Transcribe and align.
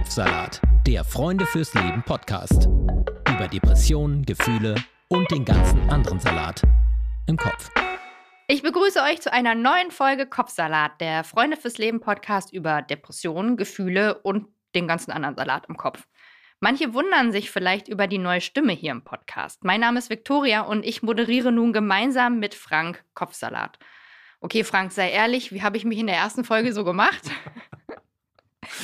Kopfsalat, 0.00 0.62
der 0.86 1.04
Freunde 1.04 1.44
fürs 1.44 1.74
Leben 1.74 2.02
Podcast. 2.02 2.66
Über 3.28 3.48
Depressionen, 3.48 4.24
Gefühle 4.24 4.74
und 5.08 5.30
den 5.30 5.44
ganzen 5.44 5.90
anderen 5.90 6.18
Salat 6.18 6.62
im 7.26 7.36
Kopf. 7.36 7.70
Ich 8.48 8.62
begrüße 8.62 9.02
euch 9.02 9.20
zu 9.20 9.30
einer 9.30 9.54
neuen 9.54 9.90
Folge 9.90 10.24
Kopfsalat, 10.24 10.98
der 11.02 11.22
Freunde 11.22 11.58
fürs 11.58 11.76
Leben 11.76 12.00
Podcast 12.00 12.50
über 12.50 12.80
Depressionen, 12.80 13.58
Gefühle 13.58 14.18
und 14.22 14.46
den 14.74 14.88
ganzen 14.88 15.12
anderen 15.12 15.36
Salat 15.36 15.66
im 15.68 15.76
Kopf. 15.76 16.06
Manche 16.60 16.94
wundern 16.94 17.30
sich 17.30 17.50
vielleicht 17.50 17.86
über 17.86 18.06
die 18.06 18.18
neue 18.18 18.40
Stimme 18.40 18.72
hier 18.72 18.92
im 18.92 19.04
Podcast. 19.04 19.64
Mein 19.64 19.80
Name 19.80 19.98
ist 19.98 20.08
Viktoria 20.08 20.62
und 20.62 20.86
ich 20.86 21.02
moderiere 21.02 21.52
nun 21.52 21.74
gemeinsam 21.74 22.38
mit 22.38 22.54
Frank 22.54 23.04
Kopfsalat. 23.12 23.78
Okay, 24.40 24.64
Frank, 24.64 24.92
sei 24.92 25.10
ehrlich, 25.10 25.52
wie 25.52 25.62
habe 25.62 25.76
ich 25.76 25.84
mich 25.84 25.98
in 25.98 26.06
der 26.06 26.16
ersten 26.16 26.44
Folge 26.44 26.72
so 26.72 26.84
gemacht? 26.84 27.30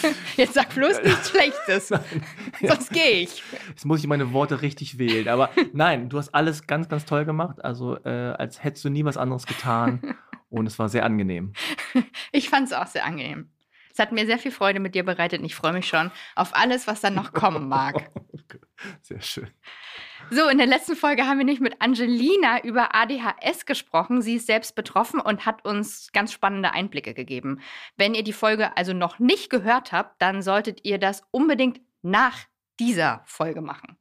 Jetzt 0.36 0.54
sag 0.54 0.74
bloß 0.74 1.02
nichts 1.02 1.30
Schlechtes. 1.30 1.88
Sonst 2.60 2.90
gehe 2.92 3.20
ich. 3.20 3.42
Jetzt 3.68 3.84
muss 3.84 4.00
ich 4.00 4.06
meine 4.06 4.32
Worte 4.32 4.62
richtig 4.62 4.98
wählen. 4.98 5.28
Aber 5.28 5.50
nein, 5.72 6.08
du 6.08 6.18
hast 6.18 6.34
alles 6.34 6.66
ganz, 6.66 6.88
ganz 6.88 7.04
toll 7.04 7.24
gemacht. 7.24 7.64
Also 7.64 7.96
äh, 8.04 8.34
als 8.38 8.62
hättest 8.62 8.84
du 8.84 8.90
nie 8.90 9.04
was 9.04 9.16
anderes 9.16 9.46
getan. 9.46 10.16
Und 10.48 10.66
es 10.66 10.78
war 10.78 10.88
sehr 10.88 11.04
angenehm. 11.04 11.52
Ich 12.30 12.48
fand 12.48 12.68
es 12.68 12.72
auch 12.72 12.86
sehr 12.86 13.04
angenehm. 13.04 13.50
Es 13.92 13.98
hat 13.98 14.12
mir 14.12 14.26
sehr 14.26 14.38
viel 14.38 14.52
Freude 14.52 14.78
mit 14.78 14.94
dir 14.94 15.04
bereitet 15.04 15.40
und 15.40 15.46
ich 15.46 15.54
freue 15.54 15.72
mich 15.72 15.88
schon 15.88 16.10
auf 16.34 16.54
alles, 16.54 16.86
was 16.86 17.00
dann 17.00 17.14
noch 17.14 17.32
kommen 17.32 17.66
mag. 17.66 18.10
Sehr 19.02 19.20
schön. 19.22 19.48
So, 20.30 20.48
in 20.48 20.58
der 20.58 20.66
letzten 20.66 20.96
Folge 20.96 21.26
haben 21.26 21.38
wir 21.38 21.44
nicht 21.44 21.60
mit 21.60 21.80
Angelina 21.80 22.62
über 22.62 22.94
ADHS 22.94 23.66
gesprochen. 23.66 24.22
Sie 24.22 24.36
ist 24.36 24.46
selbst 24.46 24.74
betroffen 24.74 25.20
und 25.20 25.46
hat 25.46 25.64
uns 25.64 26.10
ganz 26.12 26.32
spannende 26.32 26.72
Einblicke 26.72 27.14
gegeben. 27.14 27.60
Wenn 27.96 28.14
ihr 28.14 28.24
die 28.24 28.32
Folge 28.32 28.76
also 28.76 28.92
noch 28.92 29.18
nicht 29.18 29.50
gehört 29.50 29.92
habt, 29.92 30.20
dann 30.20 30.42
solltet 30.42 30.84
ihr 30.84 30.98
das 30.98 31.22
unbedingt 31.30 31.80
nach 32.02 32.38
dieser 32.80 33.22
Folge 33.26 33.60
machen. 33.60 33.96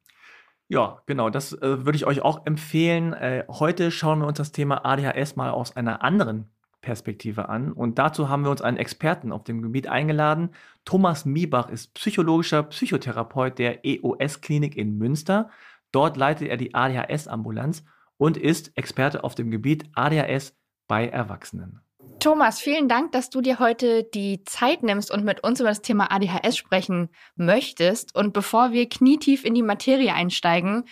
Ja, 0.67 1.01
genau, 1.05 1.29
das 1.29 1.53
äh, 1.53 1.85
würde 1.85 1.95
ich 1.95 2.07
euch 2.07 2.21
auch 2.21 2.45
empfehlen. 2.45 3.13
Äh, 3.13 3.45
heute 3.47 3.91
schauen 3.91 4.19
wir 4.19 4.27
uns 4.27 4.37
das 4.37 4.51
Thema 4.51 4.83
ADHS 4.83 5.35
mal 5.35 5.51
aus 5.51 5.75
einer 5.75 6.03
anderen 6.03 6.49
Perspektive 6.81 7.49
an. 7.49 7.71
Und 7.71 7.99
dazu 7.99 8.29
haben 8.29 8.43
wir 8.43 8.51
uns 8.51 8.61
einen 8.61 8.77
Experten 8.77 9.31
auf 9.31 9.43
dem 9.43 9.61
Gebiet 9.61 9.87
eingeladen. 9.87 10.51
Thomas 10.85 11.25
Miebach 11.25 11.69
ist 11.69 11.93
psychologischer 11.95 12.63
Psychotherapeut 12.63 13.57
der 13.59 13.85
EOS-Klinik 13.85 14.75
in 14.75 14.97
Münster. 14.97 15.49
Dort 15.95 16.17
leitet 16.17 16.49
er 16.49 16.57
die 16.57 16.75
ADHS-Ambulanz 16.75 17.85
und 18.17 18.35
ist 18.35 18.77
Experte 18.77 19.23
auf 19.23 19.33
dem 19.33 19.49
Gebiet 19.49 19.85
ADHS 19.95 20.53
bei 20.89 21.07
Erwachsenen. 21.07 21.79
Thomas, 22.19 22.59
vielen 22.59 22.89
Dank, 22.89 23.13
dass 23.13 23.29
du 23.29 23.39
dir 23.39 23.59
heute 23.59 24.03
die 24.03 24.43
Zeit 24.43 24.83
nimmst 24.83 25.09
und 25.09 25.23
mit 25.23 25.41
uns 25.45 25.61
über 25.61 25.69
das 25.69 25.81
Thema 25.81 26.11
ADHS 26.11 26.57
sprechen 26.57 27.07
möchtest. 27.37 28.13
Und 28.13 28.33
bevor 28.33 28.73
wir 28.73 28.89
knietief 28.89 29.45
in 29.45 29.53
die 29.53 29.63
Materie 29.63 30.13
einsteigen, 30.13 30.83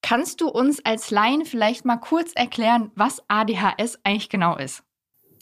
kannst 0.00 0.40
du 0.40 0.48
uns 0.48 0.84
als 0.84 1.10
Laien 1.10 1.44
vielleicht 1.44 1.84
mal 1.84 1.96
kurz 1.96 2.30
erklären, 2.32 2.92
was 2.94 3.20
ADHS 3.26 3.98
eigentlich 4.04 4.28
genau 4.28 4.56
ist? 4.56 4.84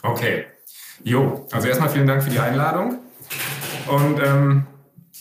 Okay. 0.03 0.47
Jo, 1.03 1.47
also 1.53 1.69
erstmal 1.69 1.91
vielen 1.91 2.07
Dank 2.07 2.23
für 2.23 2.31
die 2.31 2.39
Einladung. 2.39 3.01
Und 3.87 4.19
ähm, 4.23 4.67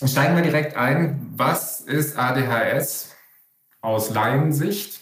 steigen 0.05 0.37
wir 0.37 0.43
direkt 0.43 0.77
ein. 0.77 1.33
Was 1.35 1.81
ist 1.81 2.17
ADHS? 2.17 3.12
Aus 3.83 4.09
Laiensicht 4.09 5.01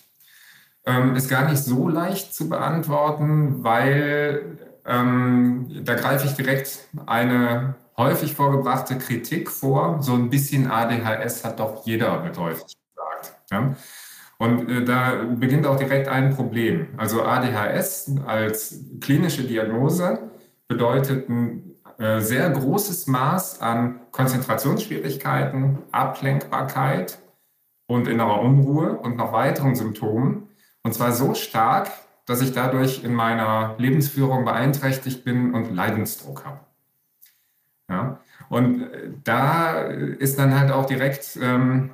ähm, 0.85 1.15
ist 1.15 1.29
gar 1.29 1.49
nicht 1.49 1.63
so 1.63 1.87
leicht 1.87 2.33
zu 2.33 2.49
beantworten, 2.49 3.63
weil 3.63 4.57
ähm, 4.85 5.83
da 5.85 5.93
greife 5.93 6.25
ich 6.25 6.33
direkt 6.33 6.79
eine 7.05 7.75
häufig 7.95 8.35
vorgebrachte 8.35 8.97
Kritik 8.97 9.49
vor. 9.49 10.01
So 10.01 10.15
ein 10.15 10.29
bisschen 10.29 10.69
ADHS 10.69 11.45
hat 11.45 11.59
doch 11.59 11.85
jeder, 11.85 12.23
wird 12.23 12.37
häufig 12.39 12.65
gesagt. 12.65 13.35
Ja? 13.51 13.75
Und 14.39 14.69
äh, 14.69 14.83
da 14.83 15.23
beginnt 15.35 15.67
auch 15.67 15.77
direkt 15.77 16.07
ein 16.07 16.35
Problem. 16.35 16.87
Also 16.97 17.21
ADHS 17.21 18.15
als 18.25 18.79
klinische 18.99 19.43
Diagnose 19.43 20.31
bedeutet 20.67 21.29
ein 21.29 21.75
äh, 21.99 22.19
sehr 22.19 22.49
großes 22.49 23.05
Maß 23.05 23.61
an 23.61 23.99
Konzentrationsschwierigkeiten, 24.11 25.77
Ablenkbarkeit, 25.91 27.19
und 27.93 28.07
innerer 28.07 28.41
Unruhe 28.41 28.97
und 28.97 29.17
noch 29.17 29.33
weiteren 29.33 29.75
Symptomen. 29.75 30.47
Und 30.83 30.93
zwar 30.93 31.11
so 31.11 31.33
stark, 31.33 31.91
dass 32.25 32.41
ich 32.41 32.53
dadurch 32.53 33.03
in 33.03 33.13
meiner 33.13 33.75
Lebensführung 33.77 34.45
beeinträchtigt 34.45 35.23
bin 35.23 35.53
und 35.53 35.75
Leidensdruck 35.75 36.45
habe. 36.45 36.59
Ja? 37.89 38.19
Und 38.49 38.83
äh, 38.83 39.11
da 39.23 39.81
ist 39.81 40.39
dann 40.39 40.57
halt 40.57 40.71
auch 40.71 40.85
direkt 40.85 41.37
ähm, 41.41 41.91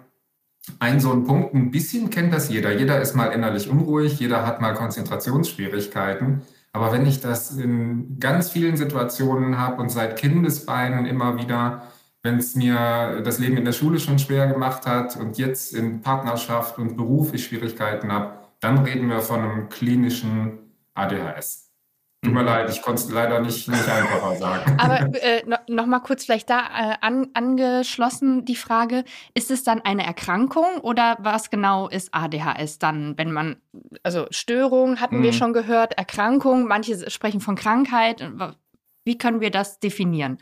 ein 0.80 1.00
so 1.00 1.12
ein 1.12 1.24
Punkt, 1.24 1.54
ein 1.54 1.72
bisschen 1.72 2.10
kennt 2.10 2.34
das 2.34 2.50
jeder. 2.50 2.72
Jeder 2.74 3.02
ist 3.02 3.16
mal 3.16 3.28
innerlich 3.28 3.70
unruhig, 3.70 4.20
jeder 4.20 4.46
hat 4.46 4.62
mal 4.62 4.74
Konzentrationsschwierigkeiten. 4.74 6.42
Aber 6.74 6.92
wenn 6.92 7.08
ich 7.08 7.22
das 7.22 7.52
in 7.58 8.20
ganz 8.20 8.52
vielen 8.52 8.78
Situationen 8.78 9.58
habe 9.58 9.82
und 9.82 9.90
seit 9.90 10.18
Kindesbeinen 10.18 11.06
immer 11.06 11.38
wieder, 11.38 11.88
wenn 12.28 12.40
es 12.40 12.56
mir 12.56 13.22
das 13.24 13.40
Leben 13.40 13.56
in 13.56 13.64
der 13.64 13.72
Schule 13.72 14.00
schon 14.00 14.20
schwer 14.20 14.48
gemacht 14.48 14.86
hat 14.86 15.16
und 15.16 15.38
jetzt 15.38 15.74
in 15.74 16.02
Partnerschaft 16.02 16.78
und 16.78 16.98
Beruf 16.98 17.34
ich 17.34 17.46
Schwierigkeiten 17.46 18.12
habe, 18.12 18.40
dann 18.60 18.80
reden 18.80 19.08
wir 19.10 19.22
von 19.22 19.40
einem 19.40 19.70
klinischen 19.70 20.60
ADHS. 20.94 21.72
Tut 22.22 22.34
mir 22.34 22.42
mhm. 22.42 22.48
leid, 22.48 22.70
ich 22.70 22.82
konnte 22.82 23.04
es 23.04 23.10
leider 23.10 23.40
nicht, 23.40 23.70
nicht 23.70 23.88
einfacher 23.88 24.36
sagen. 24.36 24.78
Aber 24.78 25.00
äh, 25.24 25.44
no, 25.46 25.56
noch 25.70 25.86
mal 25.86 26.00
kurz 26.00 26.26
vielleicht 26.26 26.50
da 26.50 26.60
äh, 26.60 26.96
an, 27.00 27.30
angeschlossen 27.34 28.44
die 28.44 28.56
Frage, 28.58 29.06
ist 29.34 29.50
es 29.50 29.64
dann 29.64 29.80
eine 29.80 30.06
Erkrankung 30.06 30.82
oder 30.82 31.16
was 31.22 31.50
genau 31.50 31.88
ist 31.88 32.14
ADHS 32.14 32.78
dann, 32.78 33.18
wenn 33.18 33.32
man, 33.32 33.56
also 34.04 34.26
Störung 34.32 35.00
hatten 35.00 35.20
mhm. 35.20 35.24
wir 35.24 35.32
schon 35.32 35.54
gehört, 35.54 35.98
Erkrankung, 35.98 36.68
manche 36.68 37.10
sprechen 37.10 37.40
von 37.40 37.56
Krankheit. 37.56 38.30
Wie 39.06 39.18
können 39.18 39.40
wir 39.40 39.52
das 39.52 39.80
definieren? 39.80 40.40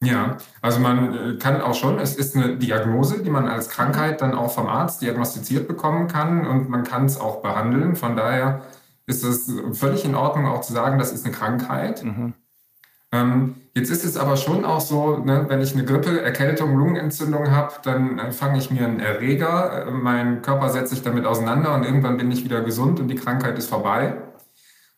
Ja, 0.00 0.36
also 0.62 0.78
man 0.78 1.34
äh, 1.34 1.38
kann 1.38 1.60
auch 1.60 1.74
schon, 1.74 1.98
es 1.98 2.14
ist 2.14 2.36
eine 2.36 2.56
Diagnose, 2.56 3.22
die 3.22 3.30
man 3.30 3.48
als 3.48 3.68
Krankheit 3.68 4.20
dann 4.20 4.34
auch 4.34 4.52
vom 4.52 4.68
Arzt 4.68 5.02
diagnostiziert 5.02 5.66
bekommen 5.66 6.06
kann 6.06 6.46
und 6.46 6.68
man 6.68 6.84
kann 6.84 7.06
es 7.06 7.20
auch 7.20 7.42
behandeln. 7.42 7.96
Von 7.96 8.14
daher 8.14 8.62
ist 9.06 9.24
es 9.24 9.50
völlig 9.72 10.04
in 10.04 10.14
Ordnung 10.14 10.46
auch 10.46 10.60
zu 10.60 10.72
sagen, 10.72 10.98
das 10.98 11.12
ist 11.12 11.24
eine 11.24 11.34
Krankheit. 11.34 12.04
Mhm. 12.04 12.34
Ähm, 13.10 13.56
jetzt 13.74 13.90
ist 13.90 14.04
es 14.04 14.16
aber 14.16 14.36
schon 14.36 14.64
auch 14.64 14.80
so, 14.80 15.16
ne, 15.16 15.46
wenn 15.48 15.62
ich 15.62 15.72
eine 15.74 15.84
Grippe, 15.84 16.20
Erkältung, 16.20 16.76
Lungenentzündung 16.76 17.50
habe, 17.50 17.72
dann 17.82 18.18
äh, 18.18 18.30
fange 18.30 18.58
ich 18.58 18.70
mir 18.70 18.84
einen 18.84 19.00
Erreger, 19.00 19.86
äh, 19.86 19.90
mein 19.90 20.42
Körper 20.42 20.68
setzt 20.68 20.90
sich 20.90 21.02
damit 21.02 21.24
auseinander 21.24 21.74
und 21.74 21.84
irgendwann 21.84 22.18
bin 22.18 22.30
ich 22.30 22.44
wieder 22.44 22.60
gesund 22.60 23.00
und 23.00 23.08
die 23.08 23.14
Krankheit 23.16 23.58
ist 23.58 23.68
vorbei. 23.70 24.18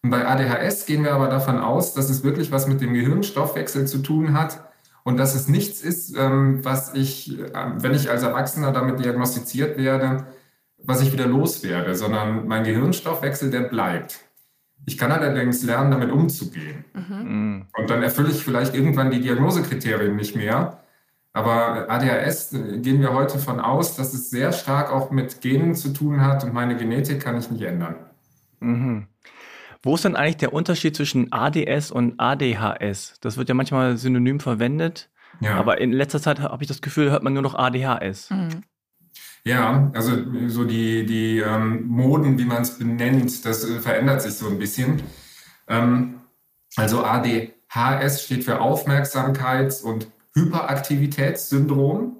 Und 0.02 0.10
bei 0.10 0.26
ADHS 0.26 0.86
gehen 0.86 1.04
wir 1.04 1.14
aber 1.14 1.28
davon 1.28 1.58
aus, 1.58 1.94
dass 1.94 2.10
es 2.10 2.24
wirklich 2.24 2.50
was 2.52 2.66
mit 2.66 2.80
dem 2.80 2.92
Gehirnstoffwechsel 2.92 3.86
zu 3.86 3.98
tun 3.98 4.34
hat 4.34 4.69
und 5.04 5.16
dass 5.16 5.34
es 5.34 5.48
nichts 5.48 5.82
ist, 5.82 6.16
ähm, 6.16 6.64
was 6.64 6.94
ich, 6.94 7.38
äh, 7.38 7.52
wenn 7.76 7.94
ich 7.94 8.10
als 8.10 8.22
Erwachsener 8.22 8.72
damit 8.72 9.04
diagnostiziert 9.04 9.78
werde, 9.78 10.26
was 10.78 11.02
ich 11.02 11.12
wieder 11.12 11.26
loswerde, 11.26 11.94
sondern 11.94 12.46
mein 12.46 12.64
Gehirnstoffwechsel, 12.64 13.50
der 13.50 13.62
bleibt. 13.62 14.20
Ich 14.86 14.96
kann 14.96 15.12
allerdings 15.12 15.62
lernen, 15.62 15.90
damit 15.90 16.10
umzugehen. 16.10 16.84
Mhm. 16.94 17.66
Und 17.76 17.90
dann 17.90 18.02
erfülle 18.02 18.30
ich 18.30 18.42
vielleicht 18.42 18.74
irgendwann 18.74 19.10
die 19.10 19.20
Diagnosekriterien 19.20 20.16
nicht 20.16 20.36
mehr. 20.36 20.80
Aber 21.32 21.88
ADHS 21.88 22.52
äh, 22.54 22.78
gehen 22.78 23.00
wir 23.00 23.12
heute 23.12 23.38
von 23.38 23.60
aus, 23.60 23.96
dass 23.96 24.14
es 24.14 24.30
sehr 24.30 24.52
stark 24.52 24.92
auch 24.92 25.10
mit 25.10 25.40
Genen 25.40 25.74
zu 25.74 25.92
tun 25.92 26.24
hat 26.24 26.44
und 26.44 26.52
meine 26.52 26.76
Genetik 26.76 27.20
kann 27.20 27.38
ich 27.38 27.50
nicht 27.50 27.62
ändern. 27.62 27.96
Mhm. 28.60 29.06
Wo 29.82 29.94
ist 29.94 30.04
denn 30.04 30.16
eigentlich 30.16 30.36
der 30.36 30.52
Unterschied 30.52 30.94
zwischen 30.94 31.32
ADS 31.32 31.90
und 31.90 32.20
ADHS? 32.20 33.14
Das 33.20 33.36
wird 33.36 33.48
ja 33.48 33.54
manchmal 33.54 33.96
synonym 33.96 34.40
verwendet, 34.40 35.08
ja. 35.40 35.54
aber 35.54 35.80
in 35.80 35.92
letzter 35.92 36.20
Zeit 36.20 36.40
habe 36.40 36.62
ich 36.62 36.68
das 36.68 36.82
Gefühl, 36.82 37.10
hört 37.10 37.22
man 37.22 37.32
nur 37.32 37.42
noch 37.42 37.54
ADHS. 37.54 38.30
Mhm. 38.30 38.62
Ja, 39.42 39.90
also 39.94 40.12
so 40.48 40.64
die, 40.64 41.06
die 41.06 41.38
ähm, 41.38 41.86
Moden, 41.86 42.38
wie 42.38 42.44
man 42.44 42.60
es 42.62 42.78
benennt, 42.78 43.46
das 43.46 43.64
äh, 43.64 43.80
verändert 43.80 44.20
sich 44.20 44.34
so 44.34 44.48
ein 44.48 44.58
bisschen. 44.58 45.02
Ähm, 45.66 46.20
also 46.76 47.02
ADHS 47.02 48.22
steht 48.22 48.44
für 48.44 48.60
Aufmerksamkeits- 48.60 49.82
und 49.82 50.08
Hyperaktivitätssyndrom. 50.34 52.18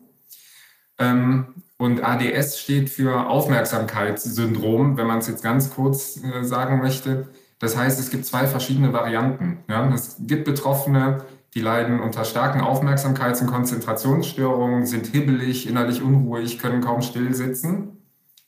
Ähm, 0.99 1.55
und 1.77 2.03
ADS 2.03 2.59
steht 2.59 2.91
für 2.91 3.27
Aufmerksamkeitssyndrom, 3.29 4.97
wenn 4.97 5.07
man 5.07 5.19
es 5.19 5.29
jetzt 5.29 5.43
ganz 5.43 5.71
kurz 5.71 6.23
äh, 6.23 6.43
sagen 6.43 6.79
möchte. 6.79 7.29
Das 7.61 7.77
heißt, 7.77 8.01
es 8.01 8.11
gibt 8.11 8.27
zwei 8.27 8.47
verschiedene 8.47 8.93
Varianten. 8.93 9.63
Ja? 9.69 9.89
Es 9.95 10.17
gibt 10.19 10.45
Betroffene, 10.45 11.25
die 11.55 11.61
leiden 11.61 12.01
unter 12.01 12.25
starken 12.25 12.63
Aufmerksamkeits- 12.63 13.43
und 13.43 13.49
Konzentrationsstörungen, 13.49 14.87
sind 14.87 15.07
hibbelig, 15.07 15.69
innerlich 15.69 16.03
unruhig, 16.03 16.59
können 16.59 16.81
kaum 16.81 17.03
still 17.03 17.35
sitzen. 17.35 17.99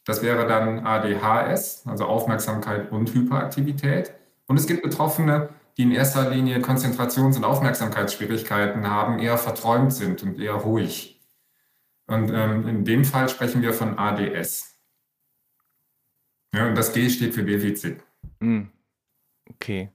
Das 0.05 0.23
wäre 0.23 0.49
dann 0.49 0.81
ADHS, 0.85 1.87
also 1.87 2.07
Aufmerksamkeit 2.07 2.91
und 2.91 3.15
Hyperaktivität. 3.15 4.15
Und 4.47 4.57
es 4.57 4.67
gibt 4.67 4.83
Betroffene, 4.83 5.51
die 5.77 5.83
in 5.83 5.93
erster 5.93 6.31
Linie 6.31 6.61
Konzentrations- 6.61 7.37
und 7.37 7.45
Aufmerksamkeitsschwierigkeiten 7.45 8.89
haben, 8.89 9.19
eher 9.19 9.39
verträumt 9.39 9.93
sind 9.93 10.23
und 10.23 10.41
eher 10.41 10.55
ruhig. 10.55 11.21
Und 12.07 12.31
ähm, 12.31 12.67
in 12.67 12.85
dem 12.85 13.05
Fall 13.05 13.29
sprechen 13.29 13.63
wir 13.63 13.73
von 13.73 13.99
ADS. 13.99 14.77
Ja, 16.55 16.67
und 16.67 16.77
das 16.77 16.93
G 16.93 17.09
steht 17.09 17.35
für 17.35 17.45
Defizit. 17.45 18.03
Mm. 18.41 18.65
Okay. 19.51 19.91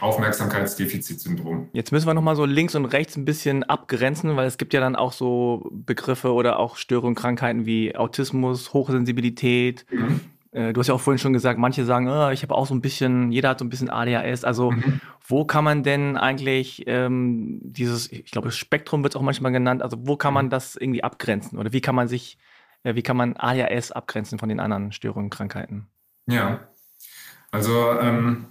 Aufmerksamkeitsdefizitsyndrom. 0.00 1.68
Jetzt 1.72 1.90
müssen 1.90 2.06
wir 2.06 2.14
nochmal 2.14 2.36
so 2.36 2.44
links 2.44 2.74
und 2.74 2.84
rechts 2.86 3.16
ein 3.16 3.24
bisschen 3.24 3.64
abgrenzen, 3.64 4.36
weil 4.36 4.46
es 4.46 4.58
gibt 4.58 4.72
ja 4.72 4.80
dann 4.80 4.96
auch 4.96 5.12
so 5.12 5.68
Begriffe 5.72 6.32
oder 6.32 6.58
auch 6.58 6.76
Störungen, 6.76 7.16
Krankheiten 7.16 7.66
wie 7.66 7.96
Autismus, 7.96 8.72
Hochsensibilität. 8.72 9.86
Mhm. 9.90 10.20
Äh, 10.52 10.72
du 10.72 10.80
hast 10.80 10.86
ja 10.86 10.94
auch 10.94 11.00
vorhin 11.00 11.18
schon 11.18 11.32
gesagt, 11.32 11.58
manche 11.58 11.84
sagen, 11.84 12.08
oh, 12.08 12.30
ich 12.30 12.42
habe 12.42 12.54
auch 12.54 12.66
so 12.66 12.74
ein 12.74 12.80
bisschen, 12.80 13.32
jeder 13.32 13.50
hat 13.50 13.58
so 13.58 13.64
ein 13.64 13.70
bisschen 13.70 13.90
ADHS. 13.90 14.44
Also 14.44 14.70
mhm. 14.70 15.00
wo 15.26 15.44
kann 15.44 15.64
man 15.64 15.82
denn 15.82 16.16
eigentlich 16.16 16.84
ähm, 16.86 17.60
dieses, 17.62 18.10
ich 18.12 18.30
glaube, 18.30 18.52
Spektrum 18.52 19.02
wird 19.02 19.14
es 19.14 19.16
auch 19.16 19.22
manchmal 19.22 19.52
genannt, 19.52 19.82
also 19.82 19.96
wo 20.00 20.16
kann 20.16 20.32
man 20.32 20.46
mhm. 20.46 20.50
das 20.50 20.76
irgendwie 20.76 21.02
abgrenzen? 21.02 21.58
Oder 21.58 21.72
wie 21.72 21.80
kann 21.80 21.94
man 21.94 22.08
sich, 22.08 22.38
äh, 22.84 22.94
wie 22.94 23.02
kann 23.02 23.16
man 23.16 23.36
ADHS 23.36 23.92
abgrenzen 23.92 24.38
von 24.38 24.48
den 24.48 24.60
anderen 24.60 24.92
Störungen, 24.92 25.30
Krankheiten? 25.30 25.88
Ja, 26.26 26.68
also 27.50 27.98
ähm, 28.00 28.46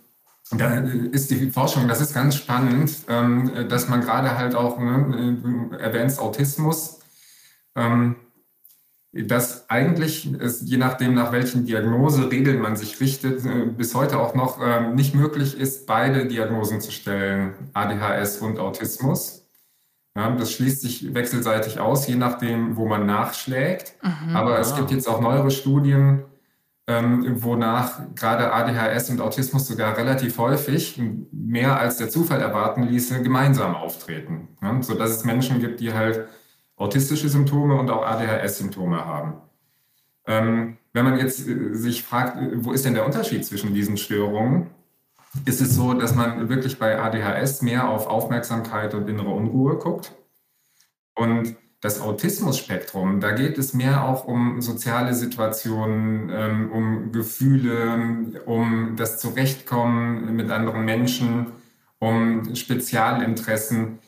da 0.52 0.78
ist 1.12 1.30
die 1.30 1.52
Forschung, 1.52 1.88
das 1.88 2.00
ist 2.00 2.14
ganz 2.14 2.36
spannend, 2.36 2.92
ähm, 3.10 3.68
dass 3.70 3.90
man 3.90 4.02
gerade 4.02 4.38
halt 4.38 4.56
auch, 4.56 4.80
ne, 4.80 5.38
du 5.42 5.76
erwähnst 5.76 6.20
Autismus, 6.20 7.00
ähm, 7.76 8.16
dass 9.14 9.70
eigentlich 9.70 10.32
es, 10.40 10.62
je 10.64 10.78
nachdem, 10.78 11.14
nach 11.14 11.32
welchen 11.32 11.66
Diagnoseregeln 11.66 12.60
man 12.62 12.76
sich 12.76 13.00
richtet, 13.00 13.46
äh, 13.46 13.66
bis 13.66 13.96
heute 13.96 14.20
auch 14.20 14.36
noch 14.36 14.60
ähm, 14.62 14.96
nicht 14.96 15.16
möglich 15.16 15.58
ist, 15.60 15.88
beide 15.88 16.28
Diagnosen 16.28 16.82
zu 16.82 16.92
stellen, 16.92 17.54
ADHS 17.74 18.38
und 18.38 18.60
Autismus. 18.60 19.44
Ja, 20.16 20.32
das 20.32 20.52
schließt 20.52 20.82
sich 20.82 21.14
wechselseitig 21.14 21.80
aus, 21.80 22.08
je 22.08 22.16
nachdem, 22.16 22.76
wo 22.76 22.88
man 22.88 23.06
nachschlägt. 23.06 23.94
Mhm. 24.02 24.36
Aber 24.36 24.60
es 24.60 24.76
gibt 24.76 24.92
jetzt 24.92 25.08
auch 25.08 25.22
neuere 25.22 25.52
Studien, 25.52 26.24
ähm, 26.88 27.44
wonach 27.44 28.00
gerade 28.16 28.54
ADHS 28.54 29.10
und 29.10 29.20
Autismus 29.20 29.68
sogar 29.68 29.98
relativ 29.98 30.38
häufig, 30.38 31.02
mehr 31.32 31.78
als 31.78 31.98
der 31.98 32.10
Zufall 32.10 32.42
erwarten 32.42 32.84
ließe, 32.84 33.22
gemeinsam 33.22 33.76
auftreten. 33.76 34.48
Ja? 34.62 34.82
Sodass 34.82 35.12
es 35.12 35.26
Menschen 35.26 35.60
gibt, 35.60 35.82
die 35.82 35.94
halt 35.94 36.28
autistische 36.78 37.28
Symptome 37.28 37.76
und 37.76 37.90
auch 37.90 38.06
ADHS-Symptome 38.06 39.06
haben. 39.06 39.34
Ähm, 40.26 40.78
wenn 40.94 41.06
man 41.06 41.18
jetzt 41.18 41.48
äh, 41.48 41.74
sich 41.74 42.04
fragt, 42.04 42.38
äh, 42.38 42.64
wo 42.64 42.72
ist 42.72 42.86
denn 42.86 42.94
der 42.94 43.06
Unterschied 43.06 43.46
zwischen 43.46 43.74
diesen 43.74 43.98
Störungen, 43.98 44.70
ist 45.46 45.62
es 45.62 45.76
so, 45.76 45.94
dass 45.94 46.16
man 46.16 46.50
wirklich 46.50 46.80
bei 46.80 47.00
ADHS 47.00 47.62
mehr 47.62 47.90
auf 47.90 48.08
Aufmerksamkeit 48.08 48.94
und 48.94 49.10
innere 49.10 49.30
Unruhe 49.30 49.78
guckt. 49.78 50.14
Und 51.16 51.56
das 51.88 52.02
Autismus-Spektrum, 52.02 53.22
da 53.22 53.32
geht 53.32 53.58
es 53.58 53.74
mehr 53.74 54.04
auch 54.04 54.26
um 54.26 54.62
soziale 54.62 55.14
Situationen, 55.14 56.30
ähm, 56.30 56.72
um 56.72 57.12
Gefühle, 57.14 58.42
um 58.46 58.96
das 58.98 59.20
Zurechtkommen 59.20 60.36
mit 60.36 60.52
anderen 60.52 60.84
Menschen, 60.84 61.48
um 62.00 62.54
Spezialinteressen. 62.56 64.00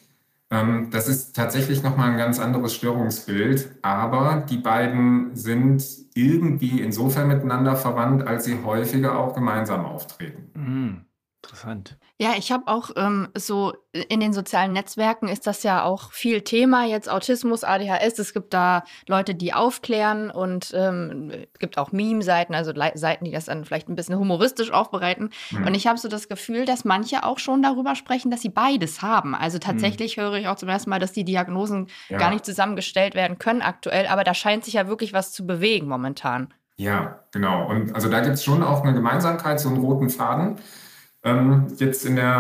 Ähm, 0.52 0.90
das 0.92 1.08
ist 1.08 1.38
tatsächlich 1.38 1.82
nochmal 1.82 2.12
ein 2.12 2.18
ganz 2.18 2.38
anderes 2.38 2.74
Störungsbild, 2.74 3.72
aber 3.82 4.46
die 4.50 4.58
beiden 4.58 5.38
sind 5.38 5.82
irgendwie 6.16 6.82
insofern 6.82 7.30
miteinander 7.30 7.78
verwandt, 7.78 8.28
als 8.28 8.44
sie 8.44 8.58
häufiger 8.66 9.18
auch 9.18 9.34
gemeinsam 9.34 9.86
auftreten. 9.86 10.52
Mhm. 10.54 11.06
Interessant. 11.42 11.98
Ja, 12.18 12.34
ich 12.38 12.52
habe 12.52 12.68
auch 12.68 12.90
ähm, 12.98 13.30
so 13.34 13.74
in 13.94 14.20
den 14.20 14.34
sozialen 14.34 14.74
Netzwerken 14.74 15.30
ist 15.30 15.48
das 15.48 15.64
ja 15.64 15.84
auch 15.84 16.12
viel 16.12 16.42
Thema 16.42 16.86
jetzt 16.86 17.10
Autismus, 17.10 17.64
ADHS. 17.64 18.20
Es 18.20 18.34
gibt 18.34 18.54
da 18.54 18.84
Leute, 19.08 19.36
die 19.36 19.54
aufklären 19.54 20.30
und 20.32 20.74
ähm, 20.76 21.32
es 21.54 21.60
gibt 21.60 21.78
auch 21.78 21.94
Meme-Seiten, 21.94 22.54
also 22.54 22.74
Le 22.74 22.92
Seiten, 22.96 23.24
die 23.24 23.32
das 23.32 23.46
dann 23.46 23.64
vielleicht 23.64 23.88
ein 23.88 23.96
bisschen 23.96 24.20
humoristisch 24.20 24.72
aufbereiten. 24.72 25.30
Mhm. 25.52 25.68
Und 25.68 25.76
ich 25.76 25.88
habe 25.88 25.98
so 25.98 26.10
das 26.10 26.28
Gefühl, 26.28 26.66
dass 26.66 26.84
manche 26.84 27.24
auch 27.24 27.40
schon 27.40 27.64
darüber 27.64 27.96
sprechen, 27.96 28.32
dass 28.32 28.42
sie 28.42 28.50
beides 28.50 29.02
haben. 29.02 29.34
Also 29.34 29.56
mhm. 29.56 29.62
tatsächlich 29.62 30.18
mhm. 30.18 30.22
höre 30.22 30.34
ich 30.34 30.48
auch 30.50 30.58
zum 30.58 30.68
ersten 30.68 30.90
Mal, 30.90 31.00
dass 31.00 31.14
die 31.14 31.24
Diagnosen 31.24 31.88
ja. 32.10 32.18
gar 32.18 32.32
nicht 32.32 32.46
zusammengestellt 32.46 33.16
werden 33.16 33.40
können 33.40 33.62
aktuell. 33.62 34.08
Aber 34.08 34.26
da 34.26 34.34
scheint 34.34 34.66
sich 34.66 34.74
ja 34.74 34.90
wirklich 34.90 35.14
was 35.14 35.32
zu 35.32 35.48
bewegen 35.48 35.88
momentan. 35.88 36.54
Ja, 36.76 37.24
genau. 37.32 37.66
Und 37.70 37.96
also 37.96 38.10
da 38.10 38.20
gibt 38.20 38.36
es 38.36 38.44
schon 38.44 38.62
auch 38.62 38.84
eine 38.84 38.94
Gemeinsamkeit, 38.94 39.60
so 39.62 39.70
einen 39.70 39.80
roten 39.80 40.10
Faden. 40.10 40.58
Ähm, 41.22 41.68
jetzt 41.78 42.06
in 42.06 42.16
der 42.16 42.38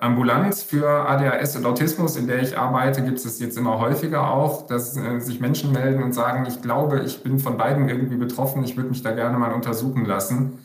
Ambulanz 0.00 0.62
für 0.62 0.86
ADHS 1.08 1.56
und 1.56 1.64
Autismus, 1.64 2.16
in 2.16 2.26
der 2.26 2.42
ich 2.42 2.58
arbeite, 2.58 3.02
gibt 3.02 3.18
es 3.18 3.38
jetzt 3.40 3.56
immer 3.56 3.78
häufiger 3.78 4.30
auch, 4.30 4.66
dass 4.66 4.96
äh, 4.98 5.18
sich 5.18 5.40
Menschen 5.40 5.72
melden 5.72 6.02
und 6.02 6.12
sagen, 6.12 6.44
ich 6.46 6.60
glaube, 6.60 7.00
ich 7.00 7.22
bin 7.22 7.38
von 7.38 7.56
beiden 7.56 7.88
irgendwie 7.88 8.16
betroffen, 8.16 8.62
ich 8.64 8.76
würde 8.76 8.90
mich 8.90 9.02
da 9.02 9.12
gerne 9.12 9.38
mal 9.38 9.52
untersuchen 9.52 10.04
lassen. 10.04 10.58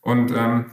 Und 0.00 0.30
ähm, 0.36 0.66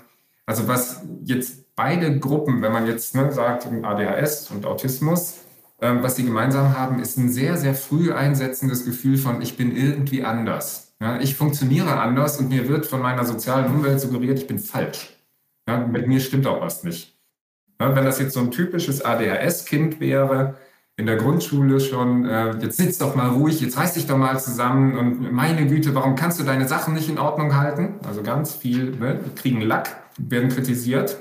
also 0.45 0.67
was 0.67 1.01
jetzt 1.23 1.75
beide 1.75 2.19
Gruppen, 2.19 2.61
wenn 2.61 2.71
man 2.71 2.85
jetzt 2.85 3.15
ne, 3.15 3.31
sagt 3.31 3.67
ADHS 3.67 4.51
und 4.51 4.67
Autismus, 4.67 5.39
ähm, 5.81 6.03
was 6.03 6.17
sie 6.17 6.23
gemeinsam 6.23 6.77
haben, 6.77 6.99
ist 6.99 7.17
ein 7.17 7.29
sehr, 7.29 7.57
sehr 7.57 7.73
früh 7.73 8.13
einsetzendes 8.13 8.85
Gefühl 8.85 9.17
von, 9.17 9.41
ich 9.41 9.57
bin 9.57 9.75
irgendwie 9.75 10.23
anders. 10.23 10.83
Ich 11.21 11.35
funktioniere 11.35 11.99
anders 11.99 12.39
und 12.39 12.49
mir 12.49 12.67
wird 12.67 12.87
von 12.87 13.03
meiner 13.03 13.23
sozialen 13.23 13.67
Umwelt 13.67 14.01
suggeriert, 14.01 14.39
ich 14.39 14.47
bin 14.47 14.57
falsch. 14.57 15.16
Ja, 15.67 15.77
mit 15.77 16.07
mir 16.07 16.19
stimmt 16.19 16.47
auch 16.47 16.61
was 16.61 16.83
nicht. 16.83 17.17
Ja, 17.79 17.95
wenn 17.95 18.05
das 18.05 18.19
jetzt 18.19 18.33
so 18.33 18.39
ein 18.39 18.51
typisches 18.51 19.03
ADHS-Kind 19.03 19.99
wäre, 19.99 20.55
in 20.95 21.05
der 21.05 21.17
Grundschule 21.17 21.79
schon, 21.79 22.25
äh, 22.25 22.57
jetzt 22.57 22.77
sitz 22.77 22.97
doch 22.97 23.13
mal 23.13 23.29
ruhig, 23.29 23.61
jetzt 23.61 23.77
reiß 23.77 23.93
dich 23.93 24.07
doch 24.07 24.17
mal 24.17 24.39
zusammen 24.39 24.97
und 24.97 25.31
meine 25.31 25.67
Güte, 25.67 25.93
warum 25.93 26.15
kannst 26.15 26.39
du 26.39 26.43
deine 26.43 26.67
Sachen 26.67 26.95
nicht 26.95 27.07
in 27.07 27.19
Ordnung 27.19 27.55
halten? 27.55 27.99
Also 28.07 28.23
ganz 28.23 28.55
viel, 28.55 28.95
ne, 28.95 29.19
kriegen 29.35 29.61
Lack, 29.61 29.95
werden 30.17 30.49
kritisiert. 30.49 31.17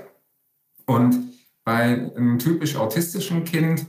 Und 0.86 1.30
bei 1.64 2.10
einem 2.16 2.38
typisch 2.38 2.76
autistischen 2.76 3.44
Kind, 3.44 3.86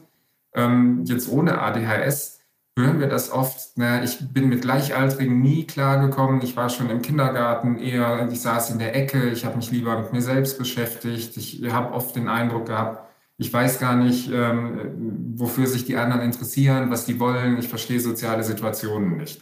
ähm, 0.55 1.05
jetzt 1.05 1.29
ohne 1.29 1.61
ADHS, 1.61 2.36
hören 2.77 2.99
wir 2.99 3.07
das 3.07 3.31
oft, 3.31 3.71
na, 3.75 4.03
ich 4.03 4.31
bin 4.31 4.49
mit 4.49 4.61
Gleichaltrigen 4.61 5.41
nie 5.41 5.65
klargekommen, 5.65 6.41
ich 6.41 6.55
war 6.55 6.69
schon 6.69 6.89
im 6.89 7.01
Kindergarten 7.01 7.77
eher, 7.79 8.29
ich 8.31 8.39
saß 8.39 8.69
in 8.69 8.79
der 8.79 8.95
Ecke, 8.95 9.29
ich 9.29 9.45
habe 9.45 9.57
mich 9.57 9.71
lieber 9.71 9.99
mit 9.99 10.13
mir 10.13 10.21
selbst 10.21 10.57
beschäftigt, 10.59 11.35
ich 11.35 11.61
habe 11.69 11.93
oft 11.93 12.15
den 12.15 12.29
Eindruck 12.29 12.67
gehabt, 12.67 13.09
ich 13.37 13.51
weiß 13.51 13.79
gar 13.79 13.95
nicht, 13.95 14.31
ähm, 14.31 15.33
wofür 15.35 15.67
sich 15.67 15.85
die 15.85 15.97
anderen 15.97 16.21
interessieren, 16.21 16.91
was 16.91 17.05
die 17.05 17.19
wollen, 17.19 17.57
ich 17.57 17.67
verstehe 17.67 17.99
soziale 17.99 18.43
Situationen 18.43 19.17
nicht. 19.17 19.41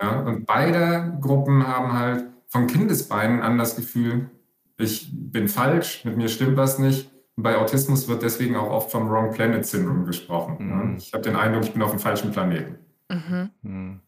Ja, 0.00 0.20
und 0.20 0.46
beide 0.46 1.18
Gruppen 1.20 1.66
haben 1.66 1.92
halt 1.92 2.24
von 2.48 2.66
Kindesbeinen 2.68 3.42
an 3.42 3.58
das 3.58 3.76
Gefühl, 3.76 4.30
ich 4.78 5.10
bin 5.12 5.48
falsch, 5.48 6.04
mit 6.04 6.16
mir 6.16 6.28
stimmt 6.28 6.56
was 6.56 6.78
nicht 6.78 7.09
bei 7.42 7.56
Autismus 7.56 8.08
wird 8.08 8.22
deswegen 8.22 8.56
auch 8.56 8.70
oft 8.70 8.90
vom 8.90 9.08
Wrong 9.08 9.32
Planet 9.32 9.64
Syndrome 9.64 10.04
gesprochen. 10.04 10.56
Mhm. 10.58 10.96
Ich 10.96 11.12
habe 11.12 11.22
den 11.22 11.36
Eindruck, 11.36 11.64
ich 11.64 11.72
bin 11.72 11.82
auf 11.82 11.90
dem 11.90 12.00
falschen 12.00 12.32
Planeten. 12.32 12.78
Mhm. 13.08 13.50
mhm. 13.62 14.00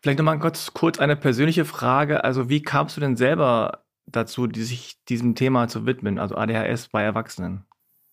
Vielleicht 0.00 0.18
nochmal 0.18 0.38
kurz, 0.38 0.72
kurz 0.74 1.00
eine 1.00 1.16
persönliche 1.16 1.64
Frage. 1.64 2.22
Also, 2.22 2.48
wie 2.48 2.62
kamst 2.62 2.96
du 2.96 3.00
denn 3.00 3.16
selber 3.16 3.82
dazu, 4.06 4.46
die, 4.46 4.62
sich 4.62 5.04
diesem 5.08 5.34
Thema 5.34 5.66
zu 5.66 5.86
widmen, 5.86 6.20
also 6.20 6.36
ADHS 6.36 6.88
bei 6.88 7.02
Erwachsenen? 7.02 7.64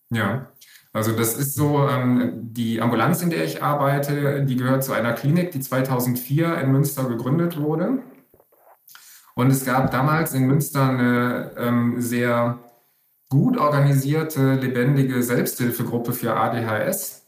Ja, 0.09 0.51
also 0.93 1.11
das 1.11 1.37
ist 1.37 1.55
so, 1.55 1.87
ähm, 1.87 2.31
die 2.53 2.81
Ambulanz, 2.81 3.21
in 3.21 3.29
der 3.29 3.43
ich 3.43 3.61
arbeite, 3.61 4.45
die 4.45 4.55
gehört 4.55 4.83
zu 4.83 4.93
einer 4.93 5.13
Klinik, 5.13 5.51
die 5.51 5.59
2004 5.59 6.57
in 6.57 6.71
Münster 6.71 7.03
gegründet 7.03 7.59
wurde. 7.59 7.99
Und 9.35 9.51
es 9.51 9.65
gab 9.65 9.91
damals 9.91 10.33
in 10.33 10.47
Münster 10.47 10.89
eine 10.89 11.51
ähm, 11.57 12.01
sehr 12.01 12.59
gut 13.29 13.57
organisierte, 13.57 14.55
lebendige 14.55 15.23
Selbsthilfegruppe 15.23 16.13
für 16.13 16.35
ADHS. 16.35 17.25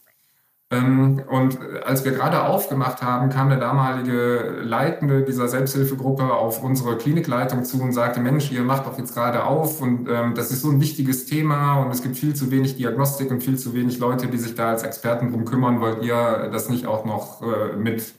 Ähm, 0.69 1.23
und 1.29 1.59
als 1.85 2.03
wir 2.03 2.11
gerade 2.11 2.43
aufgemacht 2.43 3.01
haben, 3.01 3.29
kam 3.29 3.47
der 3.49 3.59
damalige 3.59 4.59
Leitende 4.63 5.23
dieser 5.23 5.47
Selbsthilfegruppe 5.47 6.33
auf 6.33 6.61
unsere 6.61 6.97
Klinikleitung 6.97 7.63
zu 7.63 7.81
und 7.81 7.93
sagte, 7.93 8.19
Mensch, 8.19 8.51
ihr 8.51 8.63
macht 8.63 8.85
doch 8.85 8.97
jetzt 8.97 9.13
gerade 9.13 9.45
auf 9.45 9.81
und 9.81 10.09
ähm, 10.09 10.35
das 10.35 10.51
ist 10.51 10.63
so 10.63 10.69
ein 10.69 10.81
wichtiges 10.81 11.25
Thema 11.25 11.81
und 11.81 11.91
es 11.91 12.03
gibt 12.03 12.17
viel 12.17 12.35
zu 12.35 12.51
wenig 12.51 12.75
Diagnostik 12.75 13.31
und 13.31 13.41
viel 13.41 13.57
zu 13.57 13.73
wenig 13.73 13.99
Leute, 13.99 14.27
die 14.27 14.37
sich 14.37 14.55
da 14.55 14.69
als 14.71 14.83
Experten 14.83 15.31
drum 15.31 15.45
kümmern. 15.45 15.79
Wollt 15.79 16.03
ihr 16.03 16.49
das 16.51 16.69
nicht 16.69 16.85
auch 16.85 17.05
noch 17.05 17.41
äh, 17.41 17.77
mit 17.77 18.13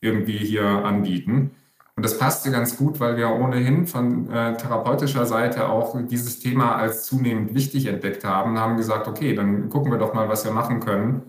irgendwie 0.00 0.38
hier 0.38 0.66
anbieten? 0.66 1.52
Und 1.96 2.04
das 2.04 2.18
passte 2.18 2.50
ganz 2.50 2.76
gut, 2.76 2.98
weil 2.98 3.16
wir 3.16 3.30
ohnehin 3.30 3.86
von 3.86 4.28
äh, 4.28 4.56
therapeutischer 4.56 5.26
Seite 5.26 5.68
auch 5.68 5.96
dieses 6.06 6.40
Thema 6.40 6.74
als 6.76 7.04
zunehmend 7.04 7.54
wichtig 7.54 7.86
entdeckt 7.86 8.24
haben, 8.24 8.58
haben 8.58 8.76
gesagt, 8.76 9.06
okay, 9.06 9.34
dann 9.34 9.68
gucken 9.68 9.92
wir 9.92 9.98
doch 9.98 10.12
mal, 10.12 10.28
was 10.28 10.44
wir 10.44 10.50
machen 10.50 10.80
können. 10.80 11.22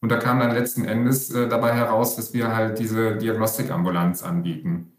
Und 0.00 0.10
da 0.10 0.16
kam 0.16 0.40
dann 0.40 0.52
letzten 0.52 0.84
Endes 0.86 1.30
äh, 1.34 1.48
dabei 1.48 1.74
heraus, 1.74 2.16
dass 2.16 2.32
wir 2.32 2.54
halt 2.54 2.78
diese 2.78 3.16
Diagnostikambulanz 3.16 4.22
anbieten. 4.22 4.92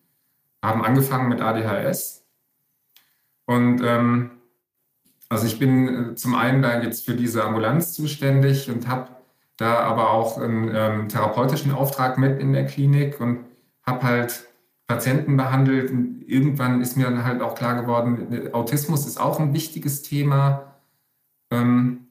Haben 0.63 0.83
angefangen 0.83 1.29
mit 1.29 1.41
ADHS. 1.41 2.25
Und 3.45 3.81
ähm, 3.83 4.31
also 5.29 5.47
ich 5.47 5.59
bin 5.59 6.11
äh, 6.11 6.15
zum 6.15 6.35
einen 6.35 6.61
da 6.61 6.81
jetzt 6.81 7.05
für 7.05 7.15
diese 7.15 7.43
Ambulanz 7.43 7.93
zuständig 7.93 8.69
und 8.69 8.87
habe 8.87 9.09
da 9.57 9.79
aber 9.79 10.11
auch 10.11 10.37
einen 10.37 10.71
ähm, 10.73 11.09
therapeutischen 11.09 11.71
Auftrag 11.71 12.17
mit 12.17 12.39
in 12.39 12.53
der 12.53 12.65
Klinik 12.65 13.19
und 13.19 13.45
habe 13.83 14.03
halt 14.03 14.46
Patienten 14.87 15.37
behandelt. 15.37 15.91
Und 15.91 16.23
irgendwann 16.25 16.81
ist 16.81 16.97
mir 16.97 17.05
dann 17.05 17.23
halt 17.23 17.41
auch 17.41 17.55
klar 17.55 17.79
geworden, 17.79 18.53
Autismus 18.53 19.05
ist 19.05 19.19
auch 19.19 19.39
ein 19.39 19.53
wichtiges 19.53 20.01
Thema. 20.01 20.75
Ähm, 21.51 22.07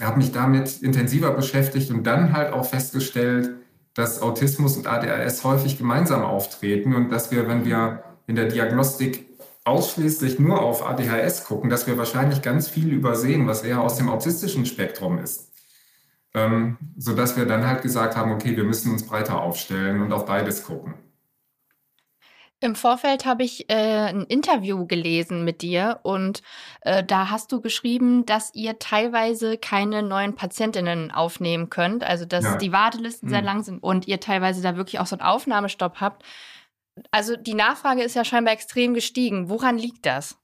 habe 0.00 0.18
mich 0.18 0.32
damit 0.32 0.82
intensiver 0.82 1.30
beschäftigt 1.30 1.90
und 1.90 2.04
dann 2.04 2.32
halt 2.32 2.52
auch 2.52 2.64
festgestellt, 2.64 3.56
dass 3.94 4.20
Autismus 4.20 4.76
und 4.76 4.88
ADHS 4.88 5.44
häufig 5.44 5.78
gemeinsam 5.78 6.22
auftreten 6.22 6.94
und 6.94 7.10
dass 7.10 7.30
wir, 7.30 7.46
wenn 7.46 7.64
wir 7.64 8.02
in 8.26 8.34
der 8.34 8.46
Diagnostik 8.46 9.26
ausschließlich 9.64 10.40
nur 10.40 10.60
auf 10.60 10.84
ADHS 10.84 11.44
gucken, 11.44 11.70
dass 11.70 11.86
wir 11.86 11.96
wahrscheinlich 11.96 12.42
ganz 12.42 12.68
viel 12.68 12.92
übersehen, 12.92 13.46
was 13.46 13.62
eher 13.62 13.80
aus 13.80 13.96
dem 13.96 14.08
autistischen 14.08 14.66
Spektrum 14.66 15.18
ist. 15.18 15.52
Ähm, 16.34 16.76
sodass 16.96 17.36
wir 17.36 17.46
dann 17.46 17.64
halt 17.64 17.82
gesagt 17.82 18.16
haben, 18.16 18.32
okay, 18.32 18.56
wir 18.56 18.64
müssen 18.64 18.90
uns 18.90 19.06
breiter 19.06 19.40
aufstellen 19.40 20.02
und 20.02 20.12
auf 20.12 20.26
beides 20.26 20.64
gucken. 20.64 20.94
Im 22.64 22.74
Vorfeld 22.74 23.26
habe 23.26 23.42
ich 23.42 23.68
äh, 23.68 24.08
ein 24.08 24.22
Interview 24.22 24.86
gelesen 24.86 25.44
mit 25.44 25.60
dir 25.60 26.00
und 26.02 26.42
äh, 26.80 27.04
da 27.04 27.28
hast 27.28 27.52
du 27.52 27.60
geschrieben, 27.60 28.24
dass 28.24 28.54
ihr 28.54 28.78
teilweise 28.78 29.58
keine 29.58 30.02
neuen 30.02 30.34
Patientinnen 30.34 31.10
aufnehmen 31.10 31.68
könnt, 31.68 32.04
also 32.04 32.24
dass 32.24 32.44
ja. 32.44 32.56
die 32.56 32.72
Wartelisten 32.72 33.28
mhm. 33.28 33.32
sehr 33.32 33.42
lang 33.42 33.62
sind 33.64 33.82
und 33.82 34.08
ihr 34.08 34.18
teilweise 34.18 34.62
da 34.62 34.76
wirklich 34.76 34.98
auch 34.98 35.06
so 35.06 35.16
einen 35.16 35.26
Aufnahmestopp 35.26 36.00
habt. 36.00 36.24
Also 37.10 37.36
die 37.36 37.52
Nachfrage 37.52 38.02
ist 38.02 38.16
ja 38.16 38.24
scheinbar 38.24 38.54
extrem 38.54 38.94
gestiegen. 38.94 39.50
Woran 39.50 39.76
liegt 39.76 40.06
das? 40.06 40.38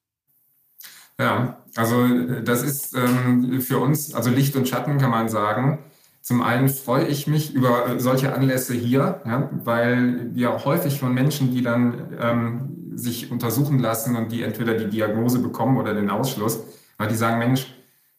Ja, 1.19 1.59
also 1.75 2.07
das 2.43 2.63
ist 2.63 2.95
ähm, 2.95 3.63
für 3.63 3.79
uns, 3.79 4.15
also 4.15 4.29
Licht 4.29 4.57
und 4.57 4.69
Schatten 4.69 4.99
kann 4.99 5.11
man 5.11 5.31
sagen. 5.31 5.90
Zum 6.23 6.43
einen 6.43 6.69
freue 6.69 7.07
ich 7.07 7.27
mich 7.27 7.55
über 7.55 7.89
äh, 7.89 8.01
solche 8.01 8.35
Anlässe 8.35 8.75
hier, 8.75 9.23
ja, 9.25 9.49
weil 9.65 10.35
wir 10.35 10.65
häufig 10.65 11.01
von 11.01 11.15
Menschen, 11.15 11.51
die 11.51 11.63
dann 11.63 12.17
ähm, 12.21 12.93
sich 12.95 13.33
untersuchen 13.33 13.79
lassen 13.79 14.17
und 14.17 14.31
die 14.31 14.43
entweder 14.43 14.75
die 14.75 14.91
Diagnose 14.91 15.39
bekommen 15.39 15.79
oder 15.79 15.95
den 15.95 16.11
Ausschluss, 16.11 16.63
weil 16.99 17.09
die 17.09 17.15
sagen, 17.15 17.39
Mensch, 17.39 17.75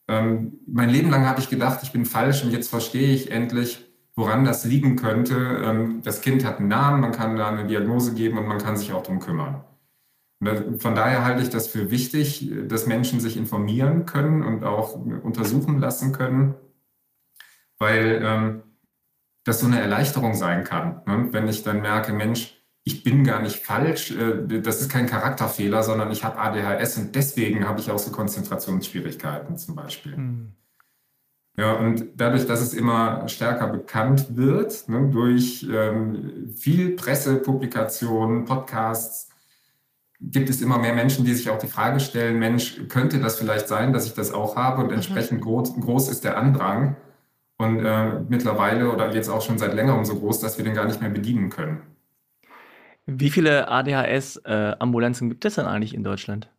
ähm, 0.07 0.59
mein 0.65 0.89
Leben 0.89 1.11
lang 1.11 1.27
habe 1.27 1.39
ich 1.39 1.49
gedacht, 1.49 1.81
ich 1.83 1.91
bin 1.91 2.05
falsch 2.05 2.43
und 2.43 2.51
jetzt 2.51 2.69
verstehe 2.69 3.13
ich 3.13 3.29
endlich, 3.29 3.85
woran 4.15 4.45
das 4.45 4.65
liegen 4.65 4.95
könnte. 4.95 5.35
Ähm, 5.63 6.01
das 6.03 6.21
Kind 6.21 6.43
hat 6.43 6.57
einen 6.57 6.69
Namen, 6.69 7.01
man 7.01 7.11
kann 7.11 7.35
da 7.35 7.49
eine 7.49 7.67
Diagnose 7.67 8.15
geben 8.15 8.39
und 8.39 8.47
man 8.47 8.57
kann 8.57 8.77
sich 8.77 8.93
auch 8.93 9.03
darum 9.03 9.19
kümmern. 9.19 9.63
Von 10.79 10.95
daher 10.95 11.23
halte 11.23 11.43
ich 11.43 11.49
das 11.49 11.67
für 11.67 11.91
wichtig, 11.91 12.51
dass 12.67 12.87
Menschen 12.87 13.19
sich 13.19 13.37
informieren 13.37 14.07
können 14.07 14.41
und 14.41 14.63
auch 14.63 14.95
untersuchen 14.95 15.77
lassen 15.77 16.13
können 16.13 16.55
weil 17.81 18.21
ähm, 18.23 18.63
das 19.43 19.59
so 19.59 19.65
eine 19.65 19.81
Erleichterung 19.81 20.35
sein 20.35 20.63
kann. 20.63 21.01
Ne? 21.07 21.29
Wenn 21.31 21.47
ich 21.47 21.63
dann 21.63 21.81
merke, 21.81 22.13
Mensch, 22.13 22.55
ich 22.83 23.03
bin 23.03 23.23
gar 23.23 23.41
nicht 23.41 23.57
falsch, 23.57 24.11
äh, 24.11 24.61
das 24.61 24.81
ist 24.81 24.91
kein 24.91 25.07
Charakterfehler, 25.07 25.81
sondern 25.81 26.11
ich 26.11 26.23
habe 26.23 26.37
ADHS 26.37 26.99
und 26.99 27.15
deswegen 27.15 27.67
habe 27.67 27.79
ich 27.79 27.89
auch 27.89 27.97
so 27.97 28.11
Konzentrationsschwierigkeiten 28.11 29.57
zum 29.57 29.75
Beispiel. 29.75 30.15
Mhm. 30.15 30.51
Ja, 31.57 31.73
und 31.73 32.05
dadurch, 32.15 32.45
dass 32.45 32.61
es 32.61 32.73
immer 32.73 33.27
stärker 33.27 33.67
bekannt 33.67 34.37
wird, 34.37 34.87
ne, 34.87 35.09
durch 35.11 35.67
ähm, 35.69 36.53
viel 36.55 36.95
Presse, 36.95 37.35
Publikationen, 37.37 38.45
Podcasts, 38.45 39.29
gibt 40.19 40.49
es 40.51 40.61
immer 40.61 40.77
mehr 40.77 40.93
Menschen, 40.93 41.25
die 41.25 41.33
sich 41.33 41.49
auch 41.49 41.57
die 41.57 41.67
Frage 41.67 41.99
stellen, 41.99 42.37
Mensch, 42.37 42.87
könnte 42.89 43.19
das 43.19 43.39
vielleicht 43.39 43.67
sein, 43.67 43.91
dass 43.91 44.05
ich 44.05 44.13
das 44.13 44.31
auch 44.31 44.55
habe 44.55 44.81
und 44.83 44.89
mhm. 44.89 44.93
entsprechend 44.93 45.39
mhm. 45.39 45.45
groß, 45.45 45.79
groß 45.81 46.09
ist 46.09 46.23
der 46.23 46.37
Andrang 46.37 46.95
und 47.61 47.85
äh, 47.85 48.19
mittlerweile 48.27 48.91
oder 48.91 49.13
jetzt 49.13 49.29
auch 49.29 49.41
schon 49.41 49.57
seit 49.57 49.73
längerem 49.75 50.03
so 50.03 50.15
groß, 50.15 50.39
dass 50.39 50.57
wir 50.57 50.65
den 50.65 50.73
gar 50.73 50.85
nicht 50.85 50.99
mehr 50.99 51.09
bedienen 51.09 51.49
können. 51.49 51.81
Wie 53.05 53.29
viele 53.29 53.67
ADHS-Ambulanzen 53.67 55.27
äh, 55.27 55.29
gibt 55.29 55.45
es 55.45 55.55
denn 55.55 55.65
eigentlich 55.65 55.93
in 55.93 56.03
Deutschland? 56.03 56.49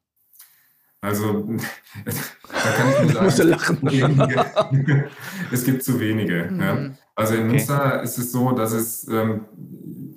Also, 1.00 1.49
da 2.04 2.71
kann 2.71 3.06
ich 3.06 3.21
nur 3.21 3.30
sagen, 3.30 3.49
lachen. 3.50 5.04
es 5.50 5.64
gibt 5.64 5.82
zu 5.82 5.99
wenige. 5.99 6.49
Mhm. 6.50 6.61
Ja. 6.61 6.90
Also 7.16 7.35
in 7.35 7.40
okay. 7.40 7.50
Münster 7.50 8.02
ist 8.02 8.18
es 8.18 8.30
so, 8.30 8.52
dass 8.52 8.73
es, 8.73 9.09
ähm, 9.09 9.47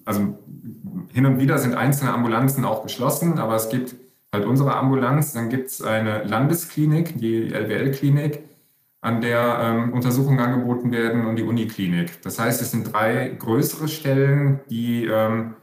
also 0.05 0.37
hin 1.11 1.25
und 1.25 1.39
wieder 1.39 1.57
sind 1.57 1.73
einzelne 1.73 2.13
Ambulanzen 2.13 2.63
auch 2.63 2.83
geschlossen, 2.83 3.39
aber 3.39 3.55
es 3.55 3.69
gibt 3.69 3.95
halt 4.31 4.45
unsere 4.45 4.75
Ambulanz, 4.75 5.33
dann 5.33 5.49
gibt 5.49 5.69
es 5.69 5.81
eine 5.81 6.23
Landesklinik, 6.23 7.17
die 7.17 7.49
LWL-Klinik, 7.49 8.43
an 9.05 9.21
der 9.21 9.59
ähm, 9.61 9.93
Untersuchungen 9.93 10.39
angeboten 10.39 10.91
werden 10.91 11.27
und 11.27 11.35
die 11.35 11.43
Uniklinik. 11.43 12.23
Das 12.23 12.39
heißt, 12.39 12.59
es 12.59 12.71
sind 12.71 12.91
drei 12.91 13.29
größere 13.29 13.87
Stellen, 13.87 14.61
die 14.67 15.05
ähm, 15.05 15.53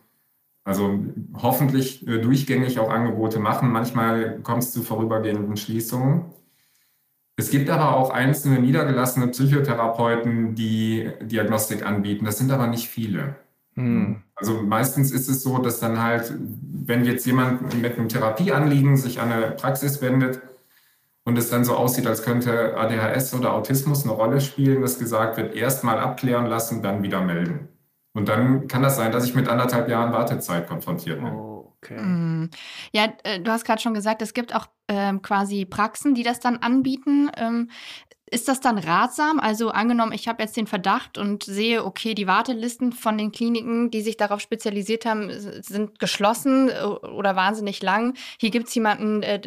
also 0.63 1.01
hoffentlich 1.35 2.07
äh, 2.07 2.19
durchgängig 2.19 2.79
auch 2.79 2.89
Angebote 2.89 3.41
machen. 3.41 3.73
Manchmal 3.73 4.39
kommt 4.43 4.63
es 4.63 4.73
zu 4.73 4.83
vorübergehenden 4.83 5.57
Schließungen. 5.57 6.27
Es 7.37 7.51
gibt 7.51 7.69
aber 7.69 7.97
auch 7.97 8.11
einzelne 8.11 8.61
niedergelassene 8.61 9.27
Psychotherapeuten, 9.29 10.55
die 10.55 11.11
Diagnostik 11.23 11.85
anbieten. 11.85 12.25
Das 12.25 12.39
sind 12.39 12.53
aber 12.53 12.69
nicht 12.69 12.89
viele. 12.89 13.35
Hm. 13.75 14.23
Also 14.37 14.63
meistens 14.63 15.11
ist 15.11 15.29
es 15.29 15.43
so, 15.43 15.59
dass 15.59 15.81
dann 15.81 16.01
halt, 16.01 16.33
wenn 16.39 17.05
jetzt 17.05 17.27
jemand 17.27 17.75
mit 17.83 17.99
einem 17.99 18.09
Therapieanliegen 18.09 18.97
sich 18.97 19.21
an 19.21 19.33
eine 19.33 19.51
Praxis 19.51 20.01
wendet, 20.01 20.41
und 21.25 21.38
es 21.38 21.50
dann 21.50 21.64
so 21.64 21.76
aussieht, 21.76 22.07
als 22.07 22.23
könnte 22.23 22.76
ADHS 22.76 23.35
oder 23.35 23.52
Autismus 23.55 24.05
eine 24.05 24.12
Rolle 24.12 24.41
spielen, 24.41 24.83
dass 24.83 24.99
gesagt 24.99 25.37
wird, 25.37 25.55
erst 25.55 25.85
mal 25.85 25.99
abklären 25.99 26.47
lassen, 26.47 26.83
dann 26.83 27.02
wieder 27.02 27.21
melden. 27.21 27.69
Und 28.14 28.29
dann 28.29 28.69
kann 28.69 28.83
das 28.83 28.97
sein, 28.97 29.12
dass 29.12 29.25
ich 29.25 29.35
mit 29.35 29.49
anderthalb 29.49 29.88
Jahren 29.88 30.12
Wartezeit 30.12 30.69
konfrontiert 30.69 31.21
bin. 31.21 31.33
okay. 31.83 32.00
Mm. 32.00 32.50
Ja, 32.93 33.07
äh, 33.25 33.41
du 33.41 33.50
hast 33.50 33.64
gerade 33.64 33.81
schon 33.81 33.95
gesagt, 33.95 34.21
es 34.21 34.35
gibt 34.35 34.55
auch 34.55 34.67
ähm, 34.88 35.23
quasi 35.23 35.64
Praxen, 35.64 36.14
die 36.14 36.23
das 36.23 36.41
dann 36.41 36.59
anbieten. 36.59 37.31
Ähm, 37.37 37.71
ist 38.33 38.49
das 38.49 38.61
dann 38.61 38.79
ratsam? 38.79 39.39
Also 39.39 39.71
angenommen, 39.71 40.12
ich 40.12 40.27
habe 40.27 40.43
jetzt 40.43 40.57
den 40.57 40.67
Verdacht 40.67 41.19
und 41.19 41.45
sehe, 41.45 41.85
okay, 41.85 42.15
die 42.15 42.27
Wartelisten 42.27 42.93
von 42.93 43.19
den 43.19 43.31
Kliniken, 43.31 43.91
die 43.91 44.01
sich 44.01 44.17
darauf 44.17 44.41
spezialisiert 44.41 45.05
haben, 45.05 45.31
sind 45.31 45.99
geschlossen 45.99 46.71
äh, 46.71 46.83
oder 46.83 47.37
wahnsinnig 47.37 47.83
lang. 47.83 48.15
Hier 48.39 48.51
gibt 48.51 48.69
es 48.69 48.75
jemanden, 48.75 49.23
äh, 49.23 49.39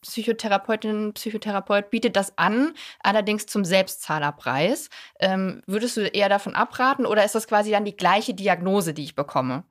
Psychotherapeutin, 0.00 1.12
Psychotherapeut 1.12 1.90
bietet 1.90 2.16
das 2.16 2.38
an, 2.38 2.72
allerdings 3.02 3.44
zum 3.44 3.66
Selbstzahlerpreis. 3.66 4.88
Ähm, 5.18 5.62
würdest 5.66 5.98
du 5.98 6.06
eher 6.06 6.30
davon 6.30 6.54
abraten 6.54 7.04
oder 7.04 7.24
ist 7.24 7.34
das 7.34 7.46
quasi 7.46 7.70
dann 7.70 7.84
die 7.84 7.96
gleiche 7.96 8.32
Diagnose, 8.32 8.94
die 8.94 9.04
ich 9.04 9.14
bekomme? 9.14 9.64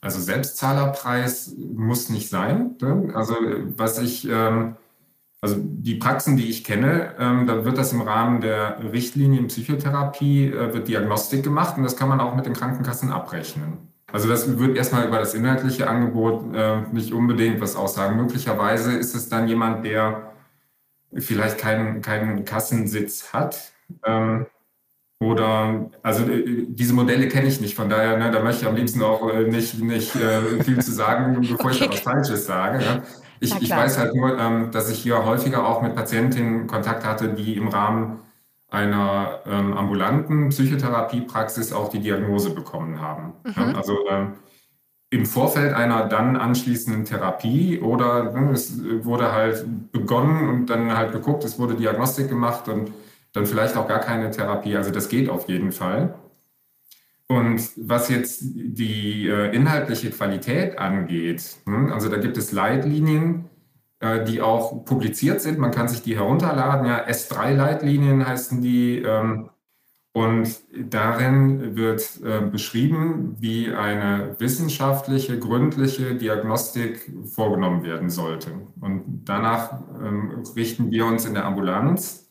Also 0.00 0.20
Selbstzahlerpreis 0.20 1.54
muss 1.56 2.08
nicht 2.08 2.30
sein. 2.30 2.74
Ne? 2.80 3.12
Also 3.14 3.36
was 3.76 3.98
ich... 4.00 4.28
Ähm 4.28 4.76
also 5.40 5.56
die 5.58 5.94
Praxen, 5.94 6.36
die 6.36 6.48
ich 6.48 6.64
kenne, 6.64 7.14
ähm, 7.18 7.46
da 7.46 7.64
wird 7.64 7.78
das 7.78 7.92
im 7.92 8.00
Rahmen 8.00 8.40
der 8.40 8.78
Richtlinien 8.92 9.46
Psychotherapie, 9.46 10.46
äh, 10.48 10.74
wird 10.74 10.88
Diagnostik 10.88 11.44
gemacht 11.44 11.76
und 11.76 11.84
das 11.84 11.96
kann 11.96 12.08
man 12.08 12.20
auch 12.20 12.34
mit 12.34 12.46
den 12.46 12.54
Krankenkassen 12.54 13.12
abrechnen. 13.12 13.88
Also 14.10 14.28
das 14.28 14.58
wird 14.58 14.76
erstmal 14.76 15.06
über 15.06 15.18
das 15.18 15.34
inhaltliche 15.34 15.88
Angebot 15.88 16.54
äh, 16.54 16.80
nicht 16.92 17.12
unbedingt 17.12 17.60
was 17.60 17.76
aussagen. 17.76 18.16
Möglicherweise 18.16 18.92
ist 18.92 19.14
es 19.14 19.28
dann 19.28 19.46
jemand, 19.46 19.84
der 19.84 20.32
vielleicht 21.14 21.58
keinen, 21.58 22.02
keinen 22.02 22.44
Kassensitz 22.44 23.32
hat. 23.32 23.72
Ähm, 24.04 24.46
oder, 25.20 25.90
also 26.02 26.24
äh, 26.24 26.66
diese 26.68 26.94
Modelle 26.94 27.28
kenne 27.28 27.48
ich 27.48 27.60
nicht, 27.60 27.74
von 27.74 27.88
daher, 27.88 28.16
ne, 28.16 28.30
da 28.30 28.40
möchte 28.40 28.62
ich 28.62 28.68
am 28.68 28.76
liebsten 28.76 29.02
auch 29.02 29.28
äh, 29.28 29.44
nicht, 29.44 29.80
nicht 29.80 30.16
äh, 30.16 30.62
viel 30.62 30.80
zu 30.80 30.92
sagen, 30.92 31.40
bevor 31.40 31.66
okay. 31.66 31.74
ich 31.74 31.82
etwas 31.82 32.00
Falsches 32.00 32.46
sage. 32.46 32.84
Ja. 32.84 33.02
Ich, 33.40 33.54
ich 33.60 33.70
weiß 33.70 33.98
halt 33.98 34.14
nur, 34.14 34.38
ähm, 34.38 34.70
dass 34.70 34.90
ich 34.90 34.98
hier 34.98 35.24
häufiger 35.24 35.66
auch 35.66 35.82
mit 35.82 35.94
Patientinnen 35.94 36.66
Kontakt 36.66 37.04
hatte, 37.04 37.28
die 37.28 37.56
im 37.56 37.68
Rahmen 37.68 38.20
einer 38.70 39.40
ähm, 39.46 39.72
ambulanten 39.74 40.50
Psychotherapiepraxis 40.50 41.72
auch 41.72 41.88
die 41.88 42.00
Diagnose 42.00 42.50
bekommen 42.50 43.00
haben. 43.00 43.32
Mhm. 43.44 43.74
Also 43.74 44.06
ähm, 44.08 44.34
im 45.10 45.24
Vorfeld 45.24 45.72
einer 45.72 46.06
dann 46.06 46.36
anschließenden 46.36 47.06
Therapie 47.06 47.80
oder 47.80 48.32
ne, 48.32 48.50
es 48.52 48.78
wurde 49.04 49.32
halt 49.32 49.64
begonnen 49.90 50.48
und 50.48 50.66
dann 50.66 50.94
halt 50.94 51.12
geguckt, 51.12 51.44
es 51.44 51.58
wurde 51.58 51.74
Diagnostik 51.74 52.28
gemacht 52.28 52.68
und 52.68 52.92
dann 53.32 53.46
vielleicht 53.46 53.76
auch 53.76 53.88
gar 53.88 54.00
keine 54.00 54.30
Therapie. 54.30 54.76
Also 54.76 54.90
das 54.90 55.08
geht 55.08 55.30
auf 55.30 55.48
jeden 55.48 55.72
Fall. 55.72 56.14
Und 57.28 57.60
was 57.76 58.08
jetzt 58.08 58.40
die 58.42 59.28
äh, 59.28 59.54
inhaltliche 59.54 60.10
Qualität 60.10 60.78
angeht, 60.78 61.58
hm, 61.66 61.92
also 61.92 62.08
da 62.08 62.16
gibt 62.16 62.38
es 62.38 62.52
Leitlinien, 62.52 63.50
äh, 64.00 64.24
die 64.24 64.40
auch 64.40 64.84
publiziert 64.84 65.42
sind. 65.42 65.58
Man 65.58 65.70
kann 65.70 65.88
sich 65.88 66.02
die 66.02 66.16
herunterladen. 66.16 66.86
Ja, 66.86 67.06
S3-Leitlinien 67.06 68.26
heißen 68.26 68.62
die. 68.62 69.02
Ähm, 69.02 69.50
und 70.14 70.48
darin 70.90 71.76
wird 71.76 72.20
äh, 72.24 72.40
beschrieben, 72.40 73.36
wie 73.38 73.72
eine 73.72 74.34
wissenschaftliche, 74.38 75.38
gründliche 75.38 76.14
Diagnostik 76.16 77.12
vorgenommen 77.26 77.84
werden 77.84 78.08
sollte. 78.08 78.50
Und 78.80 79.22
danach 79.26 79.80
ähm, 80.02 80.42
richten 80.56 80.90
wir 80.90 81.04
uns 81.04 81.24
in 81.24 81.34
der 81.34 81.44
Ambulanz 81.44 82.27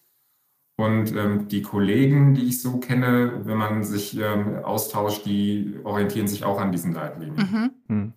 Und 0.80 1.16
ähm, 1.16 1.48
die 1.48 1.64
Kollegen, 1.64 2.36
die 2.36 2.44
ich 2.44 2.62
so 2.62 2.78
kenne, 2.78 3.42
wenn 3.46 3.58
man 3.58 3.84
sich 3.84 4.16
ähm, 4.20 4.64
austauscht, 4.64 5.26
die 5.26 5.80
orientieren 5.84 6.28
sich 6.28 6.44
auch 6.44 6.62
an 6.62 6.72
diesen 6.72 6.94
Leitlinien. 6.94 7.36
Mhm. 7.36 7.72
Hm. 7.88 8.14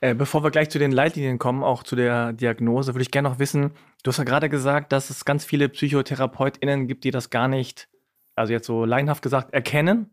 Äh, 0.00 0.14
bevor 0.14 0.44
wir 0.44 0.52
gleich 0.52 0.70
zu 0.70 0.78
den 0.78 0.92
Leitlinien 0.92 1.38
kommen, 1.38 1.64
auch 1.64 1.82
zu 1.82 1.96
der 1.96 2.32
Diagnose, 2.32 2.94
würde 2.94 3.02
ich 3.02 3.10
gerne 3.10 3.28
noch 3.28 3.40
wissen, 3.40 3.72
du 4.04 4.08
hast 4.08 4.18
ja 4.18 4.24
gerade 4.24 4.48
gesagt, 4.48 4.92
dass 4.92 5.10
es 5.10 5.24
ganz 5.24 5.44
viele 5.44 5.68
PsychotherapeutInnen 5.68 6.86
gibt, 6.86 7.02
die 7.02 7.10
das 7.10 7.28
gar 7.28 7.48
nicht, 7.48 7.88
also 8.36 8.52
jetzt 8.52 8.66
so 8.66 8.84
laienhaft 8.84 9.22
gesagt, 9.22 9.52
erkennen, 9.52 10.10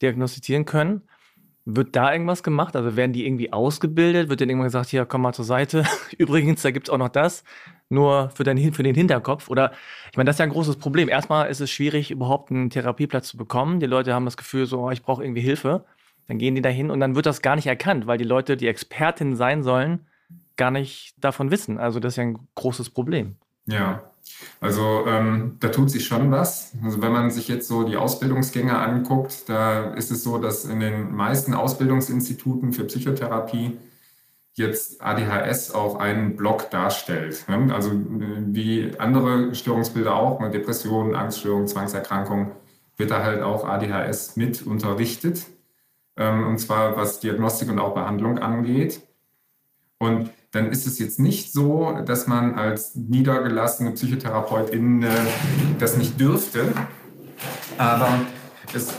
diagnostizieren 0.00 0.64
können. 0.64 1.02
Wird 1.76 1.94
da 1.96 2.12
irgendwas 2.12 2.42
gemacht? 2.42 2.76
Also 2.76 2.96
werden 2.96 3.12
die 3.12 3.26
irgendwie 3.26 3.52
ausgebildet? 3.52 4.28
Wird 4.28 4.40
denen 4.40 4.50
irgendwann 4.50 4.68
gesagt, 4.68 4.88
hier, 4.88 5.04
komm 5.04 5.22
mal 5.22 5.32
zur 5.32 5.44
Seite. 5.44 5.84
Übrigens, 6.18 6.62
da 6.62 6.70
gibt 6.70 6.88
es 6.88 6.92
auch 6.92 6.98
noch 6.98 7.08
das. 7.08 7.44
Nur 7.88 8.30
für, 8.30 8.44
dein, 8.44 8.72
für 8.72 8.82
den 8.82 8.94
Hinterkopf. 8.94 9.48
Oder, 9.48 9.72
ich 10.10 10.16
meine, 10.16 10.26
das 10.28 10.36
ist 10.36 10.38
ja 10.40 10.44
ein 10.44 10.52
großes 10.52 10.76
Problem. 10.76 11.08
Erstmal 11.08 11.50
ist 11.50 11.60
es 11.60 11.70
schwierig, 11.70 12.10
überhaupt 12.10 12.50
einen 12.50 12.70
Therapieplatz 12.70 13.28
zu 13.28 13.36
bekommen. 13.36 13.80
Die 13.80 13.86
Leute 13.86 14.14
haben 14.14 14.24
das 14.24 14.36
Gefühl, 14.36 14.66
so, 14.66 14.80
oh, 14.80 14.90
ich 14.90 15.02
brauche 15.02 15.22
irgendwie 15.22 15.40
Hilfe. 15.40 15.84
Dann 16.28 16.38
gehen 16.38 16.54
die 16.54 16.62
dahin 16.62 16.90
und 16.90 17.00
dann 17.00 17.16
wird 17.16 17.26
das 17.26 17.42
gar 17.42 17.56
nicht 17.56 17.66
erkannt, 17.66 18.06
weil 18.06 18.18
die 18.18 18.24
Leute, 18.24 18.56
die 18.56 18.68
Expertin 18.68 19.34
sein 19.34 19.62
sollen, 19.62 20.06
gar 20.56 20.70
nicht 20.70 21.14
davon 21.18 21.50
wissen. 21.50 21.78
Also 21.78 21.98
das 22.00 22.12
ist 22.12 22.16
ja 22.18 22.24
ein 22.24 22.38
großes 22.54 22.90
Problem. 22.90 23.36
Ja, 23.66 24.09
also 24.60 25.04
ähm, 25.06 25.56
da 25.60 25.68
tut 25.68 25.90
sich 25.90 26.06
schon 26.06 26.30
was. 26.30 26.72
Also 26.82 27.00
wenn 27.02 27.12
man 27.12 27.30
sich 27.30 27.48
jetzt 27.48 27.68
so 27.68 27.84
die 27.84 27.96
Ausbildungsgänge 27.96 28.76
anguckt, 28.76 29.48
da 29.48 29.94
ist 29.94 30.10
es 30.10 30.22
so, 30.22 30.38
dass 30.38 30.64
in 30.64 30.80
den 30.80 31.14
meisten 31.14 31.54
Ausbildungsinstituten 31.54 32.72
für 32.72 32.84
Psychotherapie 32.84 33.78
jetzt 34.54 35.00
ADHS 35.00 35.72
auch 35.72 35.96
einen 35.96 36.36
Block 36.36 36.70
darstellt. 36.70 37.46
Ne? 37.48 37.74
Also 37.74 37.92
wie 37.94 38.92
andere 38.98 39.54
Störungsbilder 39.54 40.14
auch, 40.14 40.40
mit 40.40 40.52
Depressionen, 40.52 41.14
Angststörungen, 41.14 41.68
Zwangserkrankungen, 41.68 42.52
wird 42.96 43.10
da 43.10 43.22
halt 43.22 43.42
auch 43.42 43.64
ADHS 43.66 44.36
mit 44.36 44.66
unterrichtet. 44.66 45.46
Ähm, 46.16 46.46
und 46.46 46.58
zwar 46.58 46.96
was 46.96 47.20
Diagnostik 47.20 47.70
und 47.70 47.78
auch 47.78 47.94
Behandlung 47.94 48.38
angeht. 48.38 49.00
Und 49.98 50.30
dann 50.52 50.70
ist 50.70 50.86
es 50.86 50.98
jetzt 50.98 51.18
nicht 51.18 51.52
so, 51.52 51.98
dass 52.04 52.26
man 52.26 52.54
als 52.54 52.94
niedergelassene 52.94 53.92
Psychotherapeutin 53.92 55.02
äh, 55.02 55.08
das 55.78 55.96
nicht 55.96 56.20
dürfte. 56.20 56.72
Aber 57.78 58.20
es 58.74 58.92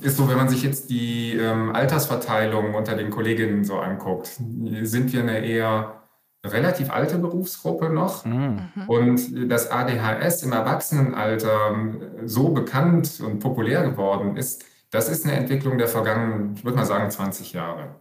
ist 0.00 0.16
so, 0.16 0.28
wenn 0.28 0.36
man 0.36 0.48
sich 0.48 0.62
jetzt 0.62 0.90
die 0.90 1.36
ähm, 1.36 1.74
Altersverteilung 1.74 2.74
unter 2.74 2.96
den 2.96 3.10
Kolleginnen 3.10 3.64
so 3.64 3.78
anguckt, 3.78 4.38
sind 4.82 5.12
wir 5.12 5.20
eine 5.20 5.44
eher 5.44 6.02
relativ 6.44 6.90
alte 6.90 7.18
Berufsgruppe 7.18 7.88
noch. 7.88 8.24
Mhm. 8.24 8.70
Und 8.86 9.50
das 9.50 9.70
ADHS 9.70 10.42
im 10.42 10.52
Erwachsenenalter 10.52 11.72
ähm, 11.72 12.00
so 12.24 12.50
bekannt 12.50 13.20
und 13.24 13.40
populär 13.40 13.82
geworden 13.88 14.36
ist, 14.36 14.64
das 14.90 15.08
ist 15.08 15.24
eine 15.24 15.34
Entwicklung 15.34 15.78
der 15.78 15.88
vergangenen, 15.88 16.54
ich 16.54 16.64
würde 16.64 16.76
mal 16.76 16.86
sagen, 16.86 17.10
20 17.10 17.52
Jahre. 17.52 17.96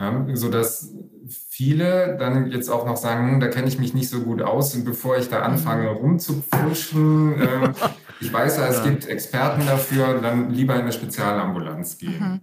Ja, 0.00 0.26
sodass 0.34 0.94
viele 1.28 2.16
dann 2.18 2.50
jetzt 2.50 2.68
auch 2.68 2.86
noch 2.86 2.96
sagen, 2.96 3.32
hm, 3.32 3.40
da 3.40 3.48
kenne 3.48 3.66
ich 3.66 3.78
mich 3.78 3.94
nicht 3.94 4.08
so 4.08 4.20
gut 4.20 4.42
aus 4.42 4.74
und 4.74 4.84
bevor 4.84 5.16
ich 5.16 5.28
da 5.28 5.40
anfange 5.40 5.88
rumzupfuschen, 5.88 7.40
äh, 7.40 7.72
ich 8.20 8.32
weiß 8.32 8.58
ja, 8.58 8.68
es 8.68 8.84
gibt 8.84 9.06
Experten 9.06 9.66
dafür, 9.66 10.20
dann 10.20 10.50
lieber 10.50 10.74
in 10.74 10.82
eine 10.82 10.92
Spezialambulanz 10.92 11.98
gehen. 11.98 12.42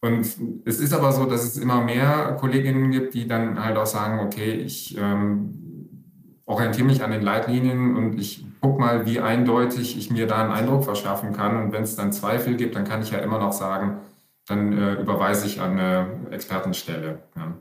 Und 0.00 0.36
es 0.66 0.80
ist 0.80 0.92
aber 0.92 1.12
so, 1.12 1.24
dass 1.24 1.44
es 1.44 1.56
immer 1.56 1.82
mehr 1.82 2.36
Kolleginnen 2.38 2.90
gibt, 2.90 3.14
die 3.14 3.26
dann 3.26 3.64
halt 3.64 3.78
auch 3.78 3.86
sagen, 3.86 4.20
okay, 4.20 4.52
ich 4.52 4.98
ähm, 4.98 5.54
orientiere 6.44 6.86
mich 6.86 7.02
an 7.02 7.10
den 7.10 7.22
Leitlinien 7.22 7.96
und 7.96 8.18
ich 8.20 8.46
gucke 8.60 8.78
mal, 8.78 9.06
wie 9.06 9.20
eindeutig 9.20 9.96
ich 9.96 10.10
mir 10.10 10.26
da 10.26 10.42
einen 10.42 10.52
Eindruck 10.52 10.84
verschaffen 10.84 11.32
kann. 11.32 11.56
Und 11.56 11.72
wenn 11.72 11.84
es 11.84 11.96
dann 11.96 12.12
Zweifel 12.12 12.56
gibt, 12.56 12.76
dann 12.76 12.84
kann 12.84 13.00
ich 13.00 13.12
ja 13.12 13.18
immer 13.18 13.38
noch 13.38 13.52
sagen, 13.52 13.96
dann 14.46 14.72
äh, 14.76 14.94
überweise 14.94 15.46
ich 15.46 15.60
an 15.60 15.78
eine 15.78 16.28
Expertenstelle. 16.30 17.22
Ja. 17.36 17.54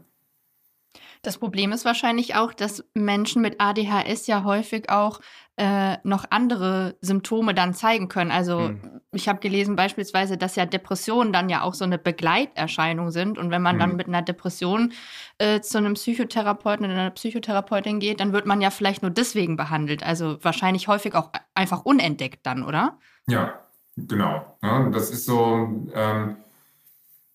Das 1.21 1.37
Problem 1.37 1.71
ist 1.71 1.85
wahrscheinlich 1.85 2.35
auch, 2.35 2.53
dass 2.53 2.83
Menschen 2.93 3.41
mit 3.41 3.61
ADHS 3.61 4.27
ja 4.27 4.43
häufig 4.43 4.89
auch 4.89 5.21
äh, 5.55 5.95
noch 6.03 6.25
andere 6.31 6.97
Symptome 6.99 7.53
dann 7.53 7.73
zeigen 7.73 8.09
können. 8.09 8.29
Also 8.29 8.59
Hm. 8.59 8.99
ich 9.13 9.29
habe 9.29 9.39
gelesen 9.39 9.77
beispielsweise, 9.77 10.37
dass 10.37 10.57
ja 10.57 10.65
Depressionen 10.65 11.31
dann 11.31 11.47
ja 11.47 11.61
auch 11.61 11.75
so 11.75 11.85
eine 11.85 11.97
Begleiterscheinung 11.97 13.11
sind. 13.11 13.37
Und 13.37 13.51
wenn 13.51 13.61
man 13.61 13.79
dann 13.79 13.91
Hm. 13.91 13.97
mit 13.97 14.07
einer 14.07 14.21
Depression 14.21 14.91
äh, 15.37 15.61
zu 15.61 15.77
einem 15.77 15.93
Psychotherapeuten 15.93 16.85
oder 16.85 16.93
einer 16.95 17.11
Psychotherapeutin 17.11 18.01
geht, 18.01 18.19
dann 18.19 18.33
wird 18.33 18.45
man 18.45 18.59
ja 18.59 18.69
vielleicht 18.69 19.01
nur 19.01 19.11
deswegen 19.11 19.55
behandelt. 19.55 20.03
Also 20.03 20.43
wahrscheinlich 20.43 20.89
häufig 20.89 21.15
auch 21.15 21.31
einfach 21.55 21.85
unentdeckt 21.85 22.45
dann, 22.45 22.63
oder? 22.63 22.97
Ja, 23.27 23.61
genau. 23.95 24.57
Ja, 24.61 24.89
das 24.89 25.09
ist 25.09 25.25
so, 25.25 25.87
ähm, 25.93 26.35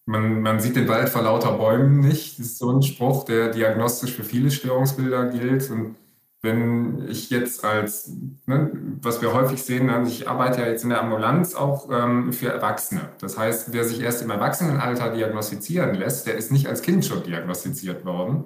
man, 0.08 0.40
man 0.40 0.58
sieht 0.58 0.74
den 0.74 0.88
Wald 0.88 1.10
vor 1.10 1.22
lauter 1.22 1.52
Bäumen 1.52 2.00
nicht. 2.00 2.38
Das 2.38 2.46
ist 2.46 2.58
so 2.58 2.70
ein 2.70 2.82
Spruch, 2.82 3.24
der 3.24 3.50
diagnostisch 3.50 4.14
für 4.14 4.24
viele 4.24 4.50
Störungsbilder 4.50 5.26
gilt. 5.26 5.70
Und 5.70 5.96
wenn 6.40 7.06
ich 7.10 7.28
jetzt 7.28 7.62
als, 7.62 8.10
ne, 8.46 8.70
was 9.02 9.20
wir 9.20 9.34
häufig 9.34 9.62
sehen, 9.62 9.90
ich 10.06 10.26
arbeite 10.26 10.62
ja 10.62 10.68
jetzt 10.68 10.82
in 10.82 10.88
der 10.88 11.02
Ambulanz 11.02 11.54
auch 11.54 11.90
ähm, 11.92 12.32
für 12.32 12.48
Erwachsene. 12.48 13.02
Das 13.20 13.36
heißt, 13.36 13.74
wer 13.74 13.84
sich 13.84 14.00
erst 14.00 14.22
im 14.22 14.30
Erwachsenenalter 14.30 15.12
diagnostizieren 15.12 15.94
lässt, 15.94 16.26
der 16.26 16.36
ist 16.36 16.52
nicht 16.52 16.68
als 16.68 16.80
Kind 16.80 17.04
schon 17.04 17.22
diagnostiziert 17.22 18.06
worden. 18.06 18.44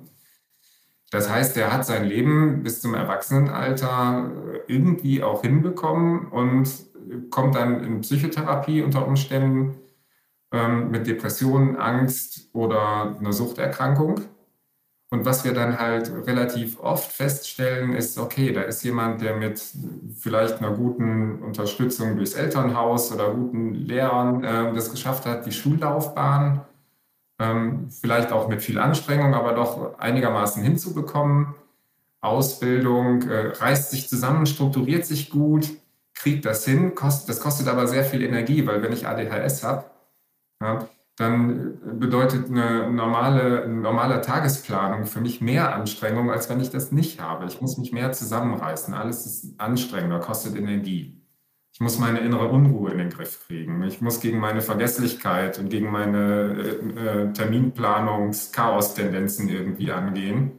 Das 1.12 1.31
heißt, 1.31 1.55
der 1.55 1.72
hat 1.72 1.87
sein 1.87 2.07
Leben 2.07 2.64
bis 2.64 2.81
zum 2.81 2.94
Erwachsenenalter 2.94 4.33
äh, 4.53 4.72
irgendwie 4.72 5.22
auch 5.22 5.42
hinbekommen 5.42 6.27
und 6.27 6.68
kommt 7.31 7.55
dann 7.55 7.85
in 7.85 8.01
Psychotherapie 8.01 8.83
unter 8.83 9.07
Umständen 9.07 9.82
ähm, 10.53 10.91
mit 10.91 11.07
Depressionen, 11.07 11.77
Angst 11.77 12.49
oder 12.53 13.17
einer 13.19 13.33
Suchterkrankung. 13.33 14.21
Und 15.11 15.27
was 15.27 15.45
wir 15.45 15.53
dann 15.53 15.79
halt 15.79 16.11
relativ 16.27 16.81
oft 16.81 17.12
feststellen, 17.12 17.93
ist, 17.93 18.19
okay, 18.19 18.51
da 18.53 18.62
ist 18.62 18.83
jemand, 18.83 19.21
der 19.21 19.37
mit 19.37 19.62
vielleicht 20.19 20.59
einer 20.61 20.75
guten 20.75 21.43
Unterstützung 21.43 22.17
durchs 22.17 22.33
Elternhaus 22.33 23.12
oder 23.12 23.35
guten 23.35 23.75
Lehrern 23.75 24.43
äh, 24.43 24.73
das 24.73 24.91
geschafft 24.91 25.27
hat, 25.27 25.45
die 25.45 25.53
Schullaufbahn 25.53 26.62
ähm, 27.38 27.91
vielleicht 27.91 28.33
auch 28.33 28.49
mit 28.49 28.62
viel 28.62 28.79
Anstrengung, 28.79 29.35
aber 29.35 29.53
doch 29.53 29.99
einigermaßen 29.99 30.62
hinzubekommen. 30.62 31.55
Ausbildung, 32.23 33.23
äh, 33.29 33.49
reißt 33.49 33.91
sich 33.91 34.09
zusammen, 34.09 34.47
strukturiert 34.47 35.05
sich 35.05 35.29
gut, 35.29 35.69
kriegt 36.15 36.47
das 36.47 36.65
hin. 36.65 36.95
Kost, 36.95 37.29
das 37.29 37.41
kostet 37.41 37.69
aber 37.69 37.87
sehr 37.87 38.05
viel 38.05 38.23
Energie, 38.23 38.67
weil 38.67 38.83
wenn 38.83 38.93
ich 38.93 39.07
ADHS 39.07 39.65
habe, 39.65 39.85
ja, 40.62 40.88
dann 41.16 41.98
bedeutet 41.98 42.48
eine 42.48 42.88
normale, 42.90 43.64
eine 43.64 43.75
normale 43.75 44.20
Tagesplanung 44.22 45.05
für 45.07 45.20
mich 45.20 45.40
mehr 45.42 45.75
Anstrengung, 45.75 46.31
als 46.31 46.48
wenn 46.48 46.61
ich 46.61 46.70
das 46.70 46.90
nicht 46.90 47.20
habe. 47.20 47.44
Ich 47.46 47.61
muss 47.61 47.77
mich 47.77 47.92
mehr 47.92 48.12
zusammenreißen. 48.12 48.94
Alles 48.94 49.27
ist 49.27 49.61
anstrengender, 49.61 50.20
kostet 50.20 50.57
Energie. 50.57 51.18
Ich 51.75 51.81
muss 51.81 51.98
meine 51.98 52.20
innere 52.20 52.48
Unruhe 52.48 52.92
in 52.92 52.98
den 52.98 53.11
Griff 53.11 53.46
kriegen. 53.46 53.83
Ich 53.83 54.01
muss 54.01 54.20
gegen 54.20 54.38
meine 54.38 54.62
Vergesslichkeit 54.62 55.59
und 55.59 55.68
gegen 55.70 55.90
meine 55.90 56.55
äh, 56.55 57.01
äh, 57.01 57.33
Terminplanungs-Chaos-Tendenzen 57.33 59.48
irgendwie 59.48 59.90
angehen. 59.92 60.53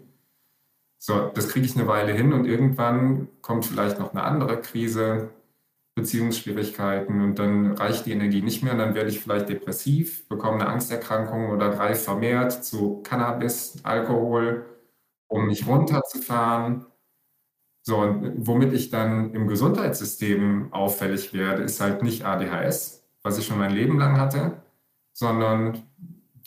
So, 1.00 1.32
das 1.34 1.50
kriege 1.50 1.66
ich 1.66 1.76
eine 1.76 1.88
Weile 1.88 2.14
hin 2.14 2.34
und 2.34 2.46
irgendwann 2.46 3.28
kommt 3.42 3.66
vielleicht 3.66 4.00
noch 4.00 4.14
eine 4.14 4.24
andere 4.24 4.62
Krise, 4.62 5.30
Beziehungsschwierigkeiten 5.96 7.22
und 7.22 7.38
dann 7.38 7.74
reicht 7.74 8.06
die 8.06 8.12
Energie 8.12 8.42
nicht 8.42 8.64
mehr 8.64 8.74
und 8.74 8.80
dann 8.80 8.96
werde 8.96 9.10
ich 9.10 9.20
vielleicht 9.20 9.50
depressiv, 9.50 10.28
bekomme 10.28 10.62
eine 10.62 10.68
Angsterkrankung 10.68 11.52
oder 11.52 11.70
greife 11.70 12.04
vermehrt 12.04 12.64
zu 12.66 13.02
Cannabis, 13.04 13.80
Alkohol, 13.84 14.66
um 15.28 15.46
mich 15.46 15.68
runterzufahren. 15.68 16.86
So, 17.84 17.98
und 17.98 18.48
womit 18.48 18.74
ich 18.74 18.90
dann 18.90 19.34
im 19.34 19.48
Gesundheitssystem 19.48 20.74
auffällig 20.74 21.34
werde, 21.34 21.64
ist 21.64 21.80
halt 21.82 22.02
nicht 22.02 22.26
ADHS, 22.26 23.04
was 23.22 23.38
ich 23.38 23.46
schon 23.46 23.60
mein 23.60 23.74
Leben 23.74 24.00
lang 24.00 24.18
hatte, 24.18 24.64
sondern 25.12 25.84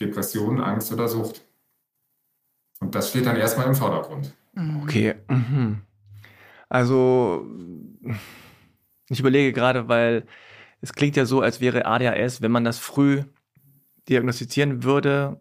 Depression, 0.01 0.61
Angst 0.61 0.93
oder 0.93 1.09
Sucht. 1.09 1.43
Und 2.81 2.95
das 2.95 3.11
steht 3.11 3.27
dann 3.27 3.37
erstmal 3.37 3.67
im 3.67 3.75
Vordergrund. 3.75 4.35
Okay. 4.83 5.15
Mhm. 5.29 5.83
Also, 6.69 7.47
ich 9.09 9.21
überlege 9.21 9.53
gerade, 9.53 9.89
weil 9.89 10.27
es 10.81 10.93
klingt 10.93 11.17
ja 11.17 11.25
so, 11.25 11.41
als 11.41 11.61
wäre 11.61 11.87
ADHS, 11.87 12.43
wenn 12.43 12.53
man 12.53 12.65
das 12.65 12.79
früh 12.79 13.23
diagnostizieren 14.09 14.85
würde, 14.85 15.41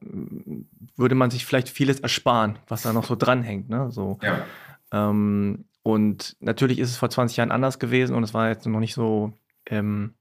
würde 0.95 1.15
man 1.15 1.29
sich 1.29 1.45
vielleicht 1.45 1.69
vieles 1.69 1.99
ersparen, 1.99 2.57
was 2.67 2.81
da 2.81 2.93
noch 2.93 3.05
so 3.05 3.15
dranhängt. 3.15 3.69
Ne? 3.69 3.91
So, 3.91 4.17
Ja, 4.21 4.43
ähm, 4.91 5.65
und 5.83 6.35
natürlich 6.39 6.79
ist 6.79 6.89
es 6.89 6.97
vor 6.97 7.09
20 7.09 7.37
Jahren 7.37 7.51
anders 7.51 7.77
gewesen 7.77 8.15
und 8.15 8.23
es 8.23 8.33
war 8.33 8.49
jetzt 8.49 8.65
noch 8.65 8.79
nicht 8.79 8.95
so, 8.95 9.33
ähm, 9.67 10.15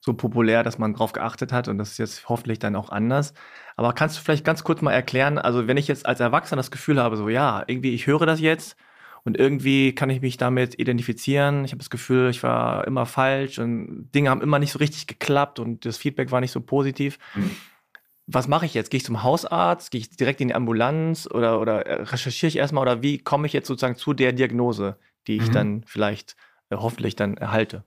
so 0.00 0.14
populär, 0.14 0.62
dass 0.62 0.78
man 0.78 0.94
drauf 0.94 1.12
geachtet 1.12 1.52
hat 1.52 1.68
und 1.68 1.78
das 1.78 1.92
ist 1.92 1.98
jetzt 1.98 2.28
hoffentlich 2.28 2.58
dann 2.58 2.76
auch 2.76 2.88
anders. 2.88 3.34
Aber 3.76 3.92
kannst 3.92 4.16
du 4.16 4.22
vielleicht 4.22 4.44
ganz 4.44 4.64
kurz 4.64 4.80
mal 4.80 4.92
erklären, 4.92 5.36
also 5.38 5.66
wenn 5.66 5.76
ich 5.76 5.88
jetzt 5.88 6.06
als 6.06 6.20
Erwachsener 6.20 6.60
das 6.60 6.70
Gefühl 6.70 7.02
habe, 7.02 7.16
so 7.16 7.28
ja, 7.28 7.64
irgendwie 7.66 7.92
ich 7.92 8.06
höre 8.06 8.24
das 8.24 8.40
jetzt 8.40 8.76
Und 9.26 9.36
irgendwie 9.36 9.92
kann 9.92 10.08
ich 10.08 10.20
mich 10.20 10.36
damit 10.36 10.78
identifizieren. 10.78 11.64
Ich 11.64 11.72
habe 11.72 11.80
das 11.80 11.90
Gefühl, 11.90 12.30
ich 12.30 12.44
war 12.44 12.86
immer 12.86 13.06
falsch 13.06 13.58
und 13.58 14.08
Dinge 14.14 14.30
haben 14.30 14.40
immer 14.40 14.60
nicht 14.60 14.70
so 14.70 14.78
richtig 14.78 15.08
geklappt 15.08 15.58
und 15.58 15.84
das 15.84 15.96
Feedback 15.96 16.30
war 16.30 16.40
nicht 16.40 16.52
so 16.52 16.60
positiv. 16.60 17.18
Mhm. 17.34 17.50
Was 18.28 18.46
mache 18.46 18.66
ich 18.66 18.74
jetzt? 18.74 18.88
Gehe 18.90 18.98
ich 18.98 19.04
zum 19.04 19.24
Hausarzt? 19.24 19.90
Gehe 19.90 20.00
ich 20.00 20.10
direkt 20.10 20.40
in 20.40 20.48
die 20.48 20.54
Ambulanz 20.54 21.28
oder, 21.28 21.60
oder 21.60 22.10
recherchiere 22.12 22.48
ich 22.48 22.56
erstmal 22.56 22.82
oder 22.82 23.02
wie 23.02 23.18
komme 23.18 23.48
ich 23.48 23.52
jetzt 23.52 23.66
sozusagen 23.66 23.96
zu 23.96 24.12
der 24.12 24.32
Diagnose, 24.32 24.96
die 25.26 25.38
ich 25.38 25.48
mhm. 25.48 25.52
dann 25.52 25.84
vielleicht 25.86 26.36
äh, 26.70 26.76
hoffentlich 26.76 27.16
dann 27.16 27.36
erhalte? 27.36 27.82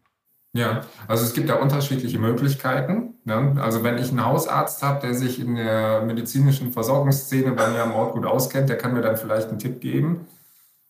Ja, 0.52 0.82
also 1.08 1.24
es 1.24 1.34
gibt 1.34 1.48
da 1.48 1.56
unterschiedliche 1.56 2.20
Möglichkeiten. 2.20 3.14
Ne? 3.24 3.56
Also 3.62 3.84
wenn 3.84 3.98
ich 3.98 4.10
einen 4.10 4.26
Hausarzt 4.26 4.84
habe, 4.84 5.00
der 5.08 5.14
sich 5.14 5.40
in 5.40 5.56
der 5.56 6.02
medizinischen 6.02 6.74
Versorgungsszene 6.74 7.54
bei 7.54 7.70
mir 7.70 7.84
am 7.84 7.94
Ort 7.94 8.12
gut 8.12 8.26
auskennt, 8.26 8.68
der 8.68 8.78
kann 8.78 8.94
mir 8.94 9.02
dann 9.02 9.16
vielleicht 9.16 9.48
einen 9.48 9.60
Tipp 9.60 9.80
geben. 9.80 10.28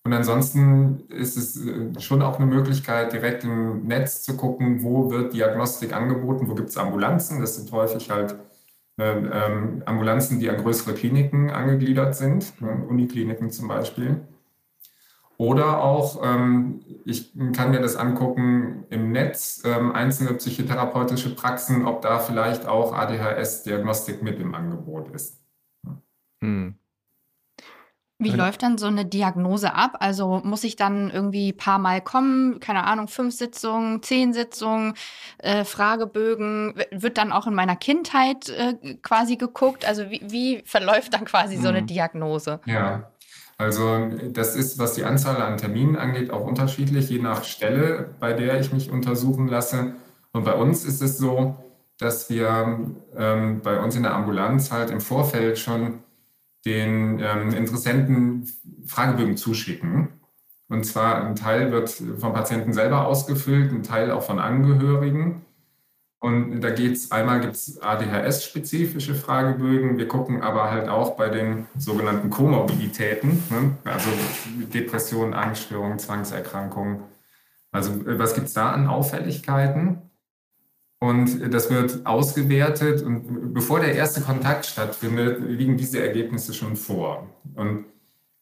Und 0.03 0.13
ansonsten 0.13 1.01
ist 1.09 1.38
es 1.38 1.57
äh, 1.57 1.99
schon 1.99 2.21
auch 2.21 2.39
eine 2.39 2.45
Möglichkeit, 2.45 3.13
direkt 3.13 3.43
im 3.43 3.85
Netz 3.85 4.23
zu 4.23 4.38
gucken, 4.38 4.81
wo 4.83 5.12
wird 5.12 5.33
Diagnostik 5.33 5.93
angeboten, 5.93 6.47
wo 6.47 6.55
gibt 6.55 6.69
es 6.69 6.77
Ambulanzen. 6.77 7.41
Das 7.41 7.55
sind 7.57 7.71
häufig 7.71 8.09
halt 8.09 8.35
äh, 8.97 9.12
ähm, 9.12 9.83
Ambulanzen, 9.85 10.39
die 10.39 10.49
an 10.49 10.57
größere 10.57 10.93
Kliniken 10.93 11.49
angegliedert 11.49 12.15
sind, 12.15 12.62
ne? 12.62 12.85
Unikliniken 12.88 13.51
zum 13.51 13.67
Beispiel. 13.67 14.21
Oder 15.38 15.81
auch, 15.81 16.21
ähm, 16.21 16.81
ich 17.05 17.31
kann 17.53 17.71
mir 17.71 17.79
das 17.79 17.95
angucken 17.95 18.83
im 18.89 19.13
Netz, 19.13 19.63
ähm, 19.63 19.93
einzelne 19.93 20.33
psychotherapeutische 20.33 21.33
Praxen, 21.33 21.85
ob 21.85 22.01
da 22.01 22.19
vielleicht 22.19 22.67
auch 22.67 22.91
ADHS-Diagnostik 22.93 24.21
mit 24.21 24.38
im 24.41 24.53
Angebot 24.53 25.07
ist. 25.15 25.39
Hm. 26.41 26.75
Wie 28.21 28.32
läuft 28.32 28.63
dann 28.63 28.77
so 28.77 28.88
eine 28.88 29.05
Diagnose 29.05 29.73
ab? 29.73 29.95
Also 30.01 30.41
muss 30.43 30.65
ich 30.65 30.75
dann 30.75 31.10
irgendwie 31.10 31.53
ein 31.53 31.58
paar 31.58 31.79
Mal 31.79 32.01
kommen, 32.01 32.60
keine 32.60 32.84
Ahnung, 32.84 33.08
fünf 33.08 33.34
Sitzungen, 33.34 34.03
zehn 34.03 34.34
Sitzungen, 34.34 34.93
äh, 35.38 35.63
Fragebögen, 35.63 36.73
wird 36.91 37.17
dann 37.17 37.32
auch 37.32 37.47
in 37.47 37.55
meiner 37.55 37.77
Kindheit 37.77 38.49
äh, 38.49 38.95
quasi 39.01 39.38
geguckt? 39.38 39.88
Also 39.88 40.10
wie, 40.10 40.21
wie, 40.25 40.62
verläuft 40.65 41.13
dann 41.13 41.23
quasi 41.23 41.55
so 41.55 41.69
eine 41.69 41.79
hm. 41.79 41.88
Diagnose? 41.88 42.60
Ja, 42.65 43.10
also 43.58 44.10
das 44.32 44.58
ist, 44.58 44.79
was 44.79 44.95
die 44.95 45.05
Anzahl 45.05 45.41
an 45.41 45.58
Terminen 45.58 45.95
angeht, 45.95 46.29
auch 46.29 46.45
unterschiedlich, 46.45 47.10
je 47.10 47.19
nach 47.19 47.45
Stelle, 47.45 48.15
bei 48.19 48.34
der 48.34 48.60
ich 48.60 48.73
mich 48.73 48.91
untersuchen 48.91 49.47
lasse. 49.47 49.93
Und 50.34 50.43
bei 50.43 50.55
uns 50.55 50.84
ist 50.84 51.01
es 51.01 51.17
so, 51.17 51.55
dass 51.97 52.29
wir 52.29 52.79
ähm, 53.15 53.62
bei 53.62 53.82
uns 53.82 53.95
in 53.95 54.03
der 54.03 54.13
Ambulanz 54.13 54.71
halt 54.71 54.89
im 54.91 54.99
Vorfeld 54.99 55.58
schon 55.58 55.99
den 56.65 57.19
ähm, 57.19 57.53
Interessenten 57.53 58.49
Fragebögen 58.85 59.37
zuschicken. 59.37 60.09
Und 60.67 60.85
zwar 60.85 61.25
ein 61.25 61.35
Teil 61.35 61.71
wird 61.71 61.89
vom 61.89 62.33
Patienten 62.33 62.73
selber 62.73 63.07
ausgefüllt, 63.07 63.71
ein 63.71 63.83
Teil 63.83 64.11
auch 64.11 64.23
von 64.23 64.39
Angehörigen. 64.39 65.45
Und 66.21 66.59
da 66.59 66.69
geht 66.69 66.97
es, 66.97 67.11
einmal 67.11 67.39
gibt 67.39 67.55
es 67.55 67.81
ADHS-spezifische 67.81 69.15
Fragebögen. 69.15 69.97
Wir 69.97 70.07
gucken 70.07 70.41
aber 70.41 70.69
halt 70.69 70.89
auch 70.89 71.15
bei 71.15 71.29
den 71.29 71.67
sogenannten 71.77 72.29
Komorbiditäten, 72.29 73.41
ne? 73.49 73.77
also 73.85 74.09
Depressionen, 74.73 75.33
Angststörungen, 75.33 75.97
Zwangserkrankungen. 75.97 77.03
Also 77.71 77.93
was 78.05 78.35
gibt 78.35 78.47
es 78.47 78.53
da 78.53 78.71
an 78.71 78.87
Auffälligkeiten? 78.87 80.08
Und 80.99 81.53
das 81.53 81.69
wird 81.69 82.05
ausgewertet 82.05 83.01
und 83.03 83.53
bevor 83.53 83.79
der 83.79 83.95
erste 83.95 84.19
Kontakt 84.19 84.65
stattfindet, 84.65 85.39
liegen 85.47 85.77
diese 85.77 86.03
Ergebnisse 86.03 86.53
schon 86.53 86.75
vor. 86.75 87.29
Und 87.55 87.85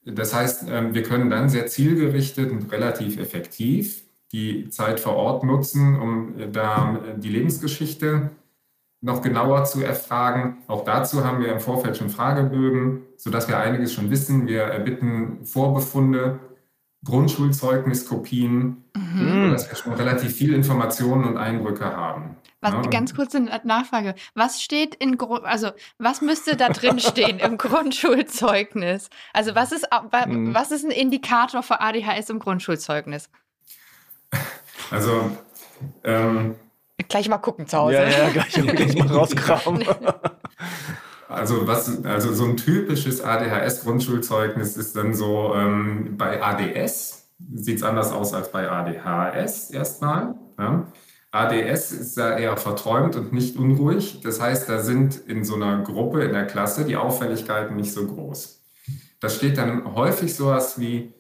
das 0.04 0.34
heißt, 0.34 0.66
ähm, 0.70 0.94
wir 0.94 1.04
können 1.04 1.30
dann 1.30 1.50
sehr 1.50 1.68
zielgerichtet 1.68 2.52
und 2.52 2.72
relativ 2.72 3.20
effektiv 3.20 4.04
die 4.32 4.70
Zeit 4.70 5.00
vor 5.00 5.16
Ort 5.16 5.44
nutzen, 5.44 6.00
um 6.00 6.40
äh, 6.40 6.50
da 6.50 6.96
äh, 6.96 7.20
die 7.20 7.30
Lebensgeschichte 7.30 8.32
noch 9.02 9.22
genauer 9.22 9.66
zu 9.66 9.84
erfragen. 9.84 10.58
Auch 10.68 10.84
dazu 10.84 11.24
haben 11.24 11.42
wir 11.42 11.52
im 11.52 11.60
Vorfeld 11.60 11.98
schon 11.98 12.10
Fragebögen, 12.10 13.04
sodass 13.18 13.48
wir 13.48 13.60
einiges 13.60 13.94
schon 13.94 14.10
wissen. 14.10 14.48
Wir 14.48 14.64
erbitten 14.64 15.46
Vorbefunde, 15.46 16.40
Grundschulzeugniskopien, 17.06 18.84
mhm. 18.96 19.52
dass 19.52 19.70
wir 19.70 19.78
schon 19.78 19.94
relativ 19.94 20.34
viel 20.34 20.54
Informationen 20.54 21.26
und 21.26 21.38
Eindrücke 21.38 21.86
haben. 21.86 22.38
Was, 22.74 22.86
ja, 22.86 22.92
ganz 22.92 23.16
kurze 23.16 23.40
Nachfrage. 23.40 24.16
Was 24.34 24.62
steht 24.62 24.96
in, 24.96 25.20
also 25.44 25.72
was 25.98 26.22
müsste 26.22 26.56
da 26.56 26.70
drin 26.70 27.00
stehen 27.00 27.40
im 27.40 27.58
Grundschulzeugnis? 27.58 29.10
Also 29.34 29.56
was 29.56 29.72
ist, 29.72 29.88
mhm. 30.28 30.54
was 30.54 30.72
ist 30.72 30.86
ein 30.86 30.92
Indikator 30.92 31.64
für 31.64 31.82
ADHS 31.82 32.30
im 32.30 32.40
Grundschulzeugnis? 32.40 33.30
Also, 34.92 35.32
ähm, 36.04 36.56
Gleich 37.10 37.30
mal 37.30 37.38
gucken 37.38 37.68
zu 37.68 37.78
Hause. 37.78 37.94
Ja, 37.94 38.10
ja, 38.10 38.30
gleich, 38.30 38.54
gleich 38.76 38.96
mal 38.96 39.08
rauskramen. 39.08 39.86
Also, 41.30 41.68
was, 41.68 42.06
also 42.06 42.34
so 42.34 42.46
ein 42.46 42.56
typisches 42.56 43.22
ADHS-Grundschulzeugnis 43.22 44.78
ist 44.78 44.96
dann 44.96 45.14
so 45.14 45.54
ähm, 45.56 46.16
bei 46.18 46.42
ADS, 46.42 47.28
sieht 47.54 47.78
es 47.80 47.84
anders 47.84 48.14
aus 48.14 48.34
als 48.34 48.50
bei 48.50 48.72
ADHS 48.72 49.70
erstmal. 49.72 50.36
Ja. 50.58 50.88
ADS 51.38 51.92
ist 51.92 52.18
ja 52.18 52.38
eher 52.38 52.58
verträumt 52.58 53.16
und 53.16 53.34
nicht 53.34 53.58
unruhig. 53.58 54.22
Das 54.24 54.42
heißt, 54.42 54.70
da 54.70 54.80
sind 54.80 55.16
in 55.28 55.44
so 55.44 55.56
einer 55.56 55.82
Gruppe, 55.84 56.24
in 56.24 56.34
der 56.34 56.46
Klasse, 56.46 56.86
die 56.86 56.96
Auffälligkeiten 56.96 57.76
nicht 57.76 57.94
so 57.94 58.06
groß. 58.06 58.62
Da 59.20 59.30
steht 59.30 59.58
dann 59.58 59.96
häufig 59.96 60.36
sowas 60.36 60.80
wie 60.80 61.14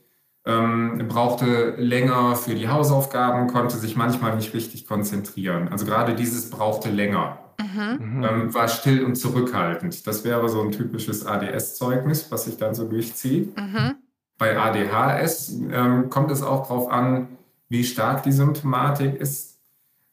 ähm, 0.45 1.07
brauchte 1.09 1.75
länger 1.77 2.35
für 2.35 2.55
die 2.55 2.69
Hausaufgaben, 2.69 3.47
konnte 3.47 3.75
sich 3.77 3.95
manchmal 3.97 4.35
nicht 4.35 4.53
richtig 4.53 4.87
konzentrieren. 4.87 5.67
Also 5.67 5.85
gerade 5.85 6.15
dieses 6.15 6.49
brauchte 6.49 6.89
länger. 6.89 7.39
Mhm. 7.59 8.23
Ähm, 8.23 8.53
war 8.53 8.67
still 8.67 9.03
und 9.03 9.15
zurückhaltend. 9.15 10.07
Das 10.07 10.23
wäre 10.23 10.47
so 10.47 10.61
ein 10.61 10.71
typisches 10.71 11.25
ADS-Zeugnis, 11.25 12.31
was 12.31 12.45
sich 12.45 12.57
dann 12.57 12.75
so 12.75 12.87
durchzieht. 12.87 13.57
Mhm. 13.57 13.95
Bei 14.37 14.57
ADHS 14.57 15.59
ähm, 15.71 16.09
kommt 16.09 16.31
es 16.31 16.43
auch 16.43 16.67
darauf 16.67 16.91
an, 16.91 17.27
wie 17.69 17.83
stark 17.83 18.23
die 18.23 18.31
Symptomatik 18.31 19.15
ist. 19.15 19.56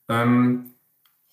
Ähm, 0.09 0.75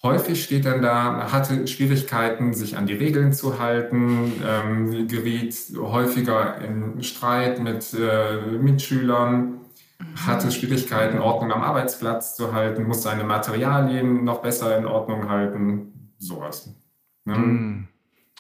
Häufig 0.03 0.43
steht 0.43 0.65
dann 0.65 0.81
da, 0.81 1.31
hatte 1.31 1.67
Schwierigkeiten, 1.67 2.55
sich 2.55 2.75
an 2.75 2.88
die 2.88 2.95
Regeln 2.95 3.34
zu 3.34 3.60
halten, 3.60 4.34
ähm, 4.43 5.07
geriet 5.07 5.55
häufiger 5.77 6.57
in 6.60 7.03
Streit 7.03 7.60
mit 7.60 7.93
äh, 7.93 8.57
Mitschülern, 8.57 9.41
mhm. 9.41 10.25
hatte 10.25 10.49
Schwierigkeiten, 10.49 11.19
Ordnung 11.19 11.51
am 11.51 11.62
Arbeitsplatz 11.62 12.36
zu 12.36 12.51
halten, 12.51 12.88
muss 12.88 13.03
seine 13.03 13.23
Materialien 13.25 14.23
noch 14.23 14.41
besser 14.41 14.75
in 14.75 14.88
Ordnung 14.88 15.29
halten, 15.29 16.13
sowas. 16.17 16.75
Ne? 17.25 17.38
Mm. 17.38 17.88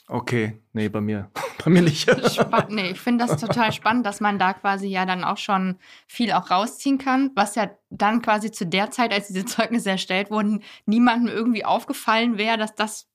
Okay, 0.07 0.61
nee, 0.73 0.89
bei 0.89 1.01
mir. 1.01 1.31
bei 1.63 1.71
mir 1.71 1.81
nicht. 1.81 2.09
Spann 2.31 2.65
nee, 2.69 2.91
ich 2.91 2.99
finde 2.99 3.25
das 3.25 3.39
total 3.39 3.71
spannend, 3.71 4.05
dass 4.05 4.19
man 4.19 4.39
da 4.39 4.53
quasi 4.53 4.87
ja 4.87 5.05
dann 5.05 5.23
auch 5.23 5.37
schon 5.37 5.77
viel 6.07 6.31
auch 6.31 6.49
rausziehen 6.51 6.97
kann, 6.97 7.31
was 7.35 7.55
ja 7.55 7.69
dann 7.89 8.21
quasi 8.21 8.51
zu 8.51 8.65
der 8.65 8.91
Zeit, 8.91 9.13
als 9.13 9.27
diese 9.27 9.45
Zeugnisse 9.45 9.91
erstellt 9.91 10.31
wurden, 10.31 10.63
niemandem 10.85 11.33
irgendwie 11.33 11.65
aufgefallen 11.65 12.37
wäre, 12.37 12.57
dass 12.57 12.75
das 12.75 13.10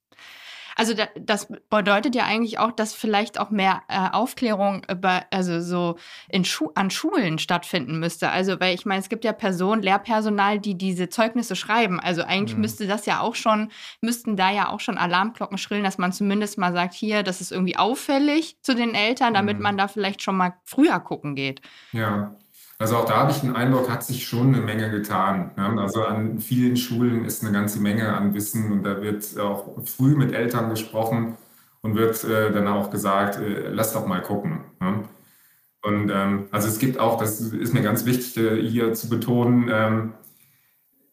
also 0.77 0.93
da, 0.93 1.09
das 1.19 1.49
bedeutet 1.71 2.15
ja 2.15 2.25
eigentlich 2.25 2.59
auch, 2.59 2.71
dass 2.71 2.95
vielleicht 2.95 3.41
auch 3.41 3.51
mehr 3.51 3.83
äh, 3.89 4.11
Aufklärung 4.13 4.83
über, 4.91 5.25
also 5.31 5.61
so 5.61 5.97
in 6.29 6.45
Schu 6.45 6.71
an 6.75 6.91
Schulen 6.91 7.39
stattfinden 7.39 7.99
müsste. 7.99 8.31
Also, 8.31 8.61
weil 8.61 8.75
ich 8.75 8.85
meine, 8.85 9.01
es 9.01 9.09
gibt 9.09 9.25
ja 9.25 9.33
Personen, 9.33 9.83
Lehrpersonal, 9.83 10.61
die 10.61 10.77
diese 10.77 11.09
Zeugnisse 11.09 11.57
schreiben. 11.57 11.99
Also 11.99 12.23
eigentlich 12.23 12.57
mhm. 12.57 12.61
müsste 12.61 12.87
das 12.87 13.07
ja 13.07 13.21
auch 13.21 13.35
schon, 13.35 13.71
müssten 14.03 14.37
da 14.37 14.51
ja 14.51 14.69
auch 14.69 14.81
schon 14.81 14.99
Alarmglocken 14.99 15.57
schrillen, 15.57 15.85
dass 15.85 15.97
man 15.97 16.13
zumindest 16.13 16.59
mal 16.59 16.75
sagt, 16.75 16.93
hier, 16.93 17.23
das 17.23 17.41
ist 17.41 17.53
irgendwie 17.53 17.79
auffällig 17.79 18.59
zu 18.61 18.75
den 18.75 18.95
Eltern, 18.95 19.33
damit 19.33 19.57
mhm. 19.57 19.63
man 19.63 19.79
da 19.79 19.89
vielleicht 19.89 20.23
schon 20.23 20.37
mal 20.37 20.55
früher 20.65 21.01
gucken 21.01 21.35
geht. 21.35 21.63
Ja. 21.93 22.37
Also 22.79 22.97
auch 22.97 23.07
da 23.07 23.17
habe 23.17 23.31
ich 23.31 23.41
den 23.41 23.57
Eindruck, 23.57 23.89
hat 23.89 24.05
sich 24.05 24.27
schon 24.27 24.55
eine 24.55 24.63
Menge 24.63 24.91
getan. 24.91 25.53
Also 25.57 26.05
an 26.05 26.41
vielen 26.41 26.77
Schulen 26.77 27.25
ist 27.25 27.43
eine 27.43 27.53
ganze 27.53 27.81
Menge 27.81 28.15
an 28.15 28.35
Wissen 28.35 28.71
und 28.71 28.83
da 28.83 29.01
wird 29.01 29.39
auch 29.39 29.83
früh 29.87 30.15
mit 30.15 30.33
Eltern 30.33 30.69
gesprochen 30.69 31.39
und 31.81 31.97
wird 31.97 32.23
äh, 32.25 32.53
dann 32.53 32.69
auch 32.69 32.91
gesagt, 32.91 33.39
äh, 33.39 33.69
lass 33.71 33.95
doch 33.95 34.07
mal 34.07 34.21
gucken. 34.21 34.61
Und 35.83 36.11
ähm, 36.11 36.49
also 36.51 36.69
es 36.69 36.79
gibt 36.79 36.99
auch, 36.99 37.19
das 37.19 37.41
ist 37.41 37.73
mir 37.73 37.83
ganz 37.83 38.05
wichtig 38.05 38.37
äh, 38.37 38.61
hier 38.61 38.93
zu 38.93 39.09
betonen, 39.09 39.71
ähm, 39.73 40.13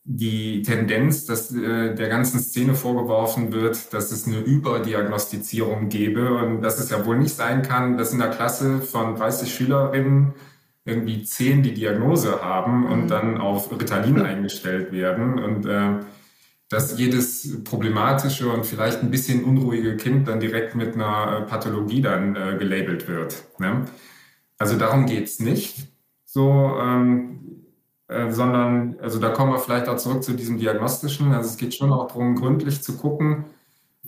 die 0.06 0.64
Tendenz, 0.64 1.26
dass 1.28 1.48
der 1.48 2.10
ganzen 2.10 2.38
Szene 2.42 2.76
vorgeworfen 2.76 3.54
wird, 3.54 3.94
dass 3.94 4.12
es 4.12 4.28
eine 4.28 4.40
Überdiagnostizierung 4.40 5.88
gäbe 5.88 6.34
und 6.34 6.62
dass 6.62 6.78
es 6.78 6.90
ja 6.90 7.06
wohl 7.06 7.18
nicht 7.18 7.34
sein 7.34 7.62
kann, 7.62 7.98
dass 7.98 8.12
in 8.12 8.20
der 8.20 8.30
Klasse 8.30 8.82
von 8.82 9.16
30 9.16 9.56
Schülerinnen 9.56 10.34
irgendwie 10.86 11.24
zehn 11.24 11.64
die 11.64 11.74
Diagnose 11.74 12.42
haben 12.42 12.86
und 12.86 13.04
mhm. 13.04 13.08
dann 13.08 13.38
auf 13.38 13.72
Ritalin 13.72 14.22
eingestellt 14.22 14.92
werden 14.92 15.40
und 15.40 15.66
äh, 15.66 16.00
dass 16.70 16.98
jedes 16.98 17.64
problematische 17.64 18.50
und 18.50 18.66
vielleicht 18.66 19.02
ein 19.02 19.12
bisschen 19.12 19.44
unruhige 19.44 19.96
Kind 19.96 20.28
dann 20.28 20.40
direkt 20.40 20.76
mit 20.76 20.96
einer 20.96 21.38
äh, 21.38 21.42
Pathologie 21.44 22.02
dann 22.02 22.36
äh, 22.36 22.58
gelabelt 22.58 23.08
wird. 23.08 23.46
Ne? 23.60 23.86
Also 24.58 24.78
darum 24.78 25.06
geht 25.06 25.26
es 25.26 25.40
nicht, 25.40 25.88
so, 26.26 26.76
ähm, 26.82 27.66
äh, 28.08 28.32
sondern, 28.32 28.98
also 29.00 29.20
da 29.20 29.30
kommen 29.30 29.52
wir 29.52 29.60
vielleicht 29.60 29.88
auch 29.88 29.98
zurück 29.98 30.24
zu 30.24 30.34
diesem 30.34 30.58
Diagnostischen. 30.58 31.32
Also 31.32 31.50
es 31.50 31.58
geht 31.58 31.76
schon 31.76 31.94
auch 31.94 32.08
darum, 32.08 32.36
gründlich 32.36 32.82
zu 32.82 32.98
gucken, 32.98 33.46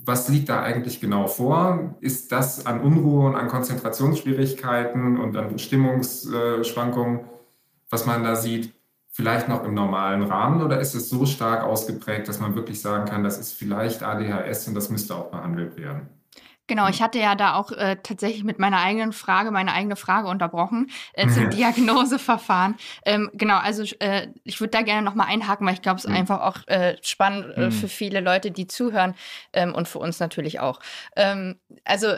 was 0.06 0.30
liegt 0.30 0.50
da 0.50 0.62
eigentlich 0.62 1.02
genau 1.02 1.28
vor? 1.28 1.96
Ist 2.00 2.32
das 2.32 2.65
an 2.65 2.82
Unruhe 2.82 3.28
und 3.28 3.36
an 3.36 3.48
Konzentrationsschwierigkeiten 3.48 5.18
und 5.18 5.36
an 5.36 5.58
Stimmungsschwankungen, 5.58 7.22
was 7.89 8.06
man 8.06 8.24
da 8.24 8.36
sieht, 8.36 8.74
vielleicht 9.10 9.48
noch 9.48 9.63
im 9.63 9.74
normalen 9.74 10.24
Rahmen 10.24 10.62
oder 10.62 10.80
ist 10.80 10.94
es 10.94 11.10
so 11.10 11.26
stark 11.26 11.63
ausgeprägt, 11.63 12.28
dass 12.28 12.39
man 12.39 12.56
wirklich 12.56 12.82
sagen 12.82 13.06
kann, 13.06 13.24
das 13.24 13.39
ist 13.39 13.54
vielleicht 13.54 14.04
ADHS 14.04 14.68
und 14.68 14.76
das 14.76 14.89
müsste 14.89 15.15
auch 15.15 15.32
behandelt 15.32 15.78
werden? 15.78 16.10
Genau, 16.67 16.88
ich 16.88 17.01
hatte 17.01 17.19
ja 17.19 17.36
da 17.36 17.56
auch 17.56 17.71
äh, 17.71 17.97
tatsächlich 18.01 18.43
mit 18.43 18.58
meiner 18.58 18.82
eigenen 18.82 19.13
Frage, 19.13 19.51
meine 19.51 19.73
eigene 19.73 19.95
Frage 19.95 20.28
unterbrochen 20.28 20.89
äh, 21.13 21.28
zum 21.28 21.49
Diagnoseverfahren. 21.51 22.75
Ähm, 23.06 23.30
genau, 23.34 23.58
also 23.58 23.84
äh, 23.99 24.30
ich 24.43 24.60
würde 24.60 24.71
da 24.71 24.82
gerne 24.82 25.04
nochmal 25.04 25.28
einhaken, 25.28 25.67
weil 25.67 25.75
ich 25.75 25.82
glaube, 25.84 25.99
es 25.99 26.06
ist 26.06 26.10
mhm. 26.10 26.17
einfach 26.17 26.41
auch 26.41 26.67
äh, 26.67 26.97
spannend 27.01 27.56
mhm. 27.56 27.71
für 27.71 27.88
viele 27.88 28.19
Leute, 28.19 28.49
die 28.49 28.65
zuhören 28.67 29.13
ähm, 29.54 29.75
und 29.75 29.88
für 29.88 29.99
uns 29.99 30.19
natürlich 30.19 30.60
auch. 30.60 30.80
Ähm, 31.15 31.60
also 31.84 32.15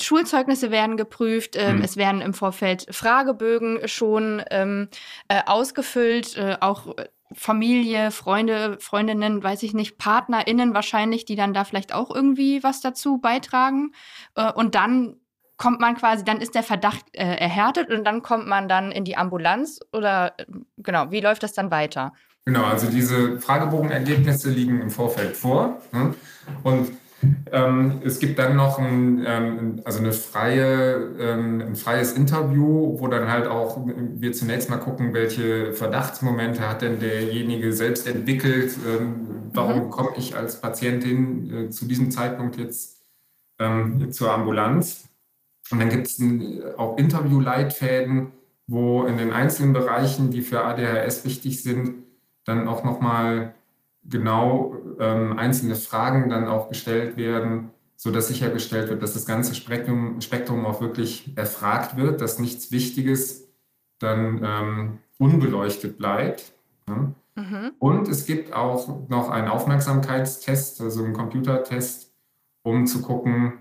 Schulzeugnisse 0.00 0.70
werden 0.70 0.96
geprüft, 0.96 1.56
mhm. 1.56 1.82
es 1.82 1.96
werden 1.96 2.22
im 2.22 2.32
Vorfeld 2.32 2.86
Fragebögen 2.90 3.86
schon 3.86 4.42
ähm, 4.50 4.88
äh, 5.28 5.42
ausgefüllt, 5.44 6.36
äh, 6.36 6.56
auch 6.60 6.94
Familie, 7.32 8.10
Freunde, 8.10 8.78
Freundinnen, 8.80 9.42
weiß 9.42 9.62
ich 9.62 9.72
nicht, 9.72 9.98
PartnerInnen 9.98 10.74
wahrscheinlich, 10.74 11.24
die 11.24 11.36
dann 11.36 11.54
da 11.54 11.64
vielleicht 11.64 11.94
auch 11.94 12.14
irgendwie 12.14 12.62
was 12.62 12.80
dazu 12.80 13.18
beitragen. 13.18 13.92
Äh, 14.34 14.52
und 14.52 14.74
dann 14.74 15.16
kommt 15.56 15.78
man 15.78 15.94
quasi, 15.94 16.24
dann 16.24 16.40
ist 16.40 16.54
der 16.54 16.62
Verdacht 16.62 17.04
äh, 17.12 17.36
erhärtet 17.36 17.90
und 17.90 18.04
dann 18.04 18.22
kommt 18.22 18.46
man 18.46 18.68
dann 18.68 18.90
in 18.90 19.04
die 19.04 19.16
Ambulanz 19.16 19.80
oder 19.92 20.32
äh, 20.38 20.46
genau, 20.78 21.10
wie 21.10 21.20
läuft 21.20 21.42
das 21.42 21.52
dann 21.52 21.70
weiter? 21.70 22.12
Genau, 22.46 22.64
also 22.64 22.90
diese 22.90 23.38
Fragebogenergebnisse 23.40 24.50
liegen 24.50 24.80
im 24.80 24.90
Vorfeld 24.90 25.36
vor. 25.36 25.80
Ne? 25.92 26.14
Und 26.62 26.92
es 28.02 28.18
gibt 28.18 28.38
dann 28.38 28.56
noch 28.56 28.78
ein, 28.78 29.24
ähm, 29.26 29.82
also 29.84 29.98
eine 29.98 30.12
freie, 30.12 30.94
ähm, 31.18 31.60
ein 31.60 31.76
freies 31.76 32.12
Interview, 32.12 32.98
wo 32.98 33.08
dann 33.08 33.28
halt 33.30 33.46
auch 33.46 33.78
wir 33.86 34.32
zunächst 34.32 34.70
mal 34.70 34.78
gucken, 34.78 35.12
welche 35.12 35.72
Verdachtsmomente 35.74 36.66
hat 36.68 36.82
denn 36.82 37.00
derjenige 37.00 37.72
selbst 37.72 38.06
entwickelt. 38.06 38.76
Ähm, 38.88 39.50
warum 39.52 39.86
mhm. 39.86 39.90
komme 39.90 40.10
ich 40.16 40.36
als 40.36 40.60
Patientin 40.60 41.52
äh, 41.52 41.70
zu 41.70 41.86
diesem 41.86 42.10
Zeitpunkt 42.10 42.56
jetzt 42.56 43.02
ähm, 43.58 44.10
zur 44.12 44.32
Ambulanz? 44.32 45.08
Und 45.70 45.80
dann 45.80 45.90
gibt 45.90 46.06
es 46.06 46.20
auch 46.78 46.96
Interviewleitfäden, 46.96 48.32
wo 48.66 49.04
in 49.04 49.18
den 49.18 49.32
einzelnen 49.32 49.72
Bereichen, 49.72 50.30
die 50.30 50.42
für 50.42 50.64
ADHS 50.64 51.24
wichtig 51.24 51.62
sind, 51.62 52.04
dann 52.44 52.66
auch 52.66 52.82
nochmal 52.82 53.54
genau 54.10 54.76
ähm, 54.98 55.38
einzelne 55.38 55.76
Fragen 55.76 56.28
dann 56.28 56.46
auch 56.46 56.68
gestellt 56.68 57.16
werden, 57.16 57.70
sodass 57.96 58.28
sichergestellt 58.28 58.88
wird, 58.88 59.02
dass 59.02 59.14
das 59.14 59.26
ganze 59.26 59.54
Spektrum, 59.54 60.20
Spektrum 60.20 60.66
auch 60.66 60.80
wirklich 60.80 61.36
erfragt 61.36 61.96
wird, 61.96 62.20
dass 62.20 62.38
nichts 62.38 62.72
Wichtiges 62.72 63.48
dann 63.98 64.40
ähm, 64.42 64.98
unbeleuchtet 65.18 65.98
bleibt. 65.98 66.52
Ne? 66.88 67.14
Mhm. 67.36 67.72
Und 67.78 68.08
es 68.08 68.26
gibt 68.26 68.52
auch 68.52 69.08
noch 69.08 69.30
einen 69.30 69.48
Aufmerksamkeitstest, 69.48 70.80
also 70.80 71.04
einen 71.04 71.12
Computertest, 71.12 72.12
um 72.62 72.86
zu 72.86 73.02
gucken, 73.02 73.58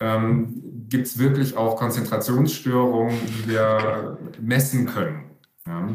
ähm, 0.00 0.86
gibt 0.88 1.06
es 1.06 1.18
wirklich 1.18 1.56
auch 1.56 1.76
Konzentrationsstörungen, 1.76 3.14
die 3.26 3.50
wir 3.50 4.18
messen 4.40 4.86
können. 4.86 5.30
Ja? 5.66 5.88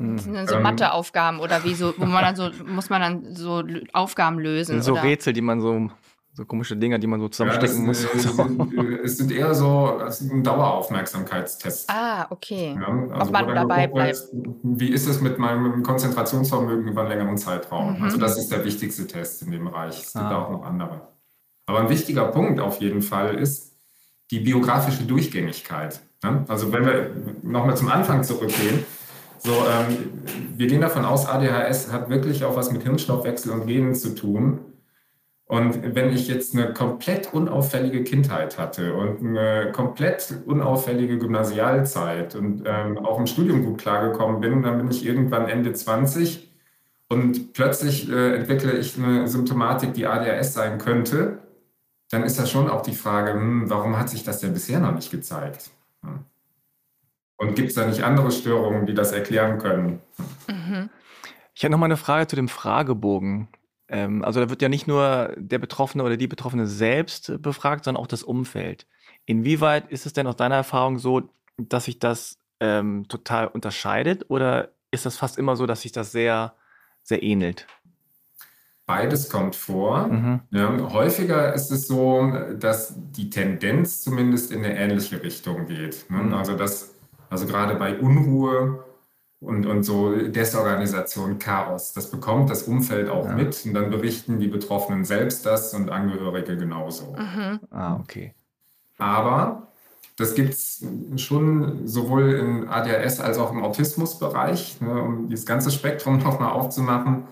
Das 0.00 0.24
sind 0.24 0.34
dann 0.34 0.46
so 0.46 0.54
ähm, 0.54 0.62
Matheaufgaben 0.62 1.40
oder 1.40 1.62
wie 1.62 1.74
so, 1.74 1.92
wo 1.98 2.06
man 2.06 2.22
dann 2.22 2.36
so, 2.36 2.50
muss 2.66 2.88
man 2.88 3.00
dann 3.02 3.34
so 3.34 3.62
Aufgaben 3.92 4.38
lösen. 4.38 4.80
So 4.80 4.92
oder? 4.92 5.02
Rätsel, 5.02 5.34
die 5.34 5.42
man 5.42 5.60
so, 5.60 5.90
so 6.32 6.46
komische 6.46 6.74
Dinger, 6.74 6.98
die 6.98 7.06
man 7.06 7.20
so 7.20 7.28
zusammenstecken 7.28 7.80
ja, 7.80 7.86
muss. 7.86 8.06
Es, 8.14 8.22
sind, 8.22 8.74
es 9.04 9.16
sind 9.18 9.32
eher 9.32 9.54
so, 9.54 10.00
es 10.06 10.20
sind 10.20 10.32
ein 10.32 10.42
Daueraufmerksamkeitstest. 10.42 11.90
Ah, 11.90 12.26
okay. 12.30 12.78
Ja, 12.80 12.86
also 13.12 13.26
Ob 13.26 13.30
man 13.30 13.54
dabei 13.54 13.88
bleibt. 13.88 14.28
Wie 14.62 14.88
ist 14.88 15.06
es 15.06 15.20
mit 15.20 15.38
meinem 15.38 15.82
Konzentrationsvermögen 15.82 16.88
über 16.88 17.02
einen 17.02 17.10
längeren 17.10 17.36
Zeitraum? 17.36 17.98
Mhm. 17.98 18.02
Also 18.02 18.16
das 18.16 18.38
ist 18.38 18.50
der 18.50 18.64
wichtigste 18.64 19.06
Test 19.06 19.42
in 19.42 19.50
dem 19.50 19.64
Bereich. 19.64 19.98
Es 19.98 20.14
gibt 20.14 20.24
ah. 20.24 20.44
auch 20.44 20.50
noch 20.50 20.64
andere. 20.64 21.08
Aber 21.66 21.80
ein 21.80 21.90
wichtiger 21.90 22.24
Punkt 22.28 22.58
auf 22.58 22.80
jeden 22.80 23.02
Fall 23.02 23.34
ist 23.34 23.76
die 24.30 24.40
biografische 24.40 25.02
Durchgängigkeit. 25.02 26.00
Also 26.48 26.72
wenn 26.72 26.86
wir 26.86 27.10
nochmal 27.42 27.76
zum 27.76 27.88
Anfang 27.88 28.24
zurückgehen, 28.24 28.84
so, 29.42 29.52
ähm, 29.52 30.22
wir 30.56 30.66
gehen 30.66 30.82
davon 30.82 31.04
aus, 31.04 31.26
ADHS 31.26 31.90
hat 31.90 32.10
wirklich 32.10 32.44
auch 32.44 32.56
was 32.56 32.70
mit 32.72 32.82
Hirnstoffwechsel 32.82 33.52
und 33.52 33.66
Genen 33.66 33.94
zu 33.94 34.14
tun. 34.14 34.60
Und 35.46 35.96
wenn 35.96 36.12
ich 36.12 36.28
jetzt 36.28 36.54
eine 36.54 36.72
komplett 36.72 37.32
unauffällige 37.32 38.04
Kindheit 38.04 38.56
hatte 38.58 38.94
und 38.94 39.18
eine 39.20 39.72
komplett 39.72 40.32
unauffällige 40.46 41.18
Gymnasialzeit 41.18 42.36
und 42.36 42.62
ähm, 42.66 42.98
auch 42.98 43.18
im 43.18 43.26
Studium 43.26 43.64
gut 43.64 43.78
klargekommen 43.78 44.40
bin, 44.40 44.62
dann 44.62 44.78
bin 44.78 44.90
ich 44.90 45.04
irgendwann 45.04 45.48
Ende 45.48 45.72
20 45.72 46.54
und 47.08 47.52
plötzlich 47.54 48.08
äh, 48.08 48.36
entwickle 48.36 48.78
ich 48.78 48.96
eine 48.96 49.26
Symptomatik, 49.26 49.94
die 49.94 50.06
ADHS 50.06 50.54
sein 50.54 50.78
könnte, 50.78 51.38
dann 52.10 52.22
ist 52.22 52.38
das 52.38 52.50
schon 52.50 52.70
auch 52.70 52.82
die 52.82 52.94
Frage, 52.94 53.32
hm, 53.32 53.70
warum 53.70 53.98
hat 53.98 54.10
sich 54.10 54.22
das 54.22 54.40
denn 54.40 54.52
bisher 54.52 54.78
noch 54.78 54.94
nicht 54.94 55.10
gezeigt? 55.10 55.70
Hm. 56.04 56.29
Und 57.40 57.54
gibt 57.54 57.70
es 57.70 57.74
da 57.74 57.86
nicht 57.86 58.02
andere 58.02 58.30
Störungen, 58.32 58.84
die 58.84 58.92
das 58.92 59.12
erklären 59.12 59.58
können? 59.58 60.02
Mhm. 60.46 60.90
Ich 61.54 61.64
habe 61.64 61.72
noch 61.72 61.78
mal 61.78 61.86
eine 61.86 61.96
Frage 61.96 62.26
zu 62.26 62.36
dem 62.36 62.48
Fragebogen. 62.48 63.48
Ähm, 63.88 64.22
also 64.22 64.40
da 64.40 64.50
wird 64.50 64.60
ja 64.60 64.68
nicht 64.68 64.86
nur 64.86 65.34
der 65.38 65.58
Betroffene 65.58 66.04
oder 66.04 66.18
die 66.18 66.26
Betroffene 66.26 66.66
selbst 66.66 67.40
befragt, 67.40 67.86
sondern 67.86 68.02
auch 68.02 68.08
das 68.08 68.22
Umfeld. 68.22 68.86
Inwieweit 69.24 69.90
ist 69.90 70.04
es 70.04 70.12
denn 70.12 70.26
aus 70.26 70.36
deiner 70.36 70.56
Erfahrung 70.56 70.98
so, 70.98 71.30
dass 71.56 71.86
sich 71.86 71.98
das 71.98 72.36
ähm, 72.60 73.06
total 73.08 73.46
unterscheidet 73.46 74.26
oder 74.28 74.72
ist 74.90 75.06
das 75.06 75.16
fast 75.16 75.38
immer 75.38 75.56
so, 75.56 75.64
dass 75.64 75.80
sich 75.80 75.92
das 75.92 76.12
sehr, 76.12 76.52
sehr 77.02 77.22
ähnelt? 77.22 77.66
Beides 78.84 79.30
kommt 79.30 79.56
vor. 79.56 80.08
Mhm. 80.08 80.40
Ja, 80.50 80.76
häufiger 80.92 81.54
ist 81.54 81.70
es 81.70 81.88
so, 81.88 82.30
dass 82.58 82.92
die 82.96 83.30
Tendenz 83.30 84.02
zumindest 84.02 84.52
in 84.52 84.62
eine 84.62 84.76
ähnliche 84.76 85.22
Richtung 85.22 85.64
geht. 85.64 86.04
Ne? 86.10 86.18
Mhm. 86.18 86.34
Also 86.34 86.54
dass 86.54 86.99
also 87.30 87.46
gerade 87.46 87.76
bei 87.76 87.98
Unruhe 87.98 88.84
und, 89.40 89.64
und 89.64 89.84
so 89.84 90.14
Desorganisation, 90.14 91.38
Chaos, 91.38 91.94
das 91.94 92.10
bekommt 92.10 92.50
das 92.50 92.64
Umfeld 92.64 93.08
auch 93.08 93.26
ja. 93.26 93.34
mit 93.34 93.64
und 93.64 93.72
dann 93.72 93.88
berichten 93.88 94.38
die 94.38 94.48
Betroffenen 94.48 95.04
selbst 95.04 95.46
das 95.46 95.72
und 95.72 95.90
Angehörige 95.90 96.56
genauso. 96.56 97.16
Mhm. 97.16 97.60
Ah, 97.70 97.96
okay. 97.96 98.34
Aber 98.98 99.68
das 100.16 100.34
gibt 100.34 100.50
es 100.50 100.84
schon 101.16 101.86
sowohl 101.86 102.34
im 102.34 102.68
ADHS 102.68 103.20
als 103.20 103.38
auch 103.38 103.50
im 103.50 103.62
Autismusbereich, 103.62 104.80
ne, 104.82 105.02
um 105.02 105.28
dieses 105.30 105.46
ganze 105.46 105.70
Spektrum 105.70 106.18
nochmal 106.22 106.50
aufzumachen, 106.50 107.24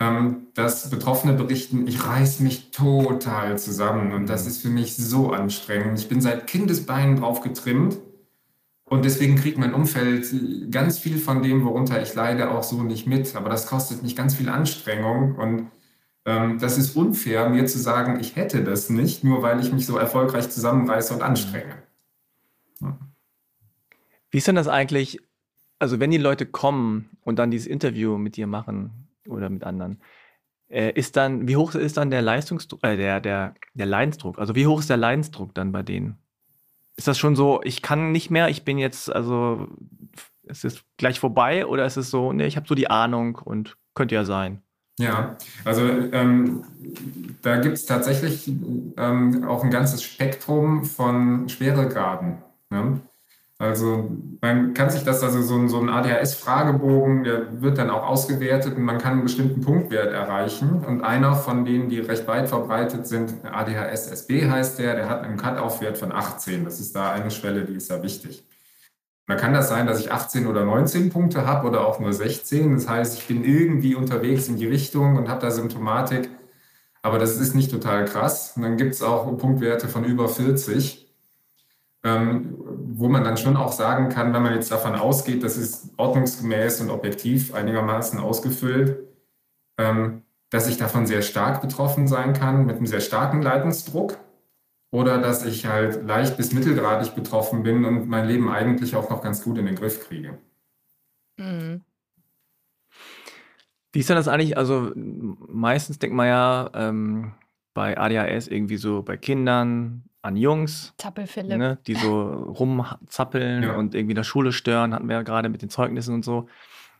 ähm, 0.00 0.48
dass 0.54 0.90
Betroffene 0.90 1.32
berichten, 1.32 1.86
ich 1.86 2.04
reiß 2.04 2.40
mich 2.40 2.72
total 2.72 3.58
zusammen 3.58 4.12
und 4.12 4.28
das 4.28 4.46
ist 4.46 4.60
für 4.60 4.68
mich 4.68 4.96
so 4.96 5.32
anstrengend. 5.32 5.98
Ich 5.98 6.08
bin 6.08 6.20
seit 6.20 6.46
Kindesbeinen 6.46 7.20
drauf 7.20 7.40
getrimmt 7.40 7.98
und 8.88 9.04
deswegen 9.04 9.36
kriegt 9.36 9.58
mein 9.58 9.74
Umfeld 9.74 10.26
ganz 10.70 10.98
viel 10.98 11.18
von 11.18 11.42
dem, 11.42 11.64
worunter 11.64 12.00
ich 12.00 12.14
leide, 12.14 12.50
auch 12.50 12.62
so 12.62 12.82
nicht 12.82 13.06
mit. 13.06 13.36
Aber 13.36 13.50
das 13.50 13.66
kostet 13.66 14.02
mich 14.02 14.16
ganz 14.16 14.34
viel 14.34 14.48
Anstrengung. 14.48 15.34
Und 15.34 15.70
ähm, 16.24 16.58
das 16.58 16.78
ist 16.78 16.96
unfair, 16.96 17.48
mir 17.50 17.66
zu 17.66 17.78
sagen, 17.78 18.18
ich 18.18 18.36
hätte 18.36 18.64
das 18.64 18.88
nicht, 18.88 19.24
nur 19.24 19.42
weil 19.42 19.60
ich 19.60 19.72
mich 19.72 19.84
so 19.84 19.98
erfolgreich 19.98 20.48
zusammenreiße 20.48 21.12
und 21.12 21.22
anstrenge. 21.22 21.82
Ja. 22.80 22.98
Wie 24.30 24.38
ist 24.38 24.46
denn 24.46 24.54
das 24.54 24.68
eigentlich, 24.68 25.20
also 25.78 26.00
wenn 26.00 26.10
die 26.10 26.18
Leute 26.18 26.46
kommen 26.46 27.10
und 27.22 27.38
dann 27.38 27.50
dieses 27.50 27.66
Interview 27.66 28.16
mit 28.16 28.36
dir 28.36 28.46
machen 28.46 29.08
oder 29.26 29.50
mit 29.50 29.64
anderen, 29.64 30.00
äh, 30.68 30.92
ist 30.92 31.16
dann, 31.16 31.46
wie 31.46 31.56
hoch 31.56 31.74
ist 31.74 31.98
dann 31.98 32.10
der 32.10 32.22
Leistungsdruck, 32.22 32.82
äh, 32.84 32.96
der, 32.96 33.20
der, 33.20 33.54
der 33.74 33.86
Leidensdruck? 33.86 34.38
Also 34.38 34.54
wie 34.54 34.66
hoch 34.66 34.80
ist 34.80 34.90
der 34.90 34.96
Leidensdruck 34.96 35.54
dann 35.54 35.72
bei 35.72 35.82
denen? 35.82 36.18
Ist 36.98 37.06
das 37.06 37.16
schon 37.16 37.36
so, 37.36 37.60
ich 37.62 37.80
kann 37.80 38.10
nicht 38.10 38.28
mehr, 38.28 38.48
ich 38.48 38.64
bin 38.64 38.76
jetzt, 38.76 39.10
also 39.14 39.68
es 40.42 40.64
ist 40.64 40.82
gleich 40.96 41.20
vorbei 41.20 41.64
oder 41.64 41.86
ist 41.86 41.96
es 41.96 42.10
so, 42.10 42.32
nee, 42.32 42.46
ich 42.46 42.56
habe 42.56 42.66
so 42.66 42.74
die 42.74 42.90
Ahnung 42.90 43.36
und 43.36 43.76
könnte 43.94 44.16
ja 44.16 44.24
sein? 44.24 44.62
Ja, 44.98 45.36
also 45.64 45.86
ähm, 45.86 46.64
da 47.40 47.58
gibt 47.58 47.76
es 47.76 47.86
tatsächlich 47.86 48.48
ähm, 48.96 49.44
auch 49.46 49.62
ein 49.62 49.70
ganzes 49.70 50.02
Spektrum 50.02 50.84
von 50.84 51.48
Schweregraden. 51.48 52.38
Ne? 52.70 53.00
Also 53.60 54.08
man 54.40 54.72
kann 54.72 54.88
sich 54.88 55.02
das, 55.02 55.20
also 55.24 55.42
so 55.42 55.56
ein, 55.56 55.68
so 55.68 55.80
ein 55.80 55.88
ADHS-Fragebogen, 55.88 57.24
der 57.24 57.60
wird 57.60 57.76
dann 57.76 57.90
auch 57.90 58.06
ausgewertet 58.06 58.76
und 58.76 58.84
man 58.84 58.98
kann 58.98 59.14
einen 59.14 59.24
bestimmten 59.24 59.62
Punktwert 59.62 60.12
erreichen. 60.12 60.84
Und 60.84 61.02
einer 61.02 61.34
von 61.34 61.64
denen, 61.64 61.88
die 61.88 61.98
recht 61.98 62.28
weit 62.28 62.48
verbreitet 62.48 63.08
sind, 63.08 63.34
ADHS-SB 63.44 64.48
heißt 64.48 64.78
der, 64.78 64.94
der 64.94 65.08
hat 65.08 65.24
einen 65.24 65.36
Cut-Off-Wert 65.36 65.98
von 65.98 66.12
18. 66.12 66.64
Das 66.64 66.78
ist 66.78 66.94
da 66.94 67.10
eine 67.10 67.32
Schwelle, 67.32 67.64
die 67.64 67.74
ist 67.74 67.90
ja 67.90 68.00
wichtig. 68.00 68.44
Da 69.26 69.34
kann 69.34 69.52
das 69.52 69.68
sein, 69.68 69.88
dass 69.88 69.98
ich 69.98 70.12
18 70.12 70.46
oder 70.46 70.64
19 70.64 71.10
Punkte 71.10 71.44
habe 71.44 71.66
oder 71.66 71.84
auch 71.84 71.98
nur 71.98 72.12
16. 72.12 72.74
Das 72.74 72.88
heißt, 72.88 73.18
ich 73.18 73.26
bin 73.26 73.44
irgendwie 73.44 73.96
unterwegs 73.96 74.46
in 74.46 74.56
die 74.56 74.68
Richtung 74.68 75.16
und 75.16 75.28
habe 75.28 75.40
da 75.40 75.50
Symptomatik. 75.50 76.30
Aber 77.02 77.18
das 77.18 77.36
ist 77.38 77.56
nicht 77.56 77.72
total 77.72 78.04
krass. 78.04 78.52
Und 78.56 78.62
dann 78.62 78.76
gibt 78.76 78.94
es 78.94 79.02
auch 79.02 79.36
Punktwerte 79.36 79.88
von 79.88 80.04
über 80.04 80.28
40 80.28 81.04
ähm, 81.04 81.07
wo 82.02 83.08
man 83.08 83.24
dann 83.24 83.36
schon 83.36 83.56
auch 83.56 83.72
sagen 83.72 84.08
kann, 84.08 84.32
wenn 84.32 84.42
man 84.42 84.54
jetzt 84.54 84.70
davon 84.70 84.94
ausgeht, 84.94 85.42
das 85.42 85.56
ist 85.56 85.90
ordnungsgemäß 85.96 86.80
und 86.80 86.90
objektiv 86.90 87.54
einigermaßen 87.54 88.20
ausgefüllt, 88.20 88.98
ähm, 89.78 90.22
dass 90.50 90.68
ich 90.68 90.76
davon 90.76 91.06
sehr 91.06 91.22
stark 91.22 91.60
betroffen 91.60 92.06
sein 92.06 92.32
kann 92.32 92.66
mit 92.66 92.76
einem 92.76 92.86
sehr 92.86 93.00
starken 93.00 93.42
Leidensdruck 93.42 94.16
oder 94.90 95.18
dass 95.18 95.44
ich 95.44 95.66
halt 95.66 96.06
leicht 96.06 96.36
bis 96.36 96.52
mittelgradig 96.52 97.14
betroffen 97.14 97.62
bin 97.62 97.84
und 97.84 98.08
mein 98.08 98.26
Leben 98.26 98.48
eigentlich 98.48 98.96
auch 98.96 99.10
noch 99.10 99.22
ganz 99.22 99.42
gut 99.42 99.58
in 99.58 99.66
den 99.66 99.74
Griff 99.74 100.08
kriege. 100.08 100.38
Mhm. 101.36 101.82
Wie 103.92 104.00
ist 104.00 104.08
denn 104.08 104.16
das 104.16 104.28
eigentlich? 104.28 104.56
Also 104.56 104.92
meistens 104.94 105.98
denkt 105.98 106.14
man 106.14 106.26
ja 106.26 106.70
ähm, 106.74 107.32
bei 107.74 107.98
ADHS 107.98 108.48
irgendwie 108.48 108.76
so 108.76 109.02
bei 109.02 109.16
Kindern, 109.16 110.04
an 110.28 110.36
Jungs, 110.36 110.94
ne, 111.36 111.78
die 111.86 111.94
so 111.94 112.22
rumzappeln 112.22 113.62
ja. 113.62 113.76
und 113.76 113.94
irgendwie 113.94 114.12
in 114.12 114.16
der 114.16 114.24
Schule 114.24 114.52
stören, 114.52 114.94
hatten 114.94 115.08
wir 115.08 115.16
ja 115.16 115.22
gerade 115.22 115.48
mit 115.48 115.62
den 115.62 115.70
Zeugnissen 115.70 116.14
und 116.14 116.24
so. 116.24 116.48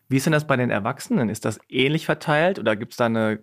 Wie 0.08 0.16
ist 0.16 0.24
denn 0.24 0.32
das 0.32 0.46
bei 0.46 0.56
den 0.56 0.70
Erwachsenen? 0.70 1.28
Ist 1.28 1.44
das 1.44 1.60
ähnlich 1.68 2.06
verteilt 2.06 2.58
oder 2.58 2.74
gibt 2.74 2.92
es 2.92 2.96
da 2.96 3.06
eine 3.06 3.40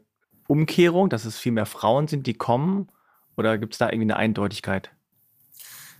Umkehrung, 0.48 1.10
dass 1.10 1.26
es 1.26 1.38
viel 1.38 1.52
mehr 1.52 1.67
Frauen 1.67 2.08
sind, 2.08 2.26
die 2.26 2.34
kommen? 2.34 2.89
Oder 3.38 3.58
gibt 3.58 3.74
es 3.74 3.80
da 3.80 3.88
irgendwie 3.88 4.06
eine 4.06 4.17
Eindeutigkeit? 4.17 4.91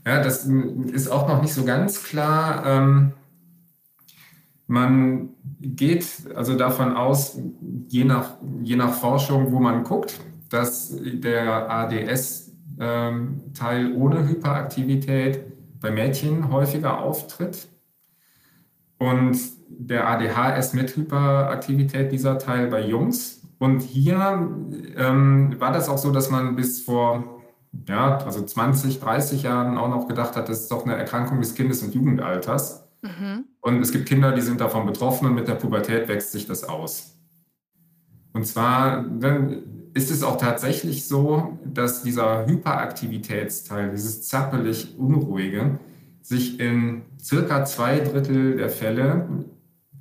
Ja, 0.06 0.21
das 0.21 0.45
ist 0.45 1.10
auch 1.10 1.28
noch 1.28 1.41
nicht 1.41 1.54
so 1.54 1.63
ganz 1.63 2.04
klar. 2.04 2.65
Ähm, 2.65 3.13
man 4.67 5.30
geht 5.62 6.08
also 6.34 6.56
davon 6.56 6.95
aus, 6.95 7.39
je 7.88 8.04
nach, 8.04 8.38
je 8.63 8.76
nach 8.76 8.93
Forschung, 8.93 9.52
wo 9.52 9.60
man 9.60 9.84
guckt, 9.84 10.19
dass 10.50 10.95
der 11.00 11.69
ADS 11.69 12.44
ähm, 12.79 13.53
Teil 13.53 13.93
ohne 13.93 14.27
Hyperaktivität 14.27 15.43
bei 15.79 15.91
Mädchen 15.91 16.51
häufiger 16.51 16.99
auftritt. 16.99 17.67
Und 18.97 19.38
der 19.67 20.07
ADHS 20.07 20.73
mit 20.73 20.95
Hyperaktivität, 20.95 22.11
dieser 22.11 22.38
Teil 22.39 22.67
bei 22.67 22.85
Jungs. 22.85 23.41
Und 23.59 23.81
hier 23.81 24.49
ähm, 24.97 25.55
war 25.59 25.71
das 25.71 25.89
auch 25.89 25.97
so, 25.97 26.11
dass 26.11 26.29
man 26.29 26.55
bis 26.55 26.81
vor 26.81 27.35
ja, 27.88 28.17
also 28.17 28.41
20, 28.41 28.99
30 28.99 29.43
Jahren 29.43 29.77
auch 29.77 29.89
noch 29.89 30.07
gedacht 30.07 30.35
hat, 30.35 30.49
das 30.49 30.61
ist 30.61 30.71
doch 30.71 30.85
eine 30.85 30.95
Erkrankung 30.95 31.39
des 31.39 31.55
Kindes- 31.55 31.83
und 31.83 31.93
Jugendalters. 31.93 32.88
Mhm. 33.01 33.45
Und 33.61 33.81
es 33.81 33.91
gibt 33.91 34.07
Kinder, 34.07 34.31
die 34.31 34.41
sind 34.41 34.61
davon 34.61 34.85
betroffen 34.85 35.27
und 35.27 35.35
mit 35.35 35.47
der 35.47 35.55
Pubertät 35.55 36.07
wächst 36.07 36.31
sich 36.31 36.47
das 36.47 36.63
aus. 36.63 37.19
Und 38.33 38.45
zwar 38.45 39.03
dann 39.03 39.63
ist 39.95 40.12
es 40.12 40.23
auch 40.23 40.38
tatsächlich 40.38 41.08
so, 41.08 41.58
dass 41.65 42.03
dieser 42.03 42.45
Hyperaktivitätsteil, 42.45 43.91
dieses 43.91 44.27
zappelig 44.27 44.99
Unruhige, 44.99 45.79
sich 46.21 46.60
in 46.60 47.03
circa 47.19 47.63
zwei 47.63 47.99
Drittel 47.99 48.58
der 48.58 48.69
Fälle 48.69 49.45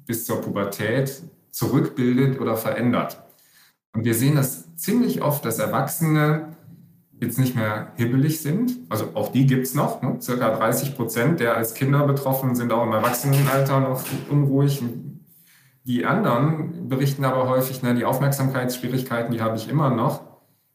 bis 0.04 0.26
zur 0.26 0.40
Pubertät 0.40 1.22
zurückbildet 1.52 2.40
oder 2.40 2.56
verändert. 2.56 3.22
Und 3.94 4.04
wir 4.04 4.14
sehen 4.14 4.34
das 4.34 4.74
ziemlich 4.74 5.22
oft, 5.22 5.44
dass 5.44 5.60
Erwachsene 5.60 6.56
jetzt 7.20 7.38
nicht 7.38 7.54
mehr 7.54 7.92
hibbelig 7.94 8.42
sind. 8.42 8.72
Also 8.88 9.10
auch 9.14 9.30
die 9.30 9.46
gibt 9.46 9.64
es 9.64 9.74
noch. 9.74 10.02
Ne? 10.02 10.16
Circa 10.20 10.56
30 10.56 10.96
Prozent 10.96 11.38
der 11.38 11.56
als 11.56 11.74
Kinder 11.74 12.04
betroffen 12.04 12.56
sind 12.56 12.72
auch 12.72 12.84
im 12.84 12.92
Erwachsenenalter 12.92 13.78
noch 13.78 14.02
unruhig, 14.28 14.82
die 15.84 16.06
anderen 16.06 16.88
berichten 16.88 17.24
aber 17.24 17.48
häufig, 17.48 17.82
ne, 17.82 17.94
die 17.94 18.04
Aufmerksamkeitsschwierigkeiten, 18.04 19.32
die 19.32 19.42
habe 19.42 19.56
ich 19.56 19.68
immer 19.68 19.90
noch. 19.90 20.22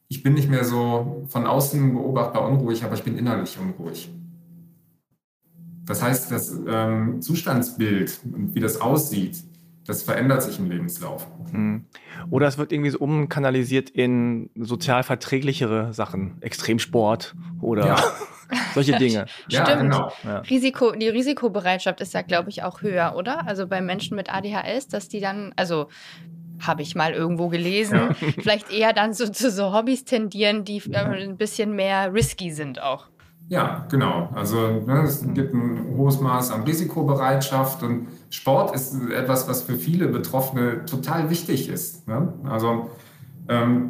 Ich 0.07 0.23
bin 0.23 0.33
nicht 0.33 0.49
mehr 0.49 0.63
so 0.63 1.25
von 1.29 1.45
außen 1.45 1.93
beobachtbar 1.93 2.47
unruhig, 2.47 2.83
aber 2.83 2.93
ich 2.93 3.03
bin 3.03 3.17
innerlich 3.17 3.57
unruhig. 3.59 4.11
Das 5.85 6.03
heißt, 6.03 6.31
das 6.31 6.55
ähm, 6.67 7.21
Zustandsbild 7.21 8.19
und 8.31 8.53
wie 8.53 8.59
das 8.59 8.79
aussieht, 8.79 9.43
das 9.85 10.03
verändert 10.03 10.43
sich 10.43 10.59
im 10.59 10.69
Lebenslauf. 10.69 11.25
Hm. 11.51 11.85
Oder 12.29 12.47
es 12.47 12.59
wird 12.59 12.71
irgendwie 12.71 12.91
so 12.91 12.99
umkanalisiert 12.99 13.89
in 13.89 14.51
sozial 14.55 15.01
verträglichere 15.01 15.93
Sachen, 15.93 16.39
Extremsport 16.41 17.35
oder 17.59 17.87
ja. 17.87 17.95
solche 18.73 18.97
Dinge. 18.97 19.25
ja, 19.47 19.65
Stimmt. 19.65 19.81
Genau. 19.81 20.11
Ja. 20.23 20.39
Risiko, 20.39 20.91
die 20.91 21.09
Risikobereitschaft 21.09 22.01
ist 22.01 22.13
ja, 22.13 22.21
glaube 22.21 22.49
ich, 22.49 22.63
auch 22.63 22.81
höher, 22.81 23.15
oder? 23.15 23.47
Also 23.47 23.67
bei 23.67 23.81
Menschen 23.81 24.15
mit 24.15 24.33
ADHS, 24.33 24.87
dass 24.87 25.07
die 25.09 25.19
dann, 25.19 25.53
also 25.55 25.87
habe 26.59 26.81
ich 26.81 26.95
mal 26.95 27.13
irgendwo 27.13 27.47
gelesen, 27.47 27.95
ja. 27.95 28.13
vielleicht 28.41 28.71
eher 28.71 28.93
dann 28.93 29.13
so 29.13 29.27
zu 29.27 29.49
so 29.49 29.73
Hobbys 29.73 30.05
tendieren, 30.05 30.65
die 30.65 30.81
äh, 30.91 30.97
ein 30.97 31.37
bisschen 31.37 31.75
mehr 31.75 32.13
risky 32.13 32.51
sind 32.51 32.81
auch. 32.81 33.07
Ja, 33.49 33.87
genau. 33.89 34.29
Also 34.35 34.83
ne, 34.85 35.01
es 35.03 35.25
gibt 35.33 35.53
ein 35.53 35.95
hohes 35.97 36.19
Maß 36.19 36.51
an 36.51 36.63
Risikobereitschaft 36.63 37.81
und 37.81 38.07
Sport 38.29 38.75
ist 38.75 38.95
etwas, 39.11 39.47
was 39.47 39.63
für 39.63 39.75
viele 39.75 40.07
Betroffene 40.07 40.85
total 40.85 41.31
wichtig 41.31 41.67
ist. 41.67 42.07
Ne? 42.07 42.31
Also 42.43 42.91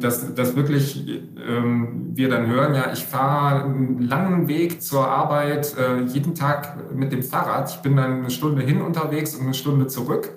dass, 0.00 0.34
dass 0.34 0.56
wirklich 0.56 1.06
ähm, 1.06 2.12
wir 2.14 2.30
dann 2.30 2.46
hören, 2.46 2.74
ja, 2.74 2.92
ich 2.92 3.04
fahre 3.04 3.64
einen 3.64 4.00
langen 4.00 4.48
Weg 4.48 4.82
zur 4.82 5.06
Arbeit 5.06 5.76
äh, 5.76 6.00
jeden 6.04 6.34
Tag 6.34 6.94
mit 6.94 7.12
dem 7.12 7.22
Fahrrad. 7.22 7.68
Ich 7.70 7.76
bin 7.82 7.94
dann 7.94 8.20
eine 8.20 8.30
Stunde 8.30 8.62
hin 8.62 8.80
unterwegs 8.80 9.34
und 9.34 9.42
eine 9.42 9.54
Stunde 9.54 9.86
zurück. 9.86 10.30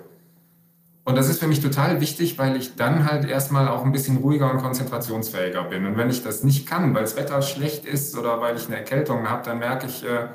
Und 1.04 1.16
das 1.16 1.28
ist 1.30 1.40
für 1.40 1.46
mich 1.46 1.60
total 1.60 2.02
wichtig, 2.02 2.38
weil 2.38 2.56
ich 2.56 2.76
dann 2.76 3.10
halt 3.10 3.26
erstmal 3.26 3.68
auch 3.68 3.84
ein 3.84 3.92
bisschen 3.92 4.18
ruhiger 4.18 4.50
und 4.50 4.58
konzentrationsfähiger 4.58 5.64
bin. 5.64 5.86
Und 5.86 5.96
wenn 5.96 6.10
ich 6.10 6.22
das 6.22 6.44
nicht 6.44 6.66
kann, 6.66 6.94
weil 6.94 7.02
das 7.02 7.16
Wetter 7.16 7.40
schlecht 7.40 7.86
ist 7.86 8.16
oder 8.18 8.40
weil 8.42 8.56
ich 8.56 8.66
eine 8.66 8.76
Erkältung 8.76 9.28
habe, 9.28 9.42
dann 9.42 9.58
merke 9.58 9.86
ich, 9.86 10.04
äh, 10.04 10.28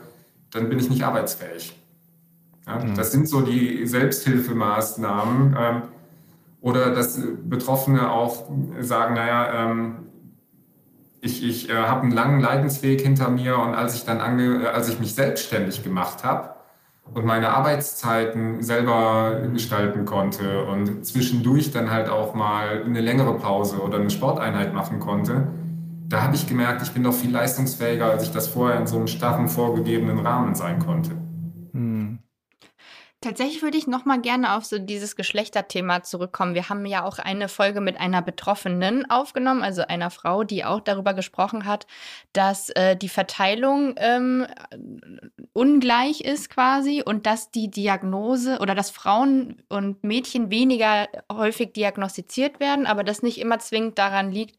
dann 0.51 0.67
bin 0.67 0.79
ich 0.79 0.89
nicht 0.89 1.03
arbeitsfähig. 1.03 1.79
Ja, 2.65 2.79
mhm. 2.79 2.95
Das 2.95 3.11
sind 3.11 3.27
so 3.27 3.41
die 3.41 3.85
Selbsthilfemaßnahmen. 3.85 5.55
Ähm, 5.59 5.81
oder 6.61 6.91
dass 6.91 7.19
Betroffene 7.43 8.11
auch 8.11 8.49
sagen, 8.79 9.15
naja, 9.15 9.69
ähm, 9.71 9.95
ich, 11.21 11.43
ich 11.43 11.69
äh, 11.69 11.73
habe 11.73 12.03
einen 12.03 12.11
langen 12.11 12.39
Leidensweg 12.39 13.01
hinter 13.01 13.29
mir 13.29 13.57
und 13.57 13.75
als 13.75 13.95
ich 13.95 14.05
dann 14.05 14.21
ange, 14.21 14.63
äh, 14.63 14.67
als 14.67 14.89
ich 14.89 14.99
mich 14.99 15.15
selbstständig 15.15 15.83
gemacht 15.83 16.23
habe, 16.23 16.55
und 17.13 17.25
meine 17.25 17.49
Arbeitszeiten 17.49 18.61
selber 18.61 19.41
gestalten 19.51 20.05
konnte 20.05 20.65
und 20.65 21.05
zwischendurch 21.05 21.71
dann 21.71 21.89
halt 21.89 22.09
auch 22.09 22.33
mal 22.33 22.83
eine 22.85 23.01
längere 23.01 23.35
Pause 23.35 23.81
oder 23.81 23.97
eine 23.97 24.09
Sporteinheit 24.09 24.73
machen 24.73 24.99
konnte, 24.99 25.47
da 26.07 26.23
habe 26.23 26.35
ich 26.35 26.47
gemerkt, 26.47 26.81
ich 26.81 26.91
bin 26.91 27.03
doch 27.03 27.13
viel 27.13 27.31
leistungsfähiger, 27.31 28.05
als 28.05 28.23
ich 28.23 28.31
das 28.31 28.47
vorher 28.47 28.79
in 28.79 28.87
so 28.87 28.97
einem 28.97 29.07
starren 29.07 29.47
vorgegebenen 29.47 30.19
Rahmen 30.19 30.55
sein 30.55 30.79
konnte. 30.79 31.11
Hm. 31.73 32.19
Tatsächlich 33.21 33.61
würde 33.61 33.77
ich 33.77 33.85
noch 33.85 34.05
mal 34.05 34.21
gerne 34.21 34.55
auf 34.55 34.63
so 34.63 34.79
dieses 34.79 35.17
Geschlechterthema 35.17 36.03
zurückkommen. 36.03 36.53
Wir 36.53 36.69
haben 36.69 36.85
ja 36.85 37.03
auch 37.03 37.19
eine 37.19 37.49
Folge 37.49 37.81
mit 37.81 37.99
einer 37.99 38.21
Betroffenen 38.21 39.11
aufgenommen, 39.11 39.61
also 39.61 39.81
einer 39.81 40.09
Frau, 40.09 40.45
die 40.45 40.63
auch 40.63 40.79
darüber 40.79 41.13
gesprochen 41.13 41.65
hat, 41.65 41.85
dass 42.31 42.69
äh, 42.69 42.95
die 42.95 43.09
Verteilung 43.09 43.95
ähm, 43.97 44.47
ungleich 45.51 46.21
ist 46.21 46.49
quasi 46.49 47.03
und 47.05 47.25
dass 47.25 47.51
die 47.51 47.69
Diagnose 47.69 48.59
oder 48.59 48.73
dass 48.73 48.89
Frauen 48.89 49.63
und 49.67 50.01
Mädchen 50.01 50.49
weniger 50.49 51.09
häufig 51.29 51.73
diagnostiziert 51.73 52.61
werden, 52.61 52.85
aber 52.85 53.03
das 53.03 53.21
nicht 53.21 53.41
immer 53.41 53.59
zwingend 53.59 53.97
daran 53.99 54.31
liegt, 54.31 54.55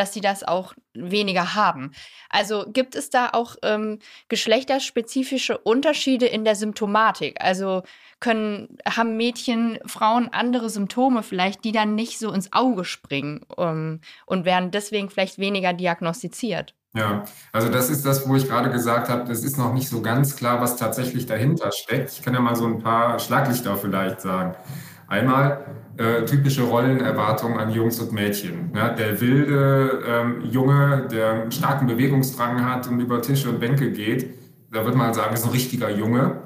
dass 0.00 0.14
sie 0.14 0.22
das 0.22 0.42
auch 0.42 0.72
weniger 0.94 1.54
haben. 1.54 1.92
Also 2.30 2.64
gibt 2.66 2.94
es 2.94 3.10
da 3.10 3.28
auch 3.32 3.56
ähm, 3.62 3.98
geschlechterspezifische 4.28 5.58
Unterschiede 5.58 6.24
in 6.24 6.46
der 6.46 6.56
Symptomatik? 6.56 7.36
Also 7.38 7.82
können, 8.18 8.78
haben 8.88 9.18
Mädchen, 9.18 9.78
Frauen 9.84 10.30
andere 10.32 10.70
Symptome 10.70 11.22
vielleicht, 11.22 11.64
die 11.64 11.72
dann 11.72 11.94
nicht 11.94 12.18
so 12.18 12.32
ins 12.32 12.50
Auge 12.54 12.86
springen 12.86 13.44
ähm, 13.58 14.00
und 14.24 14.46
werden 14.46 14.70
deswegen 14.70 15.10
vielleicht 15.10 15.38
weniger 15.38 15.74
diagnostiziert? 15.74 16.74
Ja, 16.94 17.24
also 17.52 17.68
das 17.68 17.90
ist 17.90 18.06
das, 18.06 18.26
wo 18.26 18.34
ich 18.36 18.48
gerade 18.48 18.70
gesagt 18.70 19.10
habe, 19.10 19.28
das 19.28 19.44
ist 19.44 19.58
noch 19.58 19.74
nicht 19.74 19.88
so 19.88 20.00
ganz 20.00 20.34
klar, 20.34 20.62
was 20.62 20.76
tatsächlich 20.76 21.26
dahinter 21.26 21.70
steckt. 21.72 22.10
Ich 22.10 22.22
kann 22.22 22.32
ja 22.32 22.40
mal 22.40 22.56
so 22.56 22.64
ein 22.64 22.78
paar 22.78 23.18
Schlaglichter 23.18 23.76
vielleicht 23.76 24.22
sagen. 24.22 24.56
Einmal 25.10 25.66
äh, 25.96 26.24
typische 26.24 26.62
Rollenerwartungen 26.62 27.58
an 27.58 27.72
Jungs 27.72 27.98
und 27.98 28.12
Mädchen. 28.12 28.70
Ja, 28.76 28.90
der 28.90 29.20
wilde 29.20 30.04
ähm, 30.06 30.44
Junge, 30.48 31.08
der 31.10 31.32
einen 31.32 31.52
starken 31.52 31.88
Bewegungsdrang 31.88 32.64
hat 32.64 32.86
und 32.86 33.00
über 33.00 33.20
Tische 33.20 33.50
und 33.50 33.58
Bänke 33.58 33.90
geht, 33.90 34.38
da 34.70 34.84
würde 34.84 34.96
man 34.96 35.12
sagen, 35.12 35.34
ist 35.34 35.44
ein 35.44 35.50
richtiger 35.50 35.90
Junge. 35.90 36.36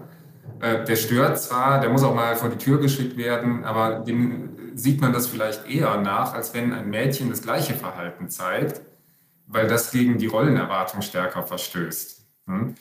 Äh, 0.60 0.82
der 0.84 0.96
stört 0.96 1.38
zwar, 1.38 1.78
der 1.82 1.90
muss 1.90 2.02
auch 2.02 2.14
mal 2.14 2.36
vor 2.36 2.48
die 2.48 2.56
Tür 2.56 2.80
geschickt 2.80 3.18
werden, 3.18 3.64
aber 3.64 4.00
dem 4.00 4.48
sieht 4.74 4.98
man 4.98 5.12
das 5.12 5.26
vielleicht 5.26 5.68
eher 5.68 6.00
nach, 6.00 6.32
als 6.32 6.54
wenn 6.54 6.72
ein 6.72 6.88
Mädchen 6.88 7.28
das 7.28 7.42
gleiche 7.42 7.74
Verhalten 7.74 8.30
zeigt, 8.30 8.80
weil 9.46 9.68
das 9.68 9.90
gegen 9.90 10.16
die 10.16 10.26
Rollenerwartung 10.26 11.02
stärker 11.02 11.42
verstößt. 11.42 12.26
Hm? 12.46 12.74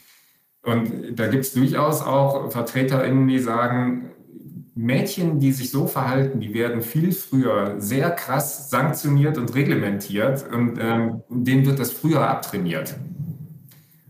Und 0.63 1.19
da 1.19 1.27
gibt 1.27 1.43
es 1.43 1.53
durchaus 1.53 2.01
auch 2.01 2.49
VertreterInnen, 2.51 3.27
die 3.27 3.39
sagen, 3.39 4.12
Mädchen, 4.75 5.39
die 5.39 5.51
sich 5.51 5.69
so 5.69 5.85
verhalten, 5.85 6.39
die 6.39 6.53
werden 6.53 6.81
viel 6.81 7.11
früher 7.11 7.75
sehr 7.79 8.09
krass 8.11 8.69
sanktioniert 8.69 9.37
und 9.37 9.53
reglementiert 9.53 10.45
und 10.51 10.79
ähm, 10.79 11.21
denen 11.29 11.65
wird 11.65 11.79
das 11.79 11.91
früher 11.91 12.27
abtrainiert. 12.27 12.95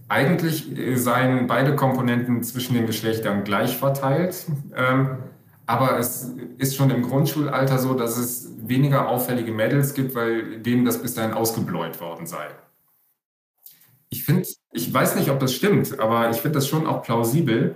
Eigentlich 0.07 0.78
äh, 0.78 0.95
seien 0.95 1.47
beide 1.47 1.76
Komponenten 1.76 2.43
zwischen 2.43 2.76
den 2.76 2.86
Geschlechtern 2.86 3.43
gleich 3.43 3.76
verteilt, 3.78 4.45
ähm, 4.76 5.18
aber 5.66 5.97
es 5.99 6.32
ist 6.57 6.76
schon 6.76 6.89
im 6.91 7.03
Grundschulalter 7.03 7.78
so, 7.78 7.93
dass 7.93 8.18
es 8.18 8.49
weniger 8.61 9.09
auffällige 9.09 9.51
Mädels 9.51 9.93
gibt, 9.93 10.16
weil 10.16 10.59
denen 10.59 10.86
das 10.86 11.01
bis 11.01 11.14
dahin 11.14 11.34
ausgebläut 11.34 11.99
worden 11.99 12.26
sei. 12.26 12.47
Ich 14.09 14.24
finde, 14.24 14.47
ich 14.72 14.93
weiß 14.93 15.16
nicht, 15.16 15.30
ob 15.30 15.39
das 15.39 15.53
stimmt, 15.53 15.99
aber 15.99 16.30
ich 16.30 16.38
finde 16.38 16.59
das 16.59 16.68
schon 16.68 16.86
auch 16.86 17.01
plausibel, 17.01 17.76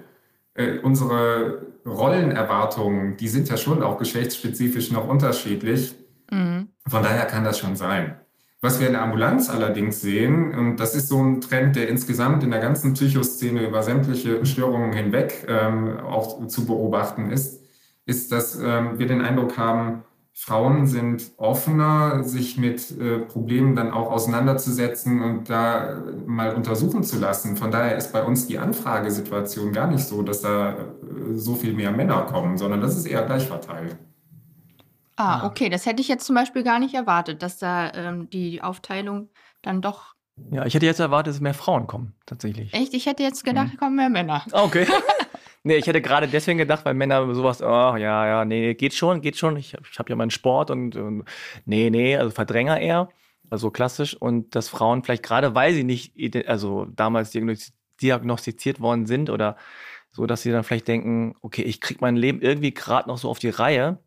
äh, 0.57 0.79
unsere 0.79 1.61
Rollenerwartungen, 1.85 3.15
die 3.17 3.27
sind 3.27 3.49
ja 3.49 3.57
schon 3.57 3.81
auch 3.81 3.97
geschlechtsspezifisch 3.97 4.91
noch 4.91 5.07
unterschiedlich. 5.07 5.95
Mhm. 6.29 6.67
Von 6.85 7.03
daher 7.03 7.25
kann 7.25 7.43
das 7.43 7.59
schon 7.59 7.75
sein. 7.75 8.19
Was 8.59 8.79
wir 8.79 8.87
in 8.87 8.93
der 8.93 9.03
Ambulanz 9.03 9.49
allerdings 9.51 10.01
sehen, 10.01 10.53
und 10.53 10.77
das 10.77 10.95
ist 10.95 11.09
so 11.09 11.21
ein 11.21 11.41
Trend, 11.41 11.75
der 11.75 11.89
insgesamt 11.89 12.43
in 12.43 12.49
der 12.49 12.59
ganzen 12.59 12.93
Psychoszene 12.93 13.67
über 13.67 13.83
sämtliche 13.83 14.43
Störungen 14.45 14.93
hinweg 14.93 15.45
ähm, 15.47 15.99
auch 15.99 16.47
zu 16.47 16.65
beobachten 16.65 17.29
ist, 17.29 17.63
ist, 18.07 18.31
dass 18.31 18.59
ähm, 18.59 18.97
wir 18.97 19.05
den 19.05 19.21
Eindruck 19.21 19.57
haben, 19.57 20.03
Frauen 20.39 20.85
sind 20.85 21.31
offener, 21.38 22.23
sich 22.23 22.57
mit 22.57 22.91
äh, 22.91 23.17
Problemen 23.17 23.75
dann 23.75 23.91
auch 23.91 24.11
auseinanderzusetzen 24.11 25.23
und 25.23 25.49
da 25.49 25.93
äh, 25.93 25.95
mal 26.27 26.53
untersuchen 26.53 27.03
zu 27.03 27.17
lassen. 27.17 27.57
Von 27.57 27.71
daher 27.71 27.97
ist 27.97 28.13
bei 28.13 28.23
uns 28.23 28.45
die 28.45 28.59
Anfragesituation 28.59 29.73
gar 29.73 29.88
nicht 29.88 30.05
so, 30.05 30.21
dass 30.21 30.41
da 30.41 30.73
äh, 30.73 30.75
so 31.33 31.55
viel 31.55 31.73
mehr 31.73 31.89
Männer 31.89 32.21
kommen, 32.21 32.59
sondern 32.59 32.81
das 32.81 32.95
ist 32.95 33.07
eher 33.07 33.23
gleich 33.23 33.47
verteilt. 33.47 33.97
Ah, 35.15 35.47
okay, 35.47 35.69
das 35.69 35.88
hätte 35.88 36.01
ich 36.01 36.07
jetzt 36.07 36.27
zum 36.27 36.35
Beispiel 36.35 36.61
gar 36.61 36.77
nicht 36.77 36.93
erwartet, 36.93 37.41
dass 37.41 37.57
da 37.57 37.91
ähm, 37.95 38.29
die 38.29 38.61
Aufteilung 38.61 39.29
dann 39.63 39.81
doch. 39.81 40.13
Ja, 40.51 40.67
ich 40.67 40.75
hätte 40.75 40.85
jetzt 40.85 40.99
erwartet, 40.99 41.33
dass 41.33 41.41
mehr 41.41 41.55
Frauen 41.55 41.88
kommen, 41.88 42.13
tatsächlich. 42.27 42.71
Echt? 42.75 42.93
Ich 42.93 43.07
hätte 43.07 43.23
jetzt 43.23 43.43
gedacht, 43.43 43.73
mhm. 43.73 43.77
kommen 43.77 43.95
mehr 43.95 44.09
Männer. 44.09 44.45
Okay. 44.51 44.85
Nee, 45.68 45.76
ich 45.76 45.86
hätte 45.86 46.01
gerade 46.01 46.30
deswegen 46.30 46.57
gedacht, 46.57 46.86
weil 46.86 46.93
Männer 46.93 47.36
sowas, 47.36 47.61
oh, 47.61 47.65
ja, 47.65 47.97
ja, 48.26 48.45
nee, 48.45 48.74
geht 48.74 48.93
schon, 48.93 49.20
geht 49.20 49.36
schon. 49.36 49.57
Ich, 49.57 49.74
ich 49.91 49.99
habe 49.99 50.09
ja 50.09 50.15
meinen 50.15 50.32
Sport 50.32 50.72
und, 50.72 50.95
und, 50.95 51.26
nee, 51.65 51.89
nee, 51.89 52.15
also 52.15 52.32
Verdränger 52.32 52.80
eher, 52.80 53.09
also 53.49 53.70
klassisch. 53.70 54.15
Und 54.15 54.55
dass 54.55 54.70
Frauen 54.70 55.03
vielleicht 55.03 55.24
gerade, 55.24 55.55
weil 55.55 55.74
sie 55.74 55.84
nicht, 55.84 56.13
also 56.47 56.86
damals 56.86 57.38
diagnostiziert 58.01 58.80
worden 58.80 59.07
sind 59.07 59.30
oder 59.30 59.57
so, 60.09 60.26
dass 60.26 60.41
sie 60.41 60.51
dann 60.51 60.63
vielleicht 60.63 60.88
denken, 60.88 61.36
okay, 61.41 61.63
ich 61.63 61.82
kriege 61.82 61.99
mein 61.99 62.15
Leben 62.15 62.39
irgendwie 62.39 62.74
gerade 62.74 63.09
noch 63.09 63.18
so 63.18 63.30
auf 63.30 63.39
die 63.39 63.49
Reihe, 63.49 63.99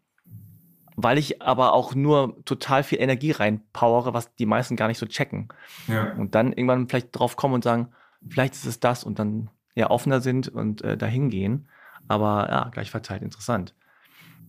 weil 0.97 1.19
ich 1.19 1.43
aber 1.43 1.75
auch 1.75 1.95
nur 1.95 2.43
total 2.47 2.85
viel 2.85 3.03
Energie 3.03 3.33
reinpowere, 3.33 4.15
was 4.15 4.35
die 4.35 4.47
meisten 4.47 4.77
gar 4.77 4.89
nicht 4.89 4.99
so 4.99 5.05
checken. 5.05 5.49
Ja. 5.89 6.15
Und 6.15 6.35
dann 6.35 6.55
irgendwann 6.55 6.89
vielleicht 6.89 7.09
drauf 7.13 7.37
kommen 7.37 7.53
und 7.53 7.65
sagen, 7.65 7.89
vielleicht 8.31 8.55
ist 8.55 8.65
es 8.65 8.81
das 8.81 9.05
und 9.05 9.19
dann 9.19 9.51
ja 9.81 9.91
offener 9.91 10.21
sind 10.21 10.49
und 10.49 10.83
äh, 10.83 10.97
dahin 10.97 11.31
gehen. 11.31 11.69
Aber 12.09 12.49
ja, 12.51 12.69
gleich 12.71 12.91
verteilt 12.91 13.23
interessant. 13.23 13.75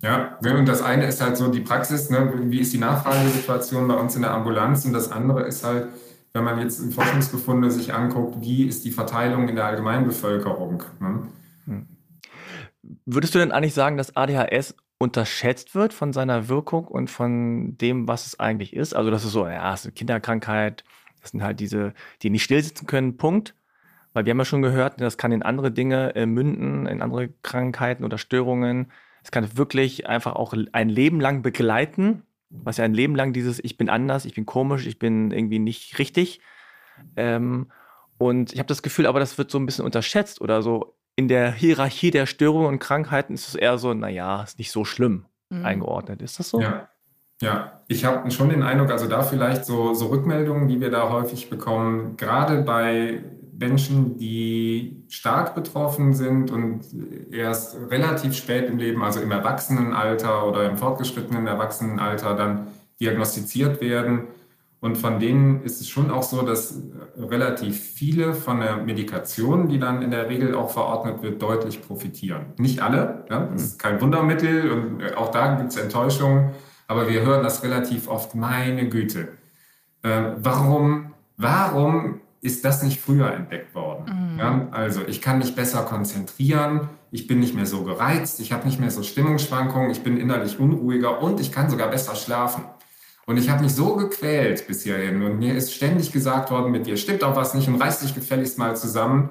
Ja, 0.01 0.39
und 0.41 0.67
das 0.67 0.81
eine 0.81 1.05
ist 1.05 1.21
halt 1.21 1.37
so 1.37 1.49
die 1.49 1.59
Praxis, 1.59 2.09
ne? 2.09 2.33
wie 2.45 2.59
ist 2.59 2.73
die 2.73 2.79
Nachfragesituation 2.79 3.87
bei 3.87 3.93
uns 3.93 4.15
in 4.15 4.23
der 4.23 4.31
Ambulanz 4.31 4.83
und 4.85 4.93
das 4.93 5.11
andere 5.11 5.43
ist 5.43 5.63
halt, 5.63 5.89
wenn 6.33 6.43
man 6.43 6.59
jetzt 6.59 6.81
Forschungsbefunde 6.93 7.69
sich 7.69 7.93
anguckt, 7.93 8.41
wie 8.41 8.65
ist 8.65 8.83
die 8.83 8.91
Verteilung 8.91 9.47
in 9.47 9.55
der 9.55 9.65
Allgemeinbevölkerung. 9.65 10.83
Ne? 10.99 11.27
Hm. 11.65 11.87
Würdest 13.05 13.35
du 13.35 13.39
denn 13.39 13.51
eigentlich 13.51 13.75
sagen, 13.75 13.97
dass 13.97 14.15
ADHS 14.15 14.75
unterschätzt 14.97 15.75
wird 15.75 15.93
von 15.93 16.13
seiner 16.13 16.47
Wirkung 16.47 16.87
und 16.87 17.09
von 17.11 17.77
dem, 17.77 18.07
was 18.07 18.25
es 18.25 18.39
eigentlich 18.39 18.75
ist? 18.75 18.95
Also 18.95 19.11
das 19.11 19.23
ist 19.23 19.33
so, 19.33 19.45
ja, 19.47 19.71
es 19.73 19.81
ist 19.81 19.85
eine 19.87 19.93
Kinderkrankheit, 19.93 20.83
das 21.21 21.31
sind 21.31 21.43
halt 21.43 21.59
diese, 21.59 21.93
die 22.23 22.31
nicht 22.31 22.43
stillsitzen 22.43 22.87
können, 22.87 23.17
Punkt. 23.17 23.53
Weil 24.13 24.25
wir 24.25 24.31
haben 24.31 24.39
ja 24.39 24.45
schon 24.45 24.61
gehört, 24.61 24.99
das 24.99 25.17
kann 25.17 25.31
in 25.31 25.43
andere 25.43 25.71
Dinge 25.71 26.15
äh, 26.15 26.25
münden, 26.25 26.85
in 26.85 27.01
andere 27.01 27.29
Krankheiten 27.43 28.03
oder 28.03 28.17
Störungen. 28.17 28.91
Es 29.23 29.31
kann 29.31 29.57
wirklich 29.57 30.07
einfach 30.07 30.35
auch 30.35 30.53
ein 30.71 30.89
Leben 30.89 31.21
lang 31.21 31.41
begleiten, 31.41 32.23
was 32.49 32.77
ja 32.77 32.83
ein 32.83 32.93
Leben 32.93 33.15
lang 33.15 33.33
dieses 33.33 33.63
Ich 33.63 33.77
bin 33.77 33.89
anders, 33.89 34.25
ich 34.25 34.33
bin 34.33 34.45
komisch, 34.45 34.85
ich 34.87 34.99
bin 34.99 35.31
irgendwie 35.31 35.59
nicht 35.59 35.97
richtig. 35.99 36.41
Ähm, 37.15 37.71
und 38.17 38.53
ich 38.53 38.59
habe 38.59 38.67
das 38.67 38.83
Gefühl, 38.83 39.07
aber 39.07 39.19
das 39.19 39.37
wird 39.37 39.49
so 39.49 39.57
ein 39.57 39.65
bisschen 39.65 39.85
unterschätzt 39.85 40.41
oder 40.41 40.61
so 40.61 40.95
in 41.15 41.27
der 41.27 41.51
Hierarchie 41.51 42.11
der 42.11 42.25
Störungen 42.25 42.67
und 42.67 42.79
Krankheiten 42.79 43.33
ist 43.33 43.47
es 43.47 43.55
eher 43.55 43.77
so, 43.77 43.93
naja, 43.93 44.43
ist 44.43 44.59
nicht 44.59 44.71
so 44.71 44.85
schlimm 44.85 45.25
mhm. 45.49 45.65
eingeordnet. 45.65 46.21
Ist 46.21 46.39
das 46.39 46.49
so? 46.49 46.61
Ja. 46.61 46.87
Ja, 47.41 47.81
ich 47.87 48.05
habe 48.05 48.29
schon 48.29 48.49
den 48.49 48.61
Eindruck, 48.61 48.91
also 48.91 49.07
da 49.07 49.23
vielleicht 49.23 49.65
so, 49.65 49.95
so 49.95 50.07
Rückmeldungen, 50.07 50.67
die 50.67 50.79
wir 50.79 50.91
da 50.91 51.09
häufig 51.09 51.49
bekommen, 51.49 52.15
gerade 52.15 52.61
bei 52.61 53.23
Menschen, 53.61 54.17
die 54.17 55.03
stark 55.07 55.53
betroffen 55.53 56.13
sind 56.15 56.49
und 56.49 56.81
erst 57.31 57.77
relativ 57.91 58.33
spät 58.33 58.67
im 58.67 58.79
Leben, 58.79 59.03
also 59.03 59.21
im 59.21 59.29
Erwachsenenalter 59.29 60.47
oder 60.47 60.67
im 60.67 60.77
fortgeschrittenen 60.77 61.45
Erwachsenenalter 61.45 62.35
dann 62.35 62.67
diagnostiziert 62.99 63.79
werden. 63.79 64.23
Und 64.79 64.97
von 64.97 65.19
denen 65.19 65.61
ist 65.61 65.79
es 65.79 65.87
schon 65.87 66.09
auch 66.09 66.23
so, 66.23 66.41
dass 66.41 66.81
relativ 67.15 67.79
viele 67.79 68.33
von 68.33 68.61
der 68.61 68.77
Medikation, 68.77 69.67
die 69.69 69.77
dann 69.77 70.01
in 70.01 70.09
der 70.09 70.27
Regel 70.27 70.55
auch 70.55 70.71
verordnet 70.71 71.21
wird, 71.21 71.39
deutlich 71.39 71.83
profitieren. 71.83 72.47
Nicht 72.57 72.81
alle, 72.81 73.25
ja, 73.29 73.45
das 73.53 73.63
ist 73.63 73.79
kein 73.79 74.01
Wundermittel 74.01 74.71
und 74.71 75.15
auch 75.15 75.29
da 75.29 75.53
gibt 75.53 75.69
es 75.69 75.77
Enttäuschungen, 75.77 76.49
aber 76.87 77.07
wir 77.07 77.21
hören 77.21 77.43
das 77.43 77.61
relativ 77.61 78.07
oft, 78.07 78.33
meine 78.33 78.89
Güte. 78.89 79.27
Äh, 80.01 80.31
warum, 80.37 81.13
warum 81.37 82.21
ist 82.41 82.65
das 82.65 82.81
nicht 82.81 82.99
früher 82.99 83.31
entdeckt 83.31 83.73
worden. 83.75 84.33
Mhm. 84.33 84.39
Ja, 84.39 84.67
also 84.71 85.01
ich 85.07 85.21
kann 85.21 85.37
mich 85.37 85.55
besser 85.55 85.83
konzentrieren, 85.83 86.89
ich 87.11 87.27
bin 87.27 87.39
nicht 87.39 87.55
mehr 87.55 87.67
so 87.67 87.83
gereizt, 87.83 88.39
ich 88.39 88.51
habe 88.51 88.65
nicht 88.65 88.79
mehr 88.79 88.89
so 88.89 89.03
Stimmungsschwankungen, 89.03 89.91
ich 89.91 90.01
bin 90.01 90.17
innerlich 90.17 90.59
unruhiger 90.59 91.21
und 91.21 91.39
ich 91.39 91.51
kann 91.51 91.69
sogar 91.69 91.89
besser 91.89 92.15
schlafen. 92.15 92.63
Und 93.27 93.37
ich 93.37 93.49
habe 93.49 93.63
mich 93.63 93.75
so 93.75 93.95
gequält 93.95 94.67
bis 94.67 94.81
hierhin 94.83 95.21
und 95.21 95.37
mir 95.37 95.55
ist 95.55 95.73
ständig 95.73 96.11
gesagt 96.11 96.49
worden, 96.49 96.71
mit 96.71 96.87
dir 96.87 96.97
stimmt 96.97 97.23
auch 97.23 97.35
was 97.35 97.53
nicht 97.53 97.67
und 97.67 97.79
reiß 97.79 97.99
dich 97.99 98.15
gefälligst 98.15 98.57
mal 98.57 98.75
zusammen. 98.75 99.29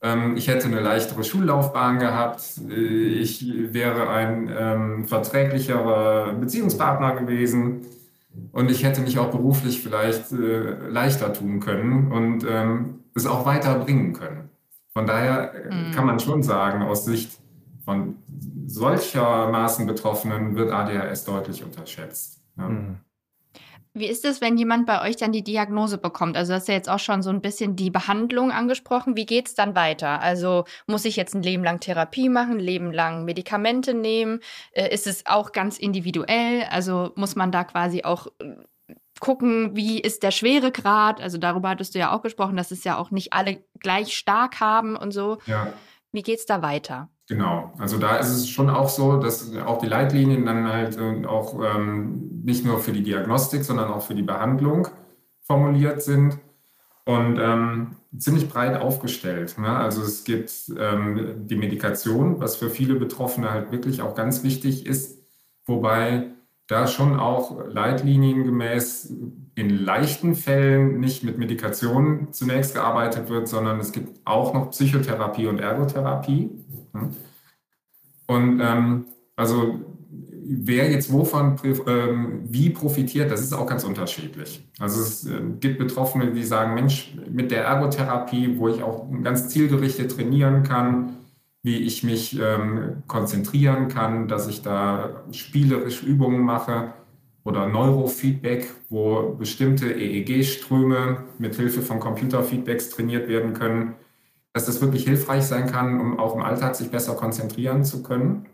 Ähm, 0.00 0.36
ich 0.36 0.46
hätte 0.46 0.68
eine 0.68 0.80
leichtere 0.80 1.24
Schullaufbahn 1.24 1.98
gehabt, 1.98 2.42
äh, 2.70 2.74
ich 2.74 3.44
wäre 3.72 4.08
ein 4.10 4.48
ähm, 4.56 5.04
verträglicherer 5.08 6.34
Beziehungspartner 6.34 7.16
gewesen 7.16 7.84
und 8.52 8.70
ich 8.70 8.84
hätte 8.84 9.00
mich 9.00 9.18
auch 9.18 9.30
beruflich 9.30 9.82
vielleicht 9.82 10.32
äh, 10.32 10.88
leichter 10.88 11.32
tun 11.32 11.60
können 11.60 12.12
und 12.12 12.46
ähm, 12.48 13.00
es 13.14 13.26
auch 13.26 13.44
weiterbringen 13.46 14.12
können. 14.12 14.50
Von 14.88 15.06
daher 15.06 15.54
äh, 15.54 15.74
mhm. 15.74 15.92
kann 15.92 16.06
man 16.06 16.20
schon 16.20 16.42
sagen, 16.42 16.82
aus 16.82 17.04
Sicht 17.04 17.38
von 17.84 18.16
solchermaßen 18.66 19.86
Betroffenen 19.86 20.56
wird 20.56 20.70
ADHS 20.70 21.24
deutlich 21.24 21.64
unterschätzt. 21.64 22.42
Ja. 22.56 22.68
Mhm. 22.68 22.98
Wie 23.98 24.06
ist 24.06 24.24
es, 24.24 24.40
wenn 24.40 24.56
jemand 24.56 24.86
bei 24.86 25.02
euch 25.02 25.16
dann 25.16 25.32
die 25.32 25.44
Diagnose 25.44 25.98
bekommt? 25.98 26.36
Also, 26.36 26.52
du 26.52 26.56
hast 26.56 26.68
ja 26.68 26.74
jetzt 26.74 26.88
auch 26.88 26.98
schon 26.98 27.22
so 27.22 27.30
ein 27.30 27.40
bisschen 27.40 27.76
die 27.76 27.90
Behandlung 27.90 28.52
angesprochen. 28.52 29.16
Wie 29.16 29.26
geht 29.26 29.48
es 29.48 29.54
dann 29.54 29.74
weiter? 29.74 30.20
Also, 30.20 30.64
muss 30.86 31.04
ich 31.04 31.16
jetzt 31.16 31.34
ein 31.34 31.42
Leben 31.42 31.64
lang 31.64 31.80
Therapie 31.80 32.28
machen, 32.28 32.58
ein 32.58 32.60
Leben 32.60 32.92
lang 32.92 33.24
Medikamente 33.24 33.94
nehmen? 33.94 34.40
Äh, 34.72 34.92
ist 34.92 35.06
es 35.06 35.26
auch 35.26 35.52
ganz 35.52 35.78
individuell? 35.78 36.64
Also, 36.70 37.12
muss 37.16 37.36
man 37.36 37.52
da 37.52 37.64
quasi 37.64 38.04
auch 38.04 38.28
äh, 38.38 38.54
gucken, 39.20 39.76
wie 39.76 40.00
ist 40.00 40.22
der 40.22 40.30
Schweregrad? 40.30 41.20
Also, 41.20 41.38
darüber 41.38 41.70
hattest 41.70 41.94
du 41.94 41.98
ja 41.98 42.12
auch 42.12 42.22
gesprochen, 42.22 42.56
dass 42.56 42.70
es 42.70 42.84
ja 42.84 42.98
auch 42.98 43.10
nicht 43.10 43.32
alle 43.32 43.64
gleich 43.78 44.16
stark 44.16 44.60
haben 44.60 44.96
und 44.96 45.12
so. 45.12 45.38
Ja. 45.46 45.72
Wie 46.12 46.22
geht 46.22 46.38
es 46.38 46.46
da 46.46 46.62
weiter? 46.62 47.10
Genau, 47.28 47.74
also 47.76 47.98
da 47.98 48.16
ist 48.16 48.30
es 48.30 48.48
schon 48.48 48.70
auch 48.70 48.88
so, 48.88 49.18
dass 49.18 49.54
auch 49.58 49.78
die 49.78 49.86
Leitlinien 49.86 50.46
dann 50.46 50.66
halt 50.66 50.96
äh, 50.96 51.26
auch 51.26 51.60
ähm, 51.62 52.40
nicht 52.42 52.64
nur 52.64 52.78
für 52.78 52.92
die 52.92 53.02
Diagnostik, 53.02 53.64
sondern 53.64 53.90
auch 53.90 54.00
für 54.00 54.14
die 54.14 54.22
Behandlung 54.22 54.88
formuliert 55.42 56.02
sind 56.02 56.38
und 57.04 57.38
ähm, 57.38 57.96
ziemlich 58.16 58.48
breit 58.48 58.80
aufgestellt. 58.80 59.58
Ne? 59.58 59.68
Also 59.68 60.02
es 60.02 60.24
gibt 60.24 60.52
ähm, 60.78 61.46
die 61.46 61.56
Medikation, 61.56 62.40
was 62.40 62.56
für 62.56 62.70
viele 62.70 62.94
Betroffene 62.94 63.50
halt 63.50 63.72
wirklich 63.72 64.00
auch 64.00 64.14
ganz 64.14 64.42
wichtig 64.42 64.86
ist, 64.86 65.18
wobei 65.66 66.30
da 66.66 66.86
schon 66.86 67.18
auch 67.18 67.66
leitliniengemäß 67.66 69.12
in 69.54 69.70
leichten 69.70 70.34
Fällen 70.34 71.00
nicht 71.00 71.24
mit 71.24 71.38
Medikation 71.38 72.28
zunächst 72.32 72.74
gearbeitet 72.74 73.30
wird, 73.30 73.48
sondern 73.48 73.80
es 73.80 73.92
gibt 73.92 74.20
auch 74.26 74.52
noch 74.52 74.70
Psychotherapie 74.70 75.46
und 75.46 75.60
Ergotherapie. 75.60 76.50
Und 78.26 78.60
ähm, 78.60 79.06
also 79.36 79.80
wer 80.48 80.90
jetzt 80.90 81.12
wovon 81.12 81.56
ähm, 81.86 82.40
wie 82.48 82.70
profitiert, 82.70 83.30
das 83.30 83.42
ist 83.42 83.52
auch 83.52 83.66
ganz 83.66 83.84
unterschiedlich. 83.84 84.66
Also 84.78 85.00
es 85.02 85.26
äh, 85.26 85.40
gibt 85.60 85.78
Betroffene, 85.78 86.32
die 86.32 86.44
sagen, 86.44 86.74
Mensch, 86.74 87.14
mit 87.30 87.50
der 87.50 87.64
Ergotherapie, 87.64 88.58
wo 88.58 88.68
ich 88.68 88.82
auch 88.82 89.06
ganz 89.22 89.48
zielgerichtet 89.48 90.12
trainieren 90.12 90.62
kann, 90.62 91.16
wie 91.62 91.76
ich 91.76 92.02
mich 92.02 92.38
ähm, 92.40 93.02
konzentrieren 93.06 93.88
kann, 93.88 94.28
dass 94.28 94.48
ich 94.48 94.62
da 94.62 95.24
spielerisch 95.32 96.02
Übungen 96.02 96.40
mache 96.40 96.94
oder 97.44 97.66
Neurofeedback, 97.66 98.68
wo 98.88 99.34
bestimmte 99.34 99.92
EEG-Ströme 99.92 101.24
mit 101.38 101.56
Hilfe 101.56 101.82
von 101.82 102.00
Computerfeedbacks 102.00 102.90
trainiert 102.90 103.28
werden 103.28 103.52
können, 103.54 103.94
dass 104.52 104.66
das 104.66 104.80
wirklich 104.80 105.04
hilfreich 105.04 105.44
sein 105.44 105.66
kann, 105.66 106.00
um 106.00 106.18
auch 106.18 106.34
im 106.34 106.42
Alltag 106.42 106.74
sich 106.74 106.90
besser 106.90 107.14
konzentrieren 107.14 107.84
zu 107.84 108.02
können. 108.02 108.46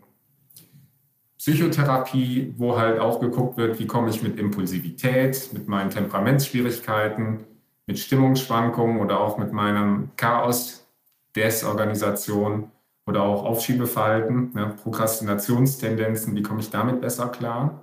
Psychotherapie, 1.37 2.53
wo 2.57 2.77
halt 2.77 2.99
auch 2.99 3.19
geguckt 3.19 3.57
wird, 3.57 3.79
wie 3.79 3.87
komme 3.87 4.09
ich 4.09 4.23
mit 4.23 4.39
Impulsivität, 4.39 5.51
mit 5.53 5.67
meinen 5.67 5.91
Temperamentsschwierigkeiten, 5.91 7.43
mit 7.85 7.99
Stimmungsschwankungen 7.99 8.99
oder 8.99 9.19
auch 9.19 9.37
mit 9.37 9.53
meinem 9.53 10.09
Chaos, 10.15 10.87
Desorganisation 11.35 12.71
oder 13.05 13.21
auch 13.23 13.43
Aufschiebeverhalten, 13.43 14.53
ne, 14.53 14.73
Prokrastinationstendenzen, 14.81 16.35
wie 16.35 16.41
komme 16.41 16.61
ich 16.61 16.71
damit 16.71 17.01
besser 17.01 17.27
klar? 17.27 17.81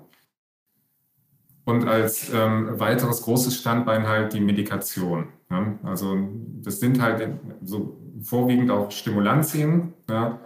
Und 1.64 1.86
als 1.86 2.32
ähm, 2.34 2.80
weiteres 2.80 3.22
großes 3.22 3.56
Standbein 3.56 4.08
halt 4.08 4.32
die 4.32 4.40
Medikation. 4.40 5.28
Ne? 5.48 5.78
Also 5.84 6.18
das 6.60 6.80
sind 6.80 7.00
halt 7.00 7.38
so 7.62 8.01
vorwiegend 8.23 8.70
auch 8.70 8.91
Stimulantien, 8.91 9.95
ja? 10.09 10.39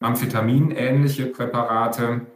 Amphetamin-ähnliche 0.00 1.26
Präparate, 1.26 2.26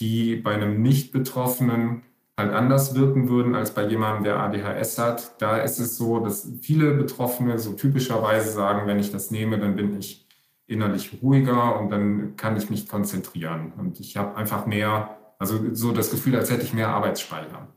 die 0.00 0.36
bei 0.36 0.54
einem 0.54 0.80
Nicht-Betroffenen 0.80 2.02
halt 2.36 2.52
anders 2.52 2.94
wirken 2.94 3.28
würden 3.28 3.54
als 3.54 3.72
bei 3.72 3.86
jemandem, 3.86 4.24
der 4.24 4.40
ADHS 4.40 4.98
hat. 4.98 5.40
Da 5.40 5.58
ist 5.58 5.78
es 5.78 5.96
so, 5.96 6.20
dass 6.20 6.50
viele 6.60 6.94
Betroffene 6.94 7.58
so 7.58 7.72
typischerweise 7.72 8.50
sagen, 8.50 8.86
wenn 8.86 8.98
ich 8.98 9.12
das 9.12 9.30
nehme, 9.30 9.58
dann 9.58 9.76
bin 9.76 9.96
ich 9.98 10.26
innerlich 10.66 11.18
ruhiger 11.22 11.78
und 11.78 11.90
dann 11.90 12.36
kann 12.36 12.56
ich 12.56 12.70
mich 12.70 12.88
konzentrieren. 12.88 13.72
Und 13.76 14.00
ich 14.00 14.16
habe 14.16 14.36
einfach 14.36 14.66
mehr, 14.66 15.16
also 15.38 15.74
so 15.74 15.92
das 15.92 16.10
Gefühl, 16.10 16.36
als 16.36 16.50
hätte 16.50 16.62
ich 16.62 16.72
mehr 16.72 16.88
Arbeitsspeicher. 16.88 17.68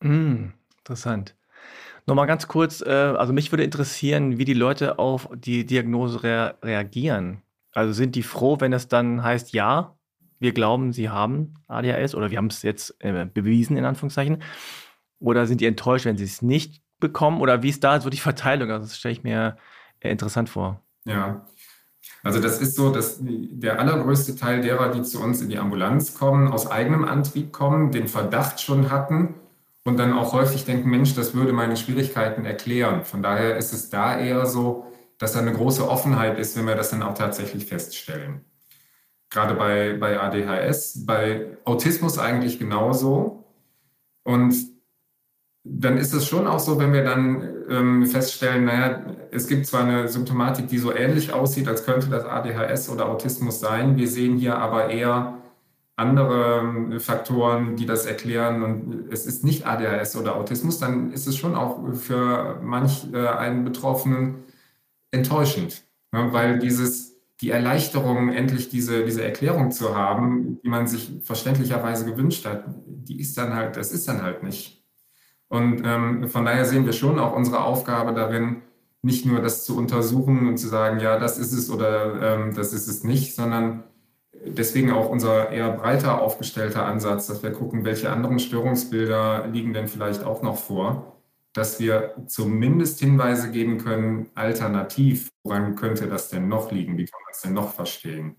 Mm, 0.00 0.52
interessant. 0.78 1.34
Nochmal 2.08 2.28
ganz 2.28 2.46
kurz, 2.46 2.82
äh, 2.82 2.90
also 2.90 3.32
mich 3.32 3.50
würde 3.50 3.64
interessieren, 3.64 4.38
wie 4.38 4.44
die 4.44 4.54
Leute 4.54 5.00
auf 5.00 5.28
die 5.34 5.66
Diagnose 5.66 6.22
rea 6.22 6.54
reagieren. 6.62 7.42
Also 7.72 7.92
sind 7.92 8.14
die 8.14 8.22
froh, 8.22 8.60
wenn 8.60 8.72
es 8.72 8.86
dann 8.86 9.24
heißt, 9.24 9.52
ja, 9.52 9.96
wir 10.38 10.52
glauben, 10.52 10.92
sie 10.92 11.08
haben 11.08 11.54
ADHS 11.66 12.14
oder 12.14 12.30
wir 12.30 12.38
haben 12.38 12.46
es 12.46 12.62
jetzt 12.62 12.94
äh, 13.00 13.26
bewiesen, 13.26 13.76
in 13.76 13.84
Anführungszeichen? 13.84 14.42
Oder 15.18 15.46
sind 15.46 15.60
die 15.60 15.66
enttäuscht, 15.66 16.04
wenn 16.04 16.16
sie 16.16 16.24
es 16.24 16.42
nicht 16.42 16.80
bekommen? 17.00 17.40
Oder 17.40 17.62
wie 17.62 17.70
ist 17.70 17.82
da 17.82 18.00
so 18.00 18.08
die 18.08 18.18
Verteilung? 18.18 18.70
Also 18.70 18.86
das 18.86 18.96
stelle 18.96 19.12
ich 19.12 19.24
mir 19.24 19.56
äh, 19.98 20.10
interessant 20.10 20.48
vor. 20.48 20.80
Ja, 21.06 21.44
also 22.22 22.40
das 22.40 22.60
ist 22.60 22.76
so, 22.76 22.92
dass 22.92 23.18
der 23.20 23.80
allergrößte 23.80 24.36
Teil 24.36 24.60
derer, 24.60 24.92
die 24.92 25.02
zu 25.02 25.20
uns 25.20 25.40
in 25.40 25.48
die 25.48 25.58
Ambulanz 25.58 26.14
kommen, 26.14 26.52
aus 26.52 26.70
eigenem 26.70 27.04
Antrieb 27.04 27.52
kommen, 27.52 27.90
den 27.90 28.06
Verdacht 28.06 28.60
schon 28.60 28.90
hatten 28.90 29.34
und 29.86 29.96
dann 29.98 30.12
auch 30.12 30.32
häufig 30.32 30.64
denken, 30.64 30.90
Mensch, 30.90 31.14
das 31.14 31.34
würde 31.34 31.52
meine 31.52 31.76
Schwierigkeiten 31.76 32.44
erklären. 32.44 33.04
Von 33.04 33.22
daher 33.22 33.56
ist 33.56 33.72
es 33.72 33.88
da 33.88 34.18
eher 34.18 34.44
so, 34.46 34.86
dass 35.18 35.32
da 35.32 35.40
eine 35.40 35.52
große 35.52 35.88
Offenheit 35.88 36.38
ist, 36.38 36.56
wenn 36.58 36.66
wir 36.66 36.74
das 36.74 36.90
dann 36.90 37.02
auch 37.02 37.14
tatsächlich 37.14 37.64
feststellen 37.64 38.44
gerade 39.30 39.54
bei, 39.54 39.96
bei 39.98 40.20
ADHS, 40.20 41.04
bei 41.04 41.58
Autismus 41.64 42.18
eigentlich 42.18 42.58
genauso. 42.58 43.44
Und 44.24 44.54
dann 45.64 45.98
ist 45.98 46.14
es 46.14 46.26
schon 46.26 46.46
auch 46.46 46.60
so, 46.60 46.78
wenn 46.78 46.92
wir 46.92 47.02
dann 47.02 47.66
ähm, 47.68 48.06
feststellen, 48.06 48.64
naja, 48.64 49.04
es 49.32 49.48
gibt 49.48 49.66
zwar 49.66 49.82
eine 49.82 50.08
Symptomatik, 50.08 50.68
die 50.68 50.78
so 50.78 50.94
ähnlich 50.94 51.32
aussieht, 51.32 51.66
als 51.66 51.84
könnte 51.84 52.08
das 52.08 52.24
ADHS 52.24 52.88
oder 52.88 53.08
Autismus 53.08 53.60
sein. 53.60 53.96
Wir 53.96 54.08
sehen 54.08 54.36
hier 54.36 54.58
aber 54.58 54.90
eher 54.90 55.38
andere 55.96 56.60
ähm, 56.60 57.00
Faktoren, 57.00 57.76
die 57.76 57.86
das 57.86 58.04
erklären 58.04 58.62
und 58.62 59.10
es 59.10 59.26
ist 59.26 59.44
nicht 59.44 59.66
ADHS 59.66 60.16
oder 60.16 60.36
Autismus, 60.36 60.78
dann 60.78 61.12
ist 61.12 61.26
es 61.26 61.36
schon 61.36 61.54
auch 61.54 61.94
für 61.94 62.60
manch 62.62 63.06
äh, 63.12 63.26
einen 63.26 63.64
Betroffenen 63.64 64.44
enttäuschend, 65.10 65.84
ne? 66.12 66.28
weil 66.32 66.58
dieses 66.58 67.16
die 67.40 67.50
Erleichterung, 67.50 68.30
endlich 68.30 68.70
diese, 68.70 69.04
diese 69.04 69.22
Erklärung 69.22 69.70
zu 69.70 69.94
haben, 69.94 70.58
die 70.62 70.68
man 70.68 70.86
sich 70.86 71.12
verständlicherweise 71.22 72.06
gewünscht 72.06 72.46
hat, 72.46 72.64
die 72.86 73.20
ist 73.20 73.36
dann 73.36 73.54
halt, 73.54 73.76
das 73.76 73.92
ist 73.92 74.08
dann 74.08 74.22
halt 74.22 74.42
nicht. 74.42 74.82
Und 75.48 75.82
ähm, 75.84 76.28
von 76.28 76.44
daher 76.44 76.64
sehen 76.64 76.86
wir 76.86 76.92
schon 76.92 77.18
auch 77.18 77.34
unsere 77.34 77.62
Aufgabe 77.62 78.14
darin, 78.14 78.62
nicht 79.02 79.26
nur 79.26 79.40
das 79.40 79.64
zu 79.64 79.76
untersuchen 79.76 80.48
und 80.48 80.56
zu 80.56 80.66
sagen, 80.66 80.98
ja, 80.98 81.18
das 81.18 81.38
ist 81.38 81.52
es 81.52 81.70
oder 81.70 82.20
ähm, 82.22 82.54
das 82.54 82.72
ist 82.72 82.88
es 82.88 83.04
nicht, 83.04 83.34
sondern 83.34 83.84
deswegen 84.46 84.92
auch 84.92 85.08
unser 85.08 85.50
eher 85.50 85.70
breiter 85.72 86.20
aufgestellter 86.20 86.84
Ansatz, 86.86 87.26
dass 87.26 87.42
wir 87.42 87.52
gucken, 87.52 87.84
welche 87.84 88.10
anderen 88.10 88.38
Störungsbilder 88.38 89.46
liegen 89.48 89.72
denn 89.72 89.88
vielleicht 89.88 90.24
auch 90.24 90.42
noch 90.42 90.56
vor 90.56 91.16
dass 91.56 91.80
wir 91.80 92.14
zumindest 92.26 93.00
Hinweise 93.00 93.50
geben 93.50 93.78
können, 93.78 94.28
alternativ, 94.34 95.30
woran 95.42 95.74
könnte 95.74 96.06
das 96.06 96.28
denn 96.28 96.48
noch 96.48 96.70
liegen, 96.70 96.98
wie 96.98 97.06
kann 97.06 97.20
man 97.24 97.32
es 97.32 97.40
denn 97.40 97.54
noch 97.54 97.72
verstehen. 97.72 98.36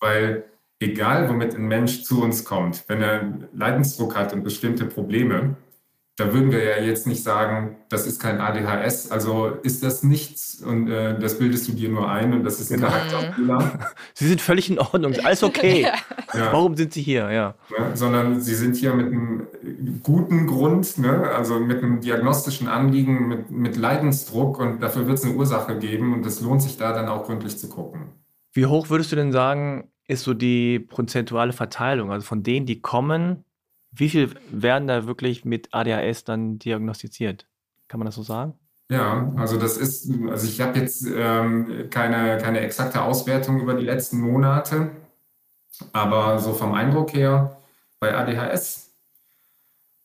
Weil 0.00 0.44
egal, 0.80 1.28
womit 1.28 1.54
ein 1.54 1.68
Mensch 1.68 2.02
zu 2.02 2.20
uns 2.20 2.44
kommt, 2.44 2.88
wenn 2.88 3.02
er 3.02 3.48
Leidensdruck 3.52 4.16
hat 4.16 4.32
und 4.32 4.42
bestimmte 4.42 4.84
Probleme, 4.84 5.56
da 6.16 6.34
würden 6.34 6.52
wir 6.52 6.62
ja 6.62 6.82
jetzt 6.82 7.06
nicht 7.06 7.22
sagen, 7.22 7.76
das 7.88 8.06
ist 8.06 8.20
kein 8.20 8.38
ADHS, 8.38 9.10
also 9.10 9.46
ist 9.62 9.82
das 9.82 10.02
nichts 10.02 10.62
und 10.62 10.90
äh, 10.90 11.18
das 11.18 11.38
bildest 11.38 11.68
du 11.68 11.72
dir 11.72 11.88
nur 11.88 12.10
ein 12.10 12.34
und 12.34 12.44
das 12.44 12.60
ist 12.60 12.70
ein 12.70 12.80
genau. 12.80 12.90
Charakterfehler. 12.90 13.78
Sie 14.14 14.28
sind 14.28 14.42
völlig 14.42 14.68
in 14.68 14.78
Ordnung, 14.78 15.14
alles 15.24 15.42
okay. 15.42 15.82
ja. 16.34 16.52
Warum 16.52 16.76
sind 16.76 16.92
Sie 16.92 17.00
hier? 17.00 17.30
Ja. 17.30 17.54
ja. 17.78 17.96
Sondern 17.96 18.42
Sie 18.42 18.54
sind 18.54 18.76
hier 18.76 18.92
mit 18.92 19.06
einem 19.06 19.48
guten 20.02 20.46
Grund, 20.46 20.98
ne? 20.98 21.30
also 21.34 21.58
mit 21.58 21.82
einem 21.82 22.00
diagnostischen 22.00 22.68
Anliegen, 22.68 23.28
mit, 23.28 23.50
mit 23.50 23.76
Leidensdruck 23.76 24.58
und 24.58 24.82
dafür 24.82 25.06
wird 25.06 25.18
es 25.18 25.24
eine 25.24 25.34
Ursache 25.34 25.78
geben 25.78 26.12
und 26.12 26.26
es 26.26 26.42
lohnt 26.42 26.60
sich 26.60 26.76
da 26.76 26.92
dann 26.92 27.08
auch 27.08 27.24
gründlich 27.24 27.56
zu 27.56 27.70
gucken. 27.70 28.12
Wie 28.52 28.66
hoch 28.66 28.90
würdest 28.90 29.12
du 29.12 29.16
denn 29.16 29.32
sagen, 29.32 29.88
ist 30.08 30.24
so 30.24 30.34
die 30.34 30.78
prozentuale 30.78 31.54
Verteilung, 31.54 32.12
also 32.12 32.26
von 32.26 32.42
denen, 32.42 32.66
die 32.66 32.82
kommen, 32.82 33.44
wie 33.92 34.08
viel 34.08 34.30
werden 34.50 34.88
da 34.88 35.06
wirklich 35.06 35.44
mit 35.44 35.68
ADHS 35.72 36.24
dann 36.24 36.58
diagnostiziert? 36.58 37.46
Kann 37.88 38.00
man 38.00 38.06
das 38.06 38.14
so 38.14 38.22
sagen? 38.22 38.54
Ja, 38.90 39.32
also 39.36 39.58
das 39.58 39.76
ist, 39.76 40.10
also 40.28 40.46
ich 40.46 40.60
habe 40.60 40.78
jetzt 40.78 41.06
ähm, 41.14 41.88
keine, 41.90 42.38
keine 42.38 42.60
exakte 42.60 43.02
Auswertung 43.02 43.60
über 43.60 43.74
die 43.74 43.84
letzten 43.84 44.20
Monate, 44.20 44.90
aber 45.92 46.38
so 46.38 46.52
vom 46.52 46.74
Eindruck 46.74 47.14
her, 47.14 47.58
bei 48.00 48.14
ADHS 48.14 48.90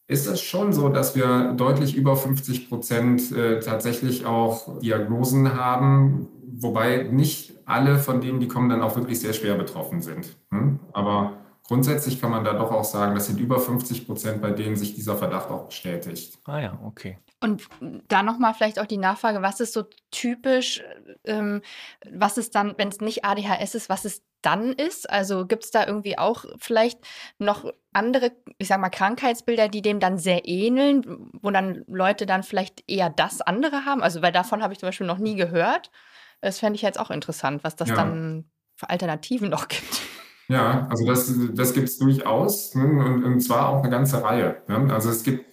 ist 0.08 0.28
es 0.28 0.42
schon 0.42 0.72
so, 0.72 0.88
dass 0.90 1.16
wir 1.16 1.54
deutlich 1.54 1.96
über 1.96 2.16
50 2.16 2.70
Prozent 2.70 3.32
äh, 3.34 3.60
tatsächlich 3.60 4.26
auch 4.26 4.80
Diagnosen 4.80 5.56
haben, 5.56 6.30
wobei 6.56 7.04
nicht 7.04 7.54
alle 7.66 7.98
von 7.98 8.22
denen, 8.22 8.40
die 8.40 8.48
kommen, 8.48 8.70
dann 8.70 8.82
auch 8.82 8.96
wirklich 8.96 9.20
sehr 9.20 9.34
schwer 9.34 9.56
betroffen 9.56 10.02
sind. 10.02 10.38
Hm? 10.52 10.80
Aber 10.94 11.34
Grundsätzlich 11.68 12.22
kann 12.22 12.32
man 12.32 12.46
da 12.46 12.54
doch 12.54 12.72
auch 12.72 12.86
sagen, 12.86 13.14
das 13.14 13.28
sind 13.28 13.40
über 13.40 13.60
50 13.60 14.08
Prozent, 14.08 14.42
bei 14.42 14.52
denen 14.52 14.78
sich 14.78 14.96
dieser 14.96 15.18
Verdacht 15.18 15.50
auch 15.50 15.66
bestätigt. 15.66 16.40
Ah 16.46 16.60
ja, 16.60 16.80
okay. 16.84 17.20
Und 17.42 17.68
da 18.08 18.24
nochmal 18.24 18.54
vielleicht 18.54 18.80
auch 18.80 18.86
die 18.86 18.98
Nachfrage, 18.98 19.42
was 19.42 19.60
ist 19.60 19.74
so 19.74 19.84
typisch, 20.10 20.82
ähm, 21.26 21.62
was 22.10 22.38
ist 22.38 22.56
dann, 22.56 22.74
wenn 22.78 22.88
es 22.88 23.02
nicht 23.02 23.26
ADHS 23.26 23.76
ist, 23.76 23.90
was 23.90 24.06
es 24.06 24.24
dann 24.42 24.72
ist? 24.72 25.10
Also 25.10 25.46
gibt 25.46 25.66
es 25.66 25.72
da 25.72 25.86
irgendwie 25.86 26.18
auch 26.18 26.46
vielleicht 26.58 27.00
noch 27.38 27.72
andere, 27.92 28.32
ich 28.58 28.70
sag 28.70 28.80
mal, 28.80 28.90
Krankheitsbilder, 28.90 29.68
die 29.68 29.82
dem 29.82 30.00
dann 30.00 30.18
sehr 30.18 30.48
ähneln, 30.48 31.30
wo 31.42 31.52
dann 31.52 31.84
Leute 31.88 32.26
dann 32.26 32.44
vielleicht 32.44 32.90
eher 32.90 33.10
das 33.10 33.42
andere 33.42 33.86
haben? 33.86 34.02
Also, 34.02 34.22
weil 34.22 34.32
davon 34.32 34.64
habe 34.64 34.74
ich 34.74 34.80
zum 34.80 34.88
Beispiel 34.88 35.08
noch 35.08 35.18
nie 35.18 35.36
gehört. 35.36 35.92
Das 36.40 36.60
fände 36.60 36.78
ich 36.78 36.82
jetzt 36.82 37.00
auch 37.00 37.12
interessant, 37.12 37.64
was 37.64 37.76
das 37.76 37.90
ja. 37.90 37.96
dann 37.96 38.50
für 38.76 38.90
Alternativen 38.90 39.50
noch 39.50 39.68
gibt. 39.68 40.02
Ja, 40.50 40.88
also 40.90 41.06
das, 41.06 41.34
das 41.54 41.74
gibt 41.74 41.90
es 41.90 41.98
durchaus 41.98 42.74
ne? 42.74 42.86
und, 42.86 43.24
und 43.24 43.42
zwar 43.42 43.70
auch 43.70 43.82
eine 43.82 43.90
ganze 43.90 44.24
Reihe. 44.24 44.62
Ne? 44.68 44.94
Also 44.94 45.10
es 45.10 45.24
gibt 45.24 45.46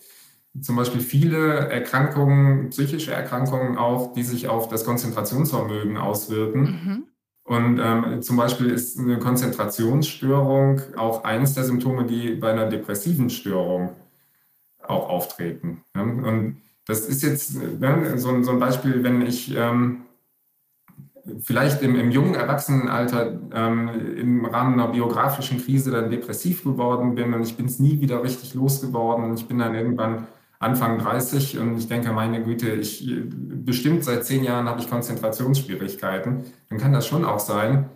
zum 0.61 0.76
Beispiel 0.76 1.01
viele 1.01 1.68
Erkrankungen, 1.68 2.70
psychische 2.70 3.12
Erkrankungen 3.12 3.76
auch, 3.76 4.12
die 4.12 4.22
sich 4.22 4.49
auf 4.49 4.68
das 4.68 4.84
Konzentrationsvermögen 4.84 5.97
auswirken. 5.97 6.61
Mhm. 6.61 7.05
Und 7.45 7.78
ähm, 7.78 8.22
zum 8.22 8.36
Beispiel 8.36 8.70
ist 8.70 8.99
eine 8.99 9.18
Konzentrationsstörung 9.18 10.80
auch 10.97 11.24
eines 11.24 11.55
der 11.55 11.64
Symptome, 11.64 12.07
die 12.07 12.36
bei 12.36 12.53
einer 12.53 12.68
depressiven 12.68 13.30
Störung 13.30 13.90
auch 14.82 15.09
auftreten. 15.09 15.82
Ne? 15.95 16.03
Und 16.03 16.62
das 16.86 17.01
ist 17.01 17.22
jetzt 17.22 17.57
ne, 17.57 18.16
so, 18.16 18.42
so, 18.42 18.51
ein 18.53 18.59
Beispiel, 18.59 19.03
wenn 19.03 19.22
ich 19.22 19.55
ähm, 19.57 20.03
vielleicht 21.42 21.82
im, 21.82 21.96
im 21.96 22.10
jungen 22.10 22.34
Erwachsenenalter 22.34 23.38
ähm, 23.52 23.88
im 24.16 24.44
Rahmen 24.44 24.74
einer 24.74 24.92
biografischen 24.92 25.62
Krise 25.62 25.90
dann 25.90 26.10
depressiv 26.10 26.64
geworden 26.64 27.14
bin 27.14 27.32
und 27.34 27.42
ich 27.42 27.56
bin 27.56 27.66
es 27.66 27.78
nie 27.78 28.00
wieder 28.00 28.22
richtig 28.22 28.54
losgeworden. 28.54 29.24
Und 29.24 29.38
ich 29.38 29.46
bin 29.46 29.58
dann 29.58 29.74
irgendwann 29.74 30.26
Anfang 30.58 30.98
30 30.98 31.58
und 31.58 31.76
ich 31.78 31.88
denke, 31.88 32.12
meine 32.12 32.42
Güte, 32.42 32.70
ich 32.70 33.10
bestimmt 33.26 34.04
seit 34.04 34.24
zehn 34.24 34.44
Jahren 34.44 34.68
habe 34.68 34.80
ich 34.80 34.88
Konzentrationsschwierigkeiten. 34.88 36.44
Dann 36.68 36.78
kann 36.78 36.92
das 36.92 37.06
schon 37.06 37.24
auch 37.24 37.40
sein, 37.40 37.90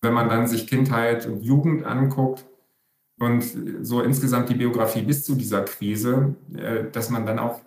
wenn 0.00 0.14
man 0.14 0.28
dann 0.28 0.46
sich 0.46 0.66
Kindheit 0.66 1.26
und 1.26 1.42
Jugend 1.42 1.84
anguckt 1.84 2.44
und 3.18 3.44
so 3.82 4.00
insgesamt 4.00 4.48
die 4.48 4.54
Biografie 4.54 5.02
bis 5.02 5.24
zu 5.24 5.34
dieser 5.34 5.62
Krise, 5.62 6.34
äh, 6.54 6.84
dass 6.92 7.10
man 7.10 7.26
dann 7.26 7.38
auch 7.38 7.60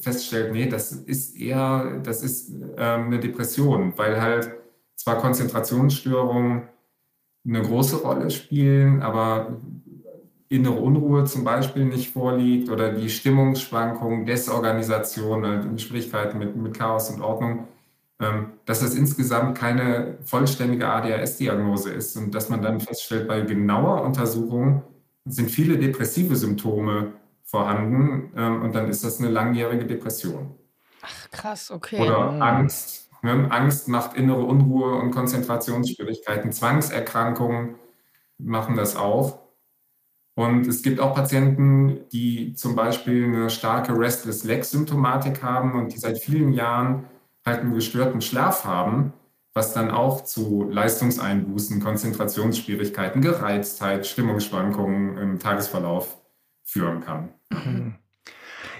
feststellt, 0.00 0.52
nee, 0.52 0.66
das 0.66 0.92
ist 0.92 1.38
eher, 1.38 2.00
das 2.02 2.22
ist 2.22 2.50
ähm, 2.76 3.06
eine 3.06 3.20
Depression, 3.20 3.92
weil 3.96 4.20
halt 4.20 4.50
zwar 4.96 5.18
Konzentrationsstörungen 5.18 6.62
eine 7.46 7.62
große 7.62 7.96
Rolle 7.96 8.30
spielen, 8.30 9.02
aber 9.02 9.58
innere 10.48 10.74
Unruhe 10.74 11.24
zum 11.24 11.44
Beispiel 11.44 11.84
nicht 11.84 12.12
vorliegt 12.12 12.70
oder 12.70 12.92
die 12.92 13.10
Stimmungsschwankungen, 13.10 14.24
Desorganisation, 14.24 15.44
also 15.44 15.76
Schwierigkeiten 15.78 16.38
mit, 16.38 16.56
mit 16.56 16.78
Chaos 16.78 17.10
und 17.10 17.20
Ordnung, 17.20 17.68
ähm, 18.20 18.52
dass 18.64 18.80
das 18.80 18.94
insgesamt 18.94 19.58
keine 19.58 20.16
vollständige 20.24 20.88
ADHS-Diagnose 20.88 21.90
ist 21.90 22.16
und 22.16 22.34
dass 22.34 22.48
man 22.48 22.62
dann 22.62 22.80
feststellt, 22.80 23.28
bei 23.28 23.42
genauer 23.42 24.02
Untersuchung 24.02 24.82
sind 25.24 25.50
viele 25.50 25.78
depressive 25.78 26.36
Symptome 26.36 27.14
vorhanden 27.42 28.32
ähm, 28.36 28.62
und 28.62 28.74
dann 28.74 28.88
ist 28.88 29.04
das 29.04 29.20
eine 29.20 29.28
langjährige 29.28 29.86
Depression. 29.86 30.54
Ach, 31.02 31.30
krass, 31.30 31.70
okay. 31.70 32.00
Oder 32.00 32.32
mhm. 32.32 32.42
Angst. 32.42 33.10
Ne? 33.22 33.46
Angst 33.50 33.88
macht 33.88 34.16
innere 34.16 34.42
Unruhe 34.42 34.96
und 34.96 35.10
Konzentrationsschwierigkeiten. 35.10 36.52
Zwangserkrankungen 36.52 37.76
machen 38.38 38.76
das 38.76 38.96
auch. 38.96 39.40
Und 40.36 40.66
es 40.66 40.82
gibt 40.82 40.98
auch 40.98 41.14
Patienten, 41.14 42.08
die 42.12 42.54
zum 42.54 42.74
Beispiel 42.74 43.24
eine 43.24 43.50
starke 43.50 43.96
Restless 43.96 44.42
Leg-Symptomatik 44.44 45.42
haben 45.42 45.78
und 45.78 45.94
die 45.94 45.98
seit 45.98 46.18
vielen 46.18 46.52
Jahren 46.52 47.04
halt 47.46 47.60
einen 47.60 47.74
gestörten 47.74 48.20
Schlaf 48.20 48.64
haben, 48.64 49.12
was 49.54 49.72
dann 49.72 49.90
auch 49.90 50.24
zu 50.24 50.68
Leistungseinbußen, 50.68 51.80
Konzentrationsschwierigkeiten, 51.80 53.22
Gereiztheit, 53.22 54.06
Stimmungsschwankungen 54.06 55.16
im 55.16 55.38
Tagesverlauf 55.38 56.18
führen 56.64 57.00
kann. 57.00 57.28
Mhm. 57.50 57.94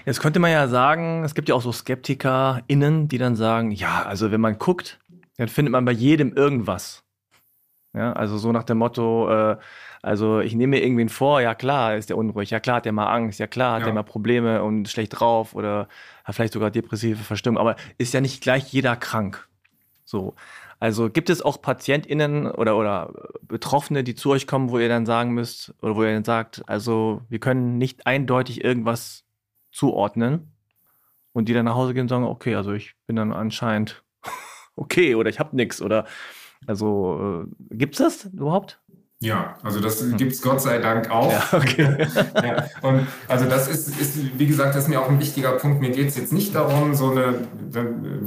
Jetzt 0.05 0.19
könnte 0.19 0.39
man 0.39 0.51
ja 0.51 0.67
sagen, 0.67 1.23
es 1.23 1.33
gibt 1.33 1.49
ja 1.49 1.55
auch 1.55 1.61
so 1.61 1.71
SkeptikerInnen, 1.71 3.07
die 3.07 3.17
dann 3.17 3.35
sagen, 3.35 3.71
ja, 3.71 4.03
also 4.03 4.31
wenn 4.31 4.41
man 4.41 4.59
guckt, 4.59 4.99
dann 5.37 5.47
findet 5.47 5.71
man 5.71 5.85
bei 5.85 5.93
jedem 5.93 6.33
irgendwas. 6.33 7.03
Ja, 7.93 8.11
also 8.11 8.37
so 8.37 8.51
nach 8.51 8.63
dem 8.63 8.77
Motto, 8.77 9.29
äh, 9.29 9.57
also 10.01 10.41
ich 10.41 10.53
nehme 10.53 10.71
mir 10.71 10.83
irgendwen 10.83 11.07
vor, 11.07 11.39
ja 11.39 11.55
klar 11.55 11.95
ist 11.95 12.09
der 12.09 12.17
unruhig, 12.17 12.49
ja 12.49 12.59
klar 12.59 12.77
hat 12.77 12.85
der 12.85 12.91
mal 12.91 13.07
Angst, 13.07 13.39
ja 13.39 13.47
klar 13.47 13.75
hat 13.75 13.79
ja. 13.79 13.85
der 13.85 13.93
mal 13.93 14.03
Probleme 14.03 14.61
und 14.61 14.89
schlecht 14.89 15.17
drauf 15.17 15.55
oder 15.55 15.87
hat 16.25 16.35
vielleicht 16.35 16.53
sogar 16.53 16.71
depressive 16.71 17.23
Verstimmung, 17.23 17.57
aber 17.57 17.77
ist 17.97 18.13
ja 18.13 18.19
nicht 18.19 18.43
gleich 18.43 18.71
jeder 18.73 18.97
krank. 18.97 19.47
So. 20.03 20.35
Also 20.85 21.09
gibt 21.09 21.31
es 21.31 21.41
auch 21.41 21.63
PatientInnen 21.63 22.45
oder, 22.45 22.77
oder 22.77 23.11
Betroffene, 23.41 24.03
die 24.03 24.13
zu 24.13 24.29
euch 24.29 24.45
kommen, 24.45 24.69
wo 24.69 24.77
ihr 24.77 24.87
dann 24.87 25.07
sagen 25.07 25.31
müsst, 25.31 25.73
oder 25.81 25.95
wo 25.95 26.03
ihr 26.03 26.13
dann 26.13 26.23
sagt, 26.23 26.61
also 26.67 27.23
wir 27.27 27.39
können 27.39 27.79
nicht 27.79 28.05
eindeutig 28.05 28.63
irgendwas 28.63 29.25
zuordnen 29.71 30.53
und 31.33 31.49
die 31.49 31.55
dann 31.55 31.65
nach 31.65 31.73
Hause 31.73 31.95
gehen 31.95 32.03
und 32.03 32.09
sagen, 32.09 32.25
okay, 32.25 32.53
also 32.53 32.71
ich 32.73 32.93
bin 33.07 33.15
dann 33.15 33.33
anscheinend 33.33 34.03
okay 34.75 35.15
oder 35.15 35.27
ich 35.27 35.39
habe 35.39 35.55
nichts 35.55 35.81
oder 35.81 36.05
also 36.67 37.47
äh, 37.71 37.75
gibt 37.75 37.95
es 37.95 37.97
das 37.97 38.31
überhaupt? 38.31 38.79
Ja, 39.25 39.55
also 39.63 39.79
das 39.79 40.01
hm. 40.01 40.17
gibt 40.17 40.33
es 40.33 40.41
Gott 40.41 40.61
sei 40.61 40.77
Dank 40.77 41.09
auch. 41.09 41.31
Ja, 41.31 41.43
okay. 41.57 42.07
ja, 42.35 42.65
und 42.81 43.07
also 43.27 43.45
das 43.45 43.67
ist, 43.67 43.99
ist, 43.99 44.39
wie 44.39 44.45
gesagt, 44.45 44.75
das 44.75 44.83
ist 44.83 44.89
mir 44.89 45.01
auch 45.01 45.09
ein 45.09 45.19
wichtiger 45.19 45.53
Punkt. 45.53 45.81
Mir 45.81 45.89
geht 45.89 46.09
es 46.09 46.15
jetzt 46.15 46.31
nicht 46.31 46.53
darum, 46.53 46.93
so 46.93 47.09
eine 47.09 47.47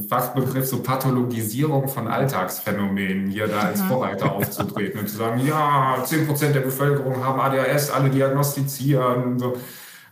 Fachbegriff, 0.08 0.66
so 0.66 0.82
Pathologisierung 0.82 1.88
von 1.88 2.08
Alltagsphänomenen 2.08 3.28
hier 3.28 3.46
da 3.46 3.60
als 3.60 3.82
mhm. 3.82 3.88
Vorreiter 3.88 4.32
aufzutreten 4.32 5.00
und 5.00 5.08
zu 5.08 5.16
sagen, 5.16 5.40
ja, 5.46 6.02
10% 6.04 6.50
der 6.50 6.60
Bevölkerung 6.60 7.24
haben 7.24 7.40
ADHS, 7.40 7.90
alle 7.90 8.10
diagnostizieren. 8.10 9.38
So. 9.38 9.56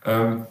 Ähm, 0.05 0.47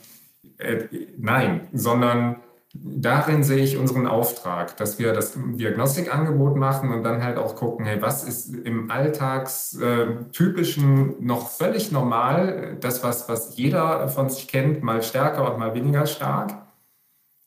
äh, 0.57 0.83
nein, 1.17 1.67
sondern 1.73 2.38
darin 2.84 3.43
sehe 3.43 3.63
ich 3.63 3.78
unseren 3.78 4.07
Auftrag, 4.07 4.76
dass 4.78 4.97
wir 4.99 5.13
das 5.13 5.34
Diagnostikangebot 5.36 6.55
machen 6.57 6.91
und 6.91 7.03
dann 7.03 7.23
halt 7.23 7.38
auch 7.38 7.55
gucken, 7.55 7.86
hey, 7.86 8.01
was 8.01 8.23
ist 8.23 8.53
im 8.53 8.91
Alltagstypischen 8.91 11.26
noch 11.26 11.49
völlig 11.49 11.91
normal, 11.91 12.78
das, 12.80 13.03
was, 13.03 13.28
was 13.30 13.57
jeder 13.57 14.07
von 14.09 14.30
sich 14.30 14.47
kennt, 14.47 14.84
mal 14.84 15.01
stärker 15.03 15.51
und 15.51 15.59
mal 15.59 15.73
weniger 15.73 16.05
stark, 16.05 16.53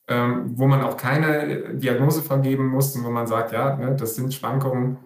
ähm, 0.09 0.53
wo 0.57 0.67
man 0.67 0.83
auch 0.83 0.97
keine 0.97 1.75
Diagnose 1.75 2.23
vergeben 2.23 2.69
muss 2.69 2.97
und 2.97 3.05
wo 3.05 3.11
man 3.11 3.27
sagt, 3.27 3.53
ja, 3.53 3.77
ne, 3.77 3.95
das 3.97 4.15
sind 4.15 4.33
Schwankungen 4.33 4.97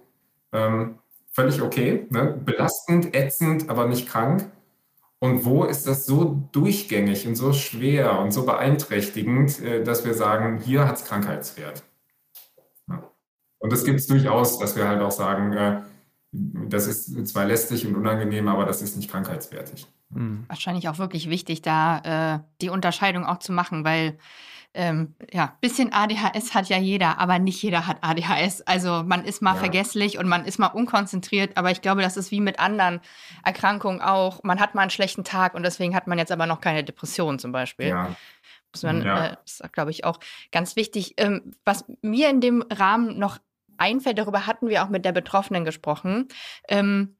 ähm, 0.52 0.98
völlig 1.32 1.60
okay, 1.62 2.06
ne, 2.10 2.38
belastend, 2.44 3.16
ätzend, 3.16 3.68
aber 3.68 3.86
nicht 3.86 4.08
krank. 4.08 4.44
Und 5.22 5.44
wo 5.44 5.62
ist 5.62 5.86
das 5.86 6.04
so 6.04 6.48
durchgängig 6.50 7.28
und 7.28 7.36
so 7.36 7.52
schwer 7.52 8.18
und 8.18 8.32
so 8.32 8.44
beeinträchtigend, 8.44 9.60
äh, 9.60 9.84
dass 9.84 10.04
wir 10.04 10.14
sagen, 10.14 10.58
hier 10.58 10.88
hat 10.88 10.96
es 10.96 11.04
Krankheitswert? 11.04 11.84
Und 13.60 13.72
das 13.72 13.84
gibt 13.84 14.00
es 14.00 14.08
durchaus, 14.08 14.58
dass 14.58 14.74
wir 14.74 14.88
halt 14.88 15.00
auch 15.00 15.12
sagen, 15.12 15.52
äh, 15.52 15.82
das 16.32 16.88
ist 16.88 17.28
zwar 17.28 17.44
lästig 17.44 17.86
und 17.86 17.94
unangenehm, 17.94 18.48
aber 18.48 18.64
das 18.64 18.82
ist 18.82 18.96
nicht 18.96 19.12
krankheitswertig. 19.12 19.86
Hm. 20.12 20.42
Wahrscheinlich 20.48 20.88
auch 20.88 20.98
wirklich 20.98 21.30
wichtig, 21.30 21.62
da 21.62 21.98
äh, 22.34 22.40
die 22.60 22.70
Unterscheidung 22.70 23.24
auch 23.24 23.38
zu 23.38 23.52
machen, 23.52 23.84
weil 23.84 24.18
ähm, 24.74 25.14
ja, 25.32 25.56
bisschen 25.60 25.92
ADHS 25.92 26.54
hat 26.54 26.68
ja 26.68 26.78
jeder, 26.78 27.18
aber 27.18 27.38
nicht 27.38 27.62
jeder 27.62 27.86
hat 27.86 27.98
ADHS. 28.00 28.62
Also 28.62 29.02
man 29.04 29.24
ist 29.24 29.42
mal 29.42 29.54
ja. 29.54 29.60
vergesslich 29.60 30.18
und 30.18 30.28
man 30.28 30.46
ist 30.46 30.58
mal 30.58 30.68
unkonzentriert, 30.68 31.56
aber 31.56 31.70
ich 31.70 31.82
glaube, 31.82 32.02
das 32.02 32.16
ist 32.16 32.30
wie 32.30 32.40
mit 32.40 32.58
anderen 32.58 33.00
Erkrankungen 33.44 34.00
auch. 34.00 34.42
Man 34.42 34.60
hat 34.60 34.74
mal 34.74 34.82
einen 34.82 34.90
schlechten 34.90 35.24
Tag 35.24 35.54
und 35.54 35.62
deswegen 35.62 35.94
hat 35.94 36.06
man 36.06 36.18
jetzt 36.18 36.32
aber 36.32 36.46
noch 36.46 36.60
keine 36.60 36.84
Depression 36.84 37.38
zum 37.38 37.52
Beispiel. 37.52 37.88
Ja. 37.88 38.16
Muss 38.72 38.82
man, 38.82 39.02
ja. 39.02 39.26
äh, 39.26 39.36
ist, 39.44 39.62
glaube 39.72 39.90
ich, 39.90 40.04
auch 40.04 40.18
ganz 40.50 40.76
wichtig. 40.76 41.14
Ähm, 41.18 41.52
was 41.64 41.84
mir 42.00 42.30
in 42.30 42.40
dem 42.40 42.62
Rahmen 42.70 43.18
noch 43.18 43.38
einfällt, 43.76 44.18
darüber 44.18 44.46
hatten 44.46 44.68
wir 44.68 44.82
auch 44.84 44.88
mit 44.88 45.04
der 45.04 45.12
Betroffenen 45.12 45.66
gesprochen. 45.66 46.28
Ähm, 46.68 47.16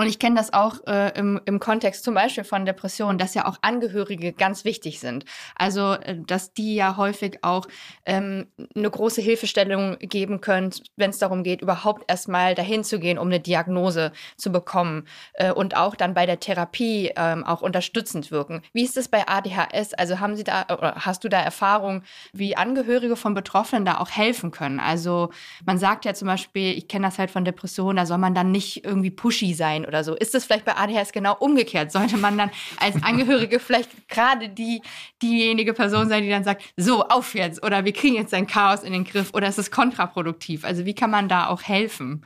und 0.00 0.06
ich 0.06 0.20
kenne 0.20 0.36
das 0.36 0.52
auch 0.52 0.86
äh, 0.86 1.18
im, 1.18 1.40
im 1.44 1.58
Kontext 1.58 2.04
zum 2.04 2.14
Beispiel 2.14 2.44
von 2.44 2.64
Depressionen, 2.64 3.18
dass 3.18 3.34
ja 3.34 3.46
auch 3.46 3.56
Angehörige 3.62 4.32
ganz 4.32 4.64
wichtig 4.64 5.00
sind. 5.00 5.24
Also, 5.56 5.94
äh, 5.94 6.16
dass 6.24 6.52
die 6.52 6.76
ja 6.76 6.96
häufig 6.96 7.40
auch 7.42 7.66
ähm, 8.06 8.46
eine 8.76 8.88
große 8.88 9.20
Hilfestellung 9.20 9.98
geben 9.98 10.40
können, 10.40 10.70
wenn 10.94 11.10
es 11.10 11.18
darum 11.18 11.42
geht, 11.42 11.62
überhaupt 11.62 12.08
erstmal 12.08 12.54
dahin 12.54 12.84
zu 12.84 13.00
gehen, 13.00 13.18
um 13.18 13.26
eine 13.26 13.40
Diagnose 13.40 14.12
zu 14.36 14.52
bekommen 14.52 15.04
äh, 15.32 15.50
und 15.50 15.76
auch 15.76 15.96
dann 15.96 16.14
bei 16.14 16.26
der 16.26 16.38
Therapie 16.38 17.10
ähm, 17.16 17.42
auch 17.42 17.60
unterstützend 17.60 18.30
wirken. 18.30 18.62
Wie 18.72 18.84
ist 18.84 18.96
es 18.96 19.08
bei 19.08 19.26
ADHS? 19.26 19.94
Also 19.94 20.20
haben 20.20 20.36
Sie 20.36 20.44
da 20.44 20.66
oder 20.70 20.94
hast 20.94 21.24
du 21.24 21.28
da 21.28 21.40
Erfahrung, 21.40 22.04
wie 22.32 22.56
Angehörige 22.56 23.16
von 23.16 23.34
Betroffenen 23.34 23.84
da 23.84 23.98
auch 23.98 24.10
helfen 24.10 24.52
können? 24.52 24.78
Also 24.78 25.30
man 25.66 25.76
sagt 25.76 26.04
ja 26.04 26.14
zum 26.14 26.28
Beispiel, 26.28 26.78
ich 26.78 26.86
kenne 26.86 27.08
das 27.08 27.18
halt 27.18 27.32
von 27.32 27.44
Depressionen, 27.44 27.96
da 27.96 28.06
soll 28.06 28.18
man 28.18 28.36
dann 28.36 28.52
nicht 28.52 28.84
irgendwie 28.84 29.10
pushy 29.10 29.54
sein 29.54 29.87
oder 29.88 30.04
so. 30.04 30.14
Ist 30.14 30.34
das 30.34 30.44
vielleicht 30.44 30.64
bei 30.64 30.76
ADHS 30.76 31.12
genau 31.12 31.34
umgekehrt? 31.38 31.90
Sollte 31.90 32.16
man 32.16 32.38
dann 32.38 32.50
als 32.78 32.94
Angehörige 33.02 33.58
vielleicht 33.58 34.08
gerade 34.08 34.48
die, 34.48 34.82
diejenige 35.20 35.74
Person 35.74 36.08
sein, 36.08 36.22
die 36.22 36.30
dann 36.30 36.44
sagt, 36.44 36.62
so, 36.76 37.02
auf 37.08 37.34
jetzt 37.34 37.64
oder 37.64 37.84
wir 37.84 37.92
kriegen 37.92 38.14
jetzt 38.14 38.34
ein 38.34 38.46
Chaos 38.46 38.84
in 38.84 38.92
den 38.92 39.04
Griff 39.04 39.30
oder 39.34 39.48
ist 39.48 39.58
es 39.58 39.70
kontraproduktiv? 39.70 40.64
Also 40.64 40.84
wie 40.84 40.94
kann 40.94 41.10
man 41.10 41.28
da 41.28 41.48
auch 41.48 41.62
helfen? 41.62 42.24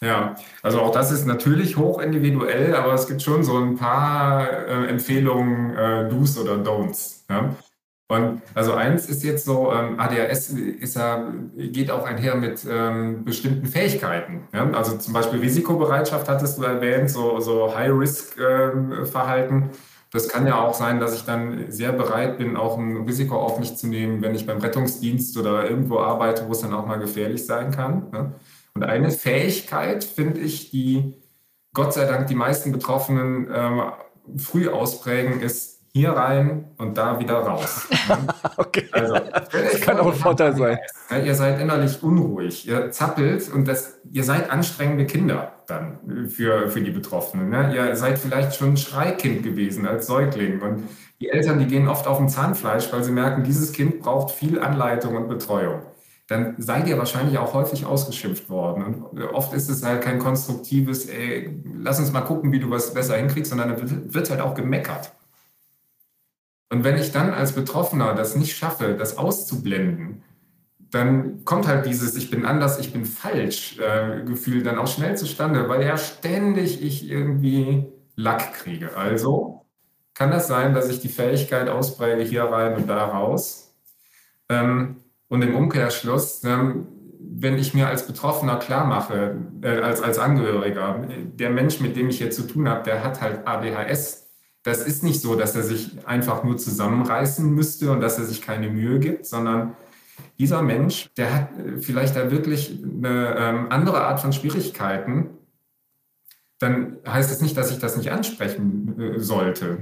Ja, 0.00 0.36
also 0.62 0.80
auch 0.80 0.90
das 0.90 1.10
ist 1.10 1.26
natürlich 1.26 1.76
hoch 1.76 2.00
individuell, 2.00 2.74
aber 2.74 2.92
es 2.92 3.06
gibt 3.06 3.22
schon 3.22 3.44
so 3.44 3.56
ein 3.56 3.76
paar 3.76 4.46
äh, 4.50 4.88
Empfehlungen, 4.88 5.74
äh, 5.74 6.08
Do's 6.08 6.36
oder 6.36 6.56
Don'ts. 6.56 7.24
Ja? 7.30 7.54
Und 8.08 8.42
also 8.54 8.72
eins 8.72 9.08
ist 9.08 9.24
jetzt 9.24 9.44
so, 9.44 9.72
ähm, 9.72 9.98
ADHS 9.98 10.50
ist 10.50 10.94
ja, 10.94 11.32
geht 11.56 11.90
auch 11.90 12.06
einher 12.06 12.36
mit 12.36 12.64
ähm, 12.70 13.24
bestimmten 13.24 13.66
Fähigkeiten. 13.66 14.46
Ja? 14.52 14.70
Also 14.70 14.96
zum 14.96 15.12
Beispiel 15.12 15.40
Risikobereitschaft 15.40 16.28
hattest 16.28 16.56
du 16.58 16.62
erwähnt, 16.62 17.10
so, 17.10 17.40
so 17.40 17.74
High-Risk-Verhalten. 17.74 19.54
Ähm, 19.54 19.70
das 20.12 20.28
kann 20.28 20.46
ja 20.46 20.60
auch 20.60 20.72
sein, 20.72 21.00
dass 21.00 21.16
ich 21.16 21.24
dann 21.24 21.70
sehr 21.70 21.92
bereit 21.92 22.38
bin, 22.38 22.56
auch 22.56 22.78
ein 22.78 23.04
Risiko 23.08 23.36
auf 23.40 23.58
mich 23.58 23.76
zu 23.76 23.88
nehmen, 23.88 24.22
wenn 24.22 24.36
ich 24.36 24.46
beim 24.46 24.58
Rettungsdienst 24.58 25.36
oder 25.36 25.68
irgendwo 25.68 25.98
arbeite, 25.98 26.46
wo 26.46 26.52
es 26.52 26.60
dann 26.60 26.74
auch 26.74 26.86
mal 26.86 27.00
gefährlich 27.00 27.44
sein 27.44 27.72
kann. 27.72 28.06
Ja? 28.12 28.32
Und 28.74 28.84
eine 28.84 29.10
Fähigkeit, 29.10 30.04
finde 30.04 30.40
ich, 30.40 30.70
die 30.70 31.14
Gott 31.74 31.92
sei 31.92 32.06
Dank 32.06 32.28
die 32.28 32.34
meisten 32.34 32.72
Betroffenen 32.72 33.48
ähm, 33.52 33.82
früh 34.38 34.68
ausprägen, 34.68 35.40
ist 35.40 35.75
hier 35.96 36.10
rein 36.10 36.66
und 36.76 36.98
da 36.98 37.18
wieder 37.18 37.38
raus. 37.38 37.88
okay. 38.58 38.86
Also, 38.92 39.14
das 39.14 39.80
kann 39.80 39.98
auch 39.98 40.08
ein 40.08 40.12
Vorteil 40.12 40.54
sein. 40.54 40.78
Ihr 41.24 41.34
seid 41.34 41.58
innerlich 41.58 42.02
unruhig, 42.02 42.68
ihr 42.68 42.90
zappelt 42.90 43.50
und 43.50 43.66
das, 43.66 43.98
ihr 44.12 44.22
seid 44.22 44.50
anstrengende 44.50 45.06
Kinder 45.06 45.52
dann 45.66 46.28
für, 46.28 46.68
für 46.68 46.82
die 46.82 46.90
Betroffenen. 46.90 47.48
Ne? 47.48 47.74
Ihr 47.74 47.96
seid 47.96 48.18
vielleicht 48.18 48.54
schon 48.56 48.74
ein 48.74 48.76
Schreikind 48.76 49.42
gewesen 49.42 49.86
als 49.86 50.06
Säugling 50.06 50.60
und 50.60 50.82
die 51.20 51.30
Eltern, 51.30 51.58
die 51.58 51.66
gehen 51.66 51.88
oft 51.88 52.06
auf 52.06 52.18
dem 52.18 52.28
Zahnfleisch, 52.28 52.92
weil 52.92 53.02
sie 53.02 53.12
merken, 53.12 53.42
dieses 53.42 53.72
Kind 53.72 54.00
braucht 54.00 54.32
viel 54.32 54.60
Anleitung 54.60 55.16
und 55.16 55.28
Betreuung. 55.28 55.80
Dann 56.28 56.56
seid 56.58 56.88
ihr 56.88 56.98
wahrscheinlich 56.98 57.38
auch 57.38 57.54
häufig 57.54 57.86
ausgeschimpft 57.86 58.50
worden. 58.50 58.84
Und 58.84 59.22
oft 59.22 59.54
ist 59.54 59.70
es 59.70 59.82
halt 59.82 60.02
kein 60.02 60.18
konstruktives, 60.18 61.06
ey, 61.06 61.62
lass 61.78 62.00
uns 62.00 62.12
mal 62.12 62.20
gucken, 62.20 62.52
wie 62.52 62.58
du 62.58 62.68
was 62.68 62.92
besser 62.92 63.16
hinkriegst, 63.16 63.48
sondern 63.48 63.70
dann 63.70 64.12
wird 64.12 64.28
halt 64.28 64.40
auch 64.42 64.54
gemeckert. 64.54 65.12
Und 66.68 66.84
wenn 66.84 66.96
ich 66.96 67.12
dann 67.12 67.32
als 67.32 67.52
Betroffener 67.52 68.14
das 68.14 68.36
nicht 68.36 68.56
schaffe, 68.56 68.94
das 68.98 69.18
auszublenden, 69.18 70.22
dann 70.90 71.44
kommt 71.44 71.66
halt 71.66 71.86
dieses 71.86 72.16
Ich 72.16 72.30
bin 72.30 72.44
anders, 72.44 72.78
ich 72.78 72.92
bin 72.92 73.04
falsch 73.04 73.78
äh, 73.78 74.22
Gefühl 74.24 74.62
dann 74.62 74.78
auch 74.78 74.86
schnell 74.86 75.16
zustande, 75.16 75.68
weil 75.68 75.84
ja 75.84 75.96
ständig 75.96 76.82
ich 76.82 77.08
irgendwie 77.08 77.86
Lack 78.16 78.54
kriege. 78.54 78.96
Also 78.96 79.66
kann 80.14 80.30
das 80.30 80.48
sein, 80.48 80.74
dass 80.74 80.88
ich 80.88 81.00
die 81.00 81.08
Fähigkeit 81.08 81.68
auspräge, 81.68 82.22
hier 82.22 82.44
rein 82.44 82.74
und 82.76 82.88
da 82.88 83.04
raus. 83.04 83.74
Ähm, 84.48 84.96
und 85.28 85.42
im 85.42 85.54
Umkehrschluss, 85.54 86.42
ähm, 86.44 86.86
wenn 87.20 87.58
ich 87.58 87.74
mir 87.74 87.88
als 87.88 88.06
Betroffener 88.06 88.56
klar 88.56 88.86
mache, 88.86 89.36
äh, 89.62 89.80
als, 89.80 90.00
als 90.00 90.18
Angehöriger, 90.18 91.06
der 91.34 91.50
Mensch, 91.50 91.80
mit 91.80 91.96
dem 91.96 92.08
ich 92.08 92.18
hier 92.18 92.30
zu 92.30 92.46
tun 92.46 92.68
habe, 92.68 92.84
der 92.84 93.04
hat 93.04 93.20
halt 93.20 93.46
ADHS 93.46 94.25
das 94.66 94.84
ist 94.84 95.04
nicht 95.04 95.20
so, 95.20 95.36
dass 95.36 95.54
er 95.54 95.62
sich 95.62 95.96
einfach 96.06 96.42
nur 96.42 96.56
zusammenreißen 96.56 97.48
müsste 97.48 97.92
und 97.92 98.00
dass 98.00 98.18
er 98.18 98.24
sich 98.24 98.42
keine 98.42 98.68
Mühe 98.68 98.98
gibt, 98.98 99.24
sondern 99.24 99.76
dieser 100.40 100.60
Mensch, 100.60 101.08
der 101.16 101.32
hat 101.32 101.48
äh, 101.58 101.78
vielleicht 101.78 102.16
da 102.16 102.32
wirklich 102.32 102.82
eine 102.82 103.36
ähm, 103.38 103.66
andere 103.70 104.02
Art 104.02 104.18
von 104.18 104.32
Schwierigkeiten. 104.32 105.30
Dann 106.58 106.96
heißt 107.06 107.30
es 107.30 107.40
nicht, 107.40 107.56
dass 107.56 107.70
ich 107.70 107.78
das 107.78 107.96
nicht 107.96 108.10
ansprechen 108.10 109.00
äh, 109.00 109.20
sollte. 109.20 109.78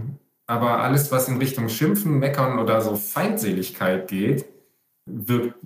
Aber 0.47 0.80
alles, 0.80 1.11
was 1.11 1.28
in 1.28 1.39
Richtung 1.39 1.70
Schimpfen, 1.70 2.18
Meckern 2.18 2.59
oder 2.59 2.82
so 2.82 2.95
Feindseligkeit 2.95 4.07
geht, 4.09 4.45
wirkt 5.07 5.57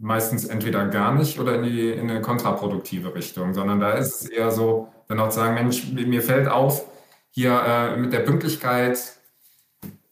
meistens 0.00 0.46
entweder 0.46 0.86
gar 0.86 1.14
nicht 1.14 1.38
oder 1.38 1.56
in, 1.56 1.64
die, 1.64 1.90
in 1.90 2.10
eine 2.10 2.22
kontraproduktive 2.22 3.14
Richtung, 3.14 3.52
sondern 3.52 3.80
da 3.80 3.92
ist 3.92 4.22
es 4.22 4.28
eher 4.30 4.50
so, 4.50 4.88
dann 5.08 5.20
auch 5.20 5.28
zu 5.28 5.40
sagen, 5.40 5.54
Mensch, 5.54 5.92
mir 5.92 6.22
fällt 6.22 6.48
auf, 6.48 6.86
hier 7.34 7.60
äh, 7.66 7.96
mit 7.96 8.12
der 8.12 8.20
Pünktlichkeit, 8.20 9.16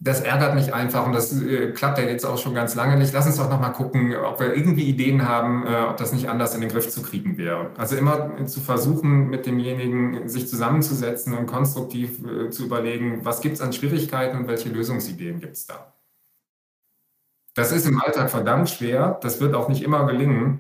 das 0.01 0.21
ärgert 0.21 0.57
mich 0.57 0.75
einfach 0.75 1.07
und 1.07 1.13
das 1.13 1.41
äh, 1.41 1.71
klappt 1.71 1.99
ja 1.99 2.05
jetzt 2.05 2.25
auch 2.25 2.37
schon 2.37 2.55
ganz 2.55 2.75
lange 2.75 2.97
nicht. 2.97 3.13
Lass 3.13 3.27
uns 3.27 3.37
doch 3.37 3.49
nochmal 3.49 3.73
gucken, 3.73 4.17
ob 4.17 4.41
wir 4.41 4.57
irgendwie 4.57 4.83
Ideen 4.83 5.29
haben, 5.29 5.65
äh, 5.65 5.85
ob 5.89 5.97
das 5.99 6.13
nicht 6.13 6.29
anders 6.29 6.57
in 6.57 6.61
den 6.61 6.71
Griff 6.71 6.91
zu 6.91 7.01
kriegen 7.03 7.39
wäre. 7.39 7.71
Also 7.79 7.95
immer 7.95 8.45
zu 8.47 8.61
versuchen, 8.61 9.31
mit 9.31 9.47
demjenigen 9.47 10.29
sich 10.29 10.49
zusammenzusetzen 10.49 11.39
und 11.39 11.47
konstruktiv 11.47 12.19
äh, 12.27 12.51
zu 12.51 12.65
überlegen, 12.65 13.25
was 13.25 13.41
gibt 13.41 13.55
es 13.55 13.61
an 13.61 13.73
Schwierigkeiten 13.73 14.37
und 14.39 14.49
welche 14.49 14.71
Lösungsideen 14.71 15.39
gibt 15.39 15.57
es 15.57 15.67
da. 15.67 15.95
Das 17.55 17.71
ist 17.71 17.87
im 17.87 18.03
Alltag 18.03 18.31
verdammt 18.31 18.71
schwer, 18.71 19.21
das 19.23 19.41
wird 19.41 19.55
auch 19.55 19.69
nicht 19.69 19.83
immer 19.85 20.07
gelingen, 20.07 20.59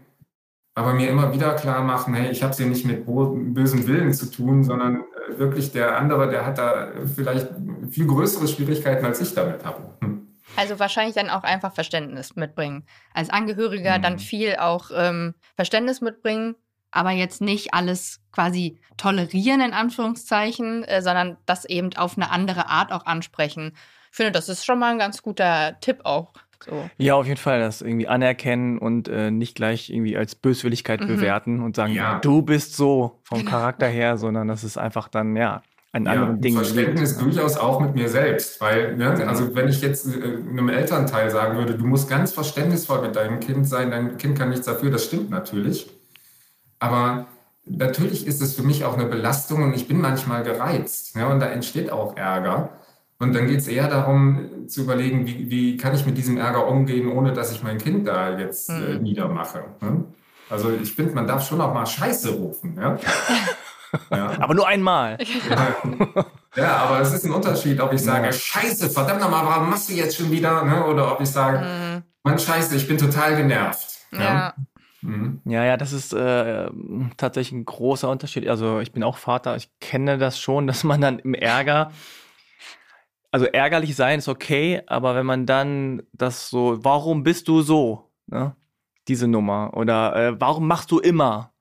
aber 0.76 0.94
mir 0.94 1.10
immer 1.10 1.34
wieder 1.34 1.54
klar 1.54 1.82
machen, 1.82 2.14
hey, 2.14 2.30
ich 2.30 2.44
habe 2.44 2.52
es 2.52 2.58
hier 2.58 2.66
nicht 2.66 2.86
mit 2.86 3.06
bösem 3.06 3.88
Willen 3.88 4.14
zu 4.14 4.30
tun, 4.30 4.62
sondern 4.62 5.02
wirklich 5.38 5.72
der 5.72 5.96
andere, 5.96 6.28
der 6.30 6.46
hat 6.46 6.58
da 6.58 6.88
vielleicht 7.14 7.48
viel 7.90 8.06
größere 8.06 8.48
Schwierigkeiten, 8.48 9.04
als 9.04 9.20
ich 9.20 9.34
damit 9.34 9.64
habe. 9.64 9.94
Hm. 10.00 10.28
Also 10.56 10.78
wahrscheinlich 10.78 11.14
dann 11.14 11.30
auch 11.30 11.44
einfach 11.44 11.72
Verständnis 11.72 12.36
mitbringen. 12.36 12.84
Als 13.14 13.30
Angehöriger 13.30 13.98
mhm. 13.98 14.02
dann 14.02 14.18
viel 14.18 14.56
auch 14.56 14.90
ähm, 14.94 15.34
Verständnis 15.56 16.00
mitbringen, 16.00 16.56
aber 16.90 17.10
jetzt 17.10 17.40
nicht 17.40 17.72
alles 17.72 18.20
quasi 18.32 18.78
tolerieren 18.96 19.60
in 19.60 19.72
Anführungszeichen, 19.72 20.84
äh, 20.84 21.00
sondern 21.00 21.38
das 21.46 21.64
eben 21.64 21.94
auf 21.96 22.16
eine 22.16 22.30
andere 22.30 22.68
Art 22.68 22.92
auch 22.92 23.06
ansprechen. 23.06 23.72
Ich 24.10 24.16
finde, 24.16 24.32
das 24.32 24.48
ist 24.50 24.66
schon 24.66 24.78
mal 24.78 24.92
ein 24.92 24.98
ganz 24.98 25.22
guter 25.22 25.80
Tipp 25.80 26.00
auch 26.04 26.34
so. 26.64 26.88
Ja, 26.98 27.14
auf 27.14 27.26
jeden 27.26 27.38
Fall, 27.38 27.60
das 27.60 27.82
irgendwie 27.82 28.08
anerkennen 28.08 28.78
und 28.78 29.08
äh, 29.08 29.30
nicht 29.30 29.54
gleich 29.54 29.90
irgendwie 29.90 30.16
als 30.16 30.34
Böswilligkeit 30.34 31.00
mhm. 31.00 31.06
bewerten 31.06 31.62
und 31.62 31.76
sagen, 31.76 31.94
ja. 31.94 32.18
du 32.20 32.42
bist 32.42 32.76
so 32.76 33.20
vom 33.24 33.40
genau. 33.40 33.50
Charakter 33.50 33.86
her, 33.86 34.16
sondern 34.16 34.48
das 34.48 34.64
ist 34.64 34.78
einfach 34.78 35.08
dann, 35.08 35.36
ja, 35.36 35.62
ein 35.92 36.06
ja, 36.06 36.12
anderen 36.12 36.40
Ding. 36.40 36.54
Verständnis 36.54 37.18
durchaus 37.18 37.56
auch 37.56 37.80
mit 37.80 37.94
mir 37.94 38.08
selbst, 38.08 38.60
weil, 38.60 38.96
ne, 38.96 39.26
also 39.28 39.54
wenn 39.54 39.68
ich 39.68 39.82
jetzt 39.82 40.06
äh, 40.06 40.22
einem 40.22 40.70
Elternteil 40.70 41.30
sagen 41.30 41.58
würde, 41.58 41.74
du 41.74 41.84
musst 41.86 42.08
ganz 42.08 42.32
verständnisvoll 42.32 43.02
mit 43.02 43.14
deinem 43.14 43.40
Kind 43.40 43.68
sein, 43.68 43.90
dein 43.90 44.16
Kind 44.16 44.38
kann 44.38 44.48
nichts 44.48 44.66
dafür, 44.66 44.90
das 44.90 45.04
stimmt 45.04 45.30
natürlich. 45.30 45.90
Aber 46.78 47.26
natürlich 47.66 48.26
ist 48.26 48.40
es 48.40 48.54
für 48.54 48.62
mich 48.62 48.84
auch 48.84 48.94
eine 48.94 49.06
Belastung 49.06 49.62
und 49.62 49.74
ich 49.74 49.86
bin 49.86 50.00
manchmal 50.00 50.42
gereizt. 50.42 51.14
Ja, 51.14 51.28
und 51.28 51.40
da 51.40 51.46
entsteht 51.46 51.92
auch 51.92 52.16
Ärger. 52.16 52.70
Und 53.22 53.34
dann 53.34 53.46
geht 53.46 53.60
es 53.60 53.68
eher 53.68 53.86
darum 53.86 54.66
zu 54.66 54.82
überlegen, 54.82 55.28
wie, 55.28 55.48
wie, 55.48 55.76
kann 55.76 55.94
ich 55.94 56.04
mit 56.04 56.18
diesem 56.18 56.38
Ärger 56.38 56.66
umgehen, 56.66 57.06
ohne 57.06 57.32
dass 57.32 57.52
ich 57.52 57.62
mein 57.62 57.78
Kind 57.78 58.08
da 58.08 58.36
jetzt 58.36 58.68
äh, 58.68 58.72
mhm. 58.72 59.02
niedermache. 59.04 59.62
Ne? 59.80 60.06
Also 60.50 60.72
ich 60.72 60.92
finde, 60.92 61.14
man 61.14 61.28
darf 61.28 61.46
schon 61.46 61.60
auch 61.60 61.72
mal 61.72 61.86
Scheiße 61.86 62.30
rufen. 62.30 62.76
Ja? 62.76 62.98
ja. 64.10 64.32
Aber 64.40 64.54
nur 64.54 64.66
einmal. 64.66 65.18
Ja. 65.48 65.76
ja. 66.56 66.76
aber 66.78 67.00
es 67.00 67.14
ist 67.14 67.24
ein 67.24 67.30
Unterschied, 67.30 67.80
ob 67.80 67.92
ich 67.92 68.02
sage, 68.02 68.32
Scheiße, 68.32 68.90
verdammt 68.90 69.20
nochmal, 69.20 69.46
warum 69.46 69.70
machst 69.70 69.88
du 69.88 69.92
jetzt 69.92 70.16
schon 70.16 70.32
wieder? 70.32 70.64
Ne? 70.64 70.84
Oder 70.84 71.12
ob 71.12 71.20
ich 71.20 71.30
sage, 71.30 71.58
mhm. 71.60 72.02
Mann, 72.24 72.40
Scheiße, 72.40 72.74
ich 72.74 72.88
bin 72.88 72.98
total 72.98 73.36
genervt. 73.36 74.00
Ja. 74.10 74.52
Mhm. 75.00 75.42
Ja, 75.44 75.64
ja, 75.64 75.76
das 75.76 75.92
ist 75.92 76.12
äh, 76.12 76.68
tatsächlich 77.16 77.52
ein 77.52 77.66
großer 77.66 78.08
Unterschied. 78.10 78.48
Also 78.48 78.80
ich 78.80 78.90
bin 78.90 79.04
auch 79.04 79.16
Vater, 79.16 79.54
ich 79.54 79.70
kenne 79.78 80.18
das 80.18 80.40
schon, 80.40 80.66
dass 80.66 80.82
man 80.82 81.00
dann 81.00 81.20
im 81.20 81.34
Ärger 81.34 81.92
also 83.32 83.46
ärgerlich 83.46 83.96
sein 83.96 84.18
ist 84.18 84.28
okay, 84.28 84.82
aber 84.86 85.16
wenn 85.16 85.26
man 85.26 85.46
dann 85.46 86.02
das 86.12 86.50
so, 86.50 86.78
warum 86.84 87.24
bist 87.24 87.48
du 87.48 87.62
so, 87.62 88.12
ne? 88.26 88.54
diese 89.08 89.26
Nummer 89.26 89.72
oder 89.74 90.14
äh, 90.14 90.40
warum 90.40 90.68
machst 90.68 90.90
du 90.92 91.00
immer, 91.00 91.52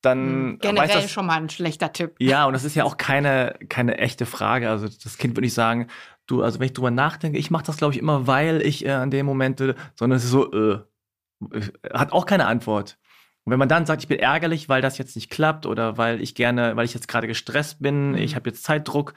dann 0.00 0.18
hm, 0.18 0.58
generell 0.60 1.02
das, 1.02 1.10
schon 1.10 1.26
mal 1.26 1.38
ein 1.38 1.48
schlechter 1.48 1.92
Tipp. 1.92 2.14
Ja, 2.20 2.46
und 2.46 2.52
das 2.52 2.64
ist 2.64 2.76
ja 2.76 2.84
auch 2.84 2.98
keine 2.98 3.58
keine 3.68 3.98
echte 3.98 4.26
Frage. 4.26 4.70
Also 4.70 4.86
das 4.86 5.18
Kind 5.18 5.34
würde 5.34 5.46
nicht 5.46 5.54
sagen, 5.54 5.88
du, 6.26 6.42
also 6.42 6.60
wenn 6.60 6.66
ich 6.66 6.72
drüber 6.74 6.92
nachdenke, 6.92 7.38
ich 7.38 7.50
mache 7.50 7.64
das 7.64 7.78
glaube 7.78 7.94
ich 7.94 8.00
immer, 8.00 8.28
weil 8.28 8.62
ich 8.62 8.84
äh, 8.84 8.90
an 8.90 9.10
dem 9.10 9.26
Moment, 9.26 9.58
sondern 9.96 10.16
es 10.18 10.24
ist 10.24 10.30
so, 10.30 10.52
äh, 10.52 10.80
hat 11.92 12.12
auch 12.12 12.26
keine 12.26 12.46
Antwort. 12.46 12.98
Und 13.44 13.52
wenn 13.52 13.58
man 13.58 13.68
dann 13.68 13.86
sagt, 13.86 14.02
ich 14.02 14.08
bin 14.08 14.18
ärgerlich, 14.18 14.68
weil 14.68 14.82
das 14.82 14.98
jetzt 14.98 15.16
nicht 15.16 15.30
klappt 15.30 15.64
oder 15.64 15.96
weil 15.96 16.20
ich 16.20 16.34
gerne, 16.34 16.76
weil 16.76 16.84
ich 16.84 16.94
jetzt 16.94 17.08
gerade 17.08 17.26
gestresst 17.26 17.80
bin, 17.80 18.10
mhm. 18.10 18.18
ich 18.18 18.36
habe 18.36 18.50
jetzt 18.50 18.62
Zeitdruck, 18.62 19.14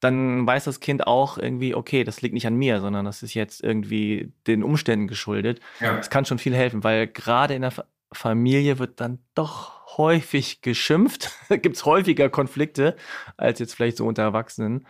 dann 0.00 0.46
weiß 0.46 0.64
das 0.64 0.80
Kind 0.80 1.06
auch 1.06 1.38
irgendwie, 1.38 1.74
okay, 1.74 2.04
das 2.04 2.20
liegt 2.20 2.34
nicht 2.34 2.46
an 2.46 2.56
mir, 2.56 2.80
sondern 2.80 3.04
das 3.04 3.22
ist 3.22 3.34
jetzt 3.34 3.62
irgendwie 3.62 4.32
den 4.46 4.62
Umständen 4.62 5.08
geschuldet. 5.08 5.60
Ja. 5.80 5.96
Das 5.96 6.10
kann 6.10 6.24
schon 6.24 6.38
viel 6.38 6.54
helfen, 6.54 6.84
weil 6.84 7.06
gerade 7.06 7.54
in 7.54 7.62
der 7.62 7.72
Familie 8.12 8.78
wird 8.78 9.00
dann 9.00 9.18
doch 9.34 9.96
häufig 9.96 10.60
geschimpft. 10.60 11.32
Gibt 11.48 11.76
es 11.76 11.84
häufiger 11.84 12.28
Konflikte 12.28 12.96
als 13.36 13.58
jetzt 13.58 13.74
vielleicht 13.74 13.96
so 13.96 14.06
unter 14.06 14.22
Erwachsenen 14.22 14.86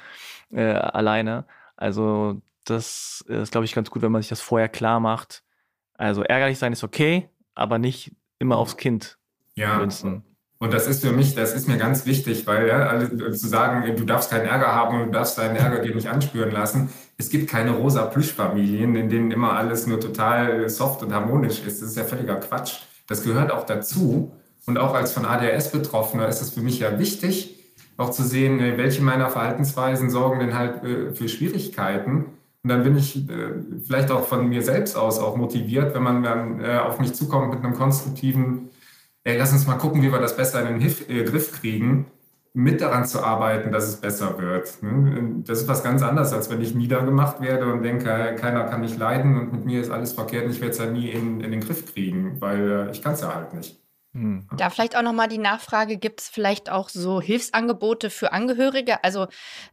äh, 0.50 0.62
alleine. 0.62 1.46
Also 1.76 2.40
das 2.64 3.24
ist, 3.28 3.52
glaube 3.52 3.64
ich, 3.66 3.74
ganz 3.74 3.90
gut, 3.90 4.02
wenn 4.02 4.12
man 4.12 4.22
sich 4.22 4.30
das 4.30 4.40
vorher 4.40 4.68
klar 4.68 5.00
macht. 5.00 5.42
Also 5.94 6.22
ärgerlich 6.22 6.59
sein 6.59 6.72
ist 6.72 6.84
okay, 6.84 7.28
aber 7.55 7.78
nicht 7.78 8.12
immer 8.38 8.57
aufs 8.57 8.76
Kind 8.76 9.18
ja. 9.55 9.78
münzen. 9.78 10.24
Und 10.59 10.72
das 10.72 10.86
ist 10.86 11.05
für 11.05 11.12
mich, 11.12 11.34
das 11.34 11.52
ist 11.55 11.68
mir 11.68 11.76
ganz 11.76 12.07
wichtig, 12.07 12.46
weil 12.46 12.68
ja, 12.68 12.98
zu 13.32 13.48
sagen, 13.48 13.96
du 13.96 14.05
darfst 14.05 14.30
keinen 14.30 14.46
Ärger 14.46 14.72
haben 14.72 15.00
und 15.00 15.07
du 15.07 15.12
darfst 15.12 15.36
deinen 15.36 15.57
Ärger 15.57 15.80
dir 15.80 15.94
nicht 15.94 16.09
anspüren 16.09 16.52
lassen. 16.52 16.90
Es 17.18 17.28
gibt 17.28 17.50
keine 17.50 17.72
rosa 17.72 18.07
Plüschfamilien, 18.07 18.96
in 18.96 19.09
denen 19.09 19.30
immer 19.30 19.52
alles 19.52 19.86
nur 19.86 20.00
total 20.00 20.68
soft 20.70 21.02
und 21.02 21.12
harmonisch 21.12 21.61
ist. 21.66 21.82
Das 21.82 21.90
ist 21.90 21.96
ja 21.96 22.05
völliger 22.05 22.36
Quatsch. 22.36 22.82
Das 23.09 23.24
gehört 23.24 23.50
auch 23.50 23.66
dazu. 23.66 24.32
Und 24.66 24.78
auch 24.78 24.94
als 24.94 25.12
von 25.12 25.26
ADHS 25.26 25.70
Betroffener 25.70 26.28
ist 26.28 26.40
es 26.40 26.50
für 26.50 26.62
mich 26.62 26.78
ja 26.78 26.98
wichtig, 26.98 27.55
auch 27.96 28.11
zu 28.11 28.22
sehen, 28.22 28.61
äh, 28.61 28.78
welche 28.78 29.02
meiner 29.02 29.28
Verhaltensweisen 29.30 30.11
sorgen 30.11 30.40
denn 30.40 30.57
halt 30.57 30.82
äh, 30.82 31.12
für 31.12 31.28
Schwierigkeiten. 31.28 32.26
Und 32.62 32.70
dann 32.70 32.82
bin 32.82 32.96
ich 32.96 33.28
äh, 33.28 33.50
vielleicht 33.86 34.11
auch 34.11 34.26
von 34.26 34.48
mir 34.48 34.62
selbst 34.62 34.96
aus 34.96 35.18
auch 35.18 35.36
motiviert, 35.36 35.94
wenn 35.94 36.02
man 36.02 36.22
dann 36.22 36.64
auf 36.64 36.98
mich 36.98 37.12
zukommt 37.12 37.52
mit 37.52 37.62
einem 37.62 37.74
konstruktiven 37.74 38.70
ey, 39.25 39.37
lass 39.39 39.53
uns 39.53 39.66
mal 39.66 39.77
gucken, 39.77 40.03
wie 40.03 40.12
wir 40.12 40.20
das 40.20 40.37
besser 40.37 40.61
in 40.61 40.75
den 40.75 40.81
Hif 40.81 41.09
äh, 41.09 41.25
Griff 41.25 41.61
kriegen, 41.61 42.07
mit 42.53 42.81
daran 42.81 43.05
zu 43.05 43.22
arbeiten, 43.22 43.72
dass 43.72 43.89
es 43.89 43.97
besser 43.97 44.39
wird. 44.39 44.83
Ne? 44.83 45.43
Das 45.45 45.62
ist 45.62 45.68
was 45.68 45.83
ganz 45.83 46.03
anderes, 46.03 46.33
als 46.33 46.51
wenn 46.51 46.61
ich 46.61 46.75
niedergemacht 46.75 47.41
werde 47.41 47.72
und 47.72 47.83
denke, 47.83 48.37
keiner 48.39 48.64
kann 48.64 48.81
mich 48.81 48.97
leiden 48.97 49.37
und 49.37 49.53
mit 49.53 49.64
mir 49.64 49.81
ist 49.81 49.91
alles 49.91 50.12
verkehrt 50.12 50.45
und 50.45 50.53
ich 50.53 50.61
werde 50.61 50.72
es 50.72 50.79
ja 50.79 50.87
nie 50.87 51.11
in, 51.11 51.41
in 51.41 51.51
den 51.51 51.61
Griff 51.61 51.93
kriegen, 51.93 52.41
weil 52.41 52.70
äh, 52.70 52.91
ich 52.93 53.03
kann 53.03 53.14
es 53.14 53.22
ja 53.22 53.35
halt 53.35 53.55
nicht. 53.55 53.84
Hm. 54.15 54.47
Da 54.57 54.71
vielleicht 54.71 54.97
auch 54.97 55.03
nochmal 55.03 55.27
die 55.27 55.39
Nachfrage, 55.39 55.97
gibt 55.97 56.21
es 56.21 56.29
vielleicht 56.29 56.71
auch 56.71 56.89
so 56.89 57.21
Hilfsangebote 57.21 58.11
für 58.11 58.33
Angehörige? 58.33 59.03
Also 59.03 59.27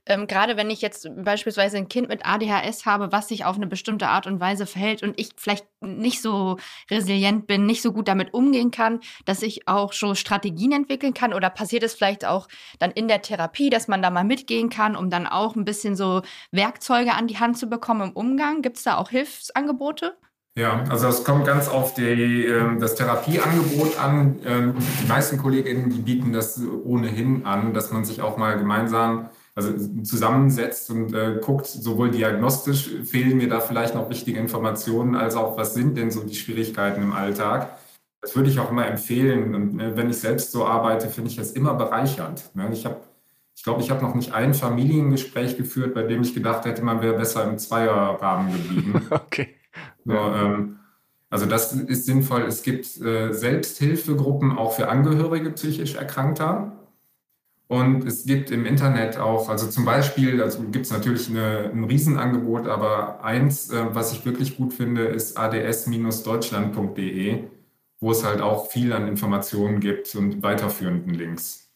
ähm, 0.07 0.25
gerade 0.25 0.57
wenn 0.57 0.71
ich 0.71 0.81
jetzt 0.81 1.07
beispielsweise 1.15 1.77
ein 1.77 1.89
Kind 1.89 2.09
mit 2.09 2.25
ADHS 2.25 2.87
habe, 2.87 3.11
was 3.11 3.27
sich 3.27 3.45
auf 3.45 3.55
eine 3.55 3.67
bestimmte 3.67 4.07
Art 4.07 4.25
und 4.25 4.39
Weise 4.39 4.65
verhält 4.65 5.03
und 5.03 5.19
ich 5.19 5.29
vielleicht 5.37 5.67
nicht 5.79 6.23
so 6.23 6.57
resilient 6.89 7.45
bin, 7.45 7.67
nicht 7.67 7.83
so 7.83 7.93
gut 7.93 8.07
damit 8.07 8.33
umgehen 8.33 8.71
kann, 8.71 9.01
dass 9.25 9.43
ich 9.43 9.67
auch 9.67 9.93
so 9.93 10.15
Strategien 10.15 10.71
entwickeln 10.71 11.13
kann? 11.13 11.33
Oder 11.33 11.51
passiert 11.51 11.83
es 11.83 11.93
vielleicht 11.93 12.25
auch 12.25 12.47
dann 12.79 12.89
in 12.89 13.07
der 13.07 13.21
Therapie, 13.21 13.69
dass 13.69 13.87
man 13.87 14.01
da 14.01 14.09
mal 14.09 14.23
mitgehen 14.23 14.71
kann, 14.71 14.95
um 14.95 15.11
dann 15.11 15.27
auch 15.27 15.55
ein 15.55 15.65
bisschen 15.65 15.95
so 15.95 16.23
Werkzeuge 16.49 17.13
an 17.13 17.27
die 17.27 17.37
Hand 17.37 17.59
zu 17.59 17.67
bekommen 17.67 18.09
im 18.09 18.13
Umgang? 18.13 18.63
Gibt 18.63 18.77
es 18.77 18.83
da 18.83 18.97
auch 18.97 19.09
Hilfsangebote? 19.09 20.17
Ja, 20.57 20.83
also 20.89 21.07
es 21.07 21.23
kommt 21.23 21.45
ganz 21.45 21.69
auf 21.69 21.93
die, 21.93 22.45
äh, 22.45 22.77
das 22.77 22.95
Therapieangebot 22.95 23.97
an. 23.97 24.39
Ähm, 24.45 24.75
die 25.01 25.07
meisten 25.07 25.37
KollegInnen, 25.37 25.89
die 25.89 26.01
bieten 26.01 26.33
das 26.33 26.61
ohnehin 26.83 27.45
an, 27.45 27.73
dass 27.73 27.91
man 27.91 28.03
sich 28.03 28.21
auch 28.21 28.35
mal 28.35 28.57
gemeinsam 28.57 29.29
also 29.55 29.73
zusammensetzt 30.03 30.89
und 30.89 31.13
äh, 31.13 31.39
guckt, 31.41 31.67
sowohl 31.67 32.11
diagnostisch 32.11 32.89
fehlen 33.05 33.37
mir 33.37 33.49
da 33.49 33.59
vielleicht 33.59 33.95
noch 33.95 34.09
wichtige 34.09 34.39
Informationen, 34.39 35.15
als 35.15 35.35
auch, 35.35 35.57
was 35.57 35.73
sind 35.73 35.97
denn 35.97 36.11
so 36.11 36.23
die 36.23 36.35
Schwierigkeiten 36.35 37.01
im 37.01 37.13
Alltag. 37.13 37.77
Das 38.21 38.35
würde 38.35 38.49
ich 38.49 38.59
auch 38.59 38.71
immer 38.71 38.87
empfehlen. 38.87 39.55
Und 39.55 39.79
äh, 39.79 39.95
wenn 39.95 40.09
ich 40.09 40.17
selbst 40.17 40.51
so 40.51 40.65
arbeite, 40.65 41.07
finde 41.09 41.29
ich 41.29 41.37
das 41.37 41.51
immer 41.51 41.73
bereichernd. 41.75 42.55
Ne? 42.55 42.69
Ich 42.73 42.85
habe 42.85 42.97
ich 43.53 43.63
glaube, 43.63 43.81
ich 43.81 43.91
habe 43.91 44.01
noch 44.01 44.15
nicht 44.15 44.33
ein 44.33 44.53
Familiengespräch 44.53 45.55
geführt, 45.55 45.93
bei 45.93 46.03
dem 46.03 46.23
ich 46.23 46.33
gedacht 46.33 46.65
hätte, 46.65 46.81
man 46.81 47.01
wäre 47.01 47.15
besser 47.15 47.43
im 47.43 47.59
Zweierrahmen 47.59 48.51
geblieben. 48.53 49.07
okay. 49.11 49.55
So, 50.05 50.13
ähm, 50.13 50.77
also 51.29 51.45
das 51.45 51.73
ist 51.73 52.05
sinnvoll. 52.05 52.43
Es 52.43 52.63
gibt 52.63 53.01
äh, 53.01 53.33
Selbsthilfegruppen 53.33 54.57
auch 54.57 54.71
für 54.73 54.87
Angehörige 54.89 55.51
psychisch 55.51 55.95
Erkrankter. 55.95 56.73
Und 57.67 58.05
es 58.05 58.25
gibt 58.25 58.51
im 58.51 58.65
Internet 58.65 59.17
auch, 59.17 59.47
also 59.47 59.67
zum 59.67 59.85
Beispiel, 59.85 60.43
also 60.43 60.61
gibt 60.63 60.87
es 60.87 60.91
natürlich 60.91 61.29
eine, 61.29 61.71
ein 61.73 61.85
Riesenangebot, 61.85 62.67
aber 62.67 63.23
eins, 63.23 63.69
äh, 63.69 63.85
was 63.93 64.11
ich 64.11 64.25
wirklich 64.25 64.57
gut 64.57 64.73
finde, 64.73 65.05
ist 65.05 65.37
ads-deutschland.de, 65.37 67.43
wo 68.01 68.11
es 68.11 68.25
halt 68.25 68.41
auch 68.41 68.69
viel 68.69 68.91
an 68.91 69.07
Informationen 69.07 69.79
gibt 69.79 70.13
und 70.15 70.43
weiterführenden 70.43 71.13
Links. 71.13 71.69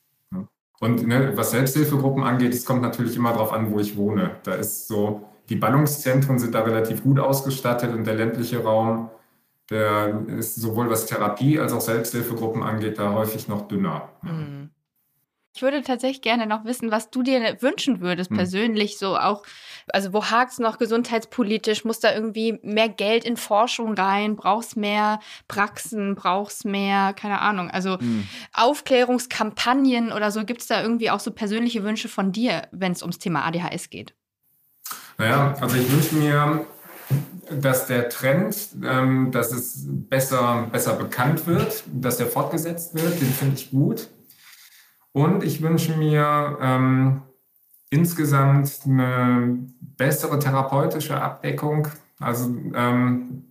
Und 0.82 1.08
ne, 1.08 1.32
was 1.36 1.52
Selbsthilfegruppen 1.52 2.24
angeht, 2.24 2.54
es 2.54 2.66
kommt 2.66 2.82
natürlich 2.82 3.16
immer 3.16 3.32
darauf 3.32 3.54
an, 3.54 3.72
wo 3.72 3.80
ich 3.80 3.96
wohne. 3.96 4.32
Da 4.44 4.56
ist 4.56 4.90
so, 4.90 5.24
die 5.50 5.56
Ballungszentren 5.56 6.40
sind 6.40 6.56
da 6.56 6.62
relativ 6.62 7.04
gut 7.04 7.20
ausgestattet 7.20 7.94
und 7.94 8.06
der 8.06 8.16
ländliche 8.16 8.64
Raum, 8.64 9.10
der 9.70 10.24
ist 10.28 10.56
sowohl 10.56 10.90
was 10.90 11.06
Therapie 11.06 11.60
als 11.60 11.74
auch 11.74 11.82
Selbsthilfegruppen 11.82 12.64
angeht, 12.64 13.00
da 13.00 13.14
häufig 13.14 13.48
noch 13.48 13.68
dünner. 13.68 14.10
Mhm. 14.22 14.70
Ich 15.56 15.62
würde 15.62 15.82
tatsächlich 15.82 16.22
gerne 16.22 16.48
noch 16.48 16.66
wissen, 16.66 16.92
was 16.92 17.12
du 17.12 17.24
dir 17.24 17.62
wünschen 17.62 18.02
würdest, 18.02 18.30
hm. 18.30 18.36
persönlich, 18.36 18.98
so 18.98 19.18
auch, 19.18 19.46
also 19.88 20.12
wo 20.12 20.26
hakt 20.26 20.52
es 20.52 20.60
noch 20.60 20.78
gesundheitspolitisch? 20.78 21.86
Muss 21.86 22.02
da 22.02 22.14
irgendwie 22.14 22.60
mehr 22.62 22.90
Geld 22.90 23.24
in 23.24 23.38
Forschung 23.38 23.94
rein? 23.94 24.36
Brauchst 24.36 24.76
mehr 24.76 25.22
Praxen? 25.48 26.16
Brauchst 26.16 26.66
mehr, 26.66 27.14
keine 27.14 27.40
Ahnung, 27.40 27.72
also 27.72 27.98
hm. 27.98 28.28
Aufklärungskampagnen 28.52 30.12
oder 30.12 30.30
so? 30.30 30.44
Gibt 30.44 30.60
es 30.60 30.68
da 30.68 30.82
irgendwie 30.82 31.10
auch 31.10 31.22
so 31.22 31.32
persönliche 31.32 31.84
Wünsche 31.84 32.10
von 32.10 32.34
dir, 32.34 32.68
wenn 32.74 32.92
es 32.92 33.02
ums 33.02 33.20
Thema 33.20 33.46
ADHS 33.46 33.90
geht? 33.90 34.14
Naja, 35.18 35.56
also 35.60 35.76
ich 35.78 35.92
wünsche 35.92 36.16
mir, 36.16 36.66
dass 37.50 37.88
der 37.88 38.10
Trend, 38.10 38.70
ähm, 38.84 39.32
dass 39.32 39.52
es 39.52 39.86
besser, 39.86 40.68
besser 40.72 40.96
bekannt 40.96 41.48
wird, 41.48 41.84
dass 41.94 42.18
der 42.18 42.28
fortgesetzt 42.28 42.96
wird, 42.96 43.22
den 43.22 43.30
finde 43.30 43.56
ich 43.56 43.72
gut. 43.72 44.10
Und 45.12 45.44
ich 45.44 45.62
wünsche 45.62 45.96
mir 45.96 46.58
ähm, 46.62 47.22
insgesamt 47.90 48.82
eine 48.86 49.60
bessere 49.80 50.40
therapeutische 50.40 51.22
Abdeckung. 51.22 51.88
Also 52.20 52.54
ähm, 52.74 53.44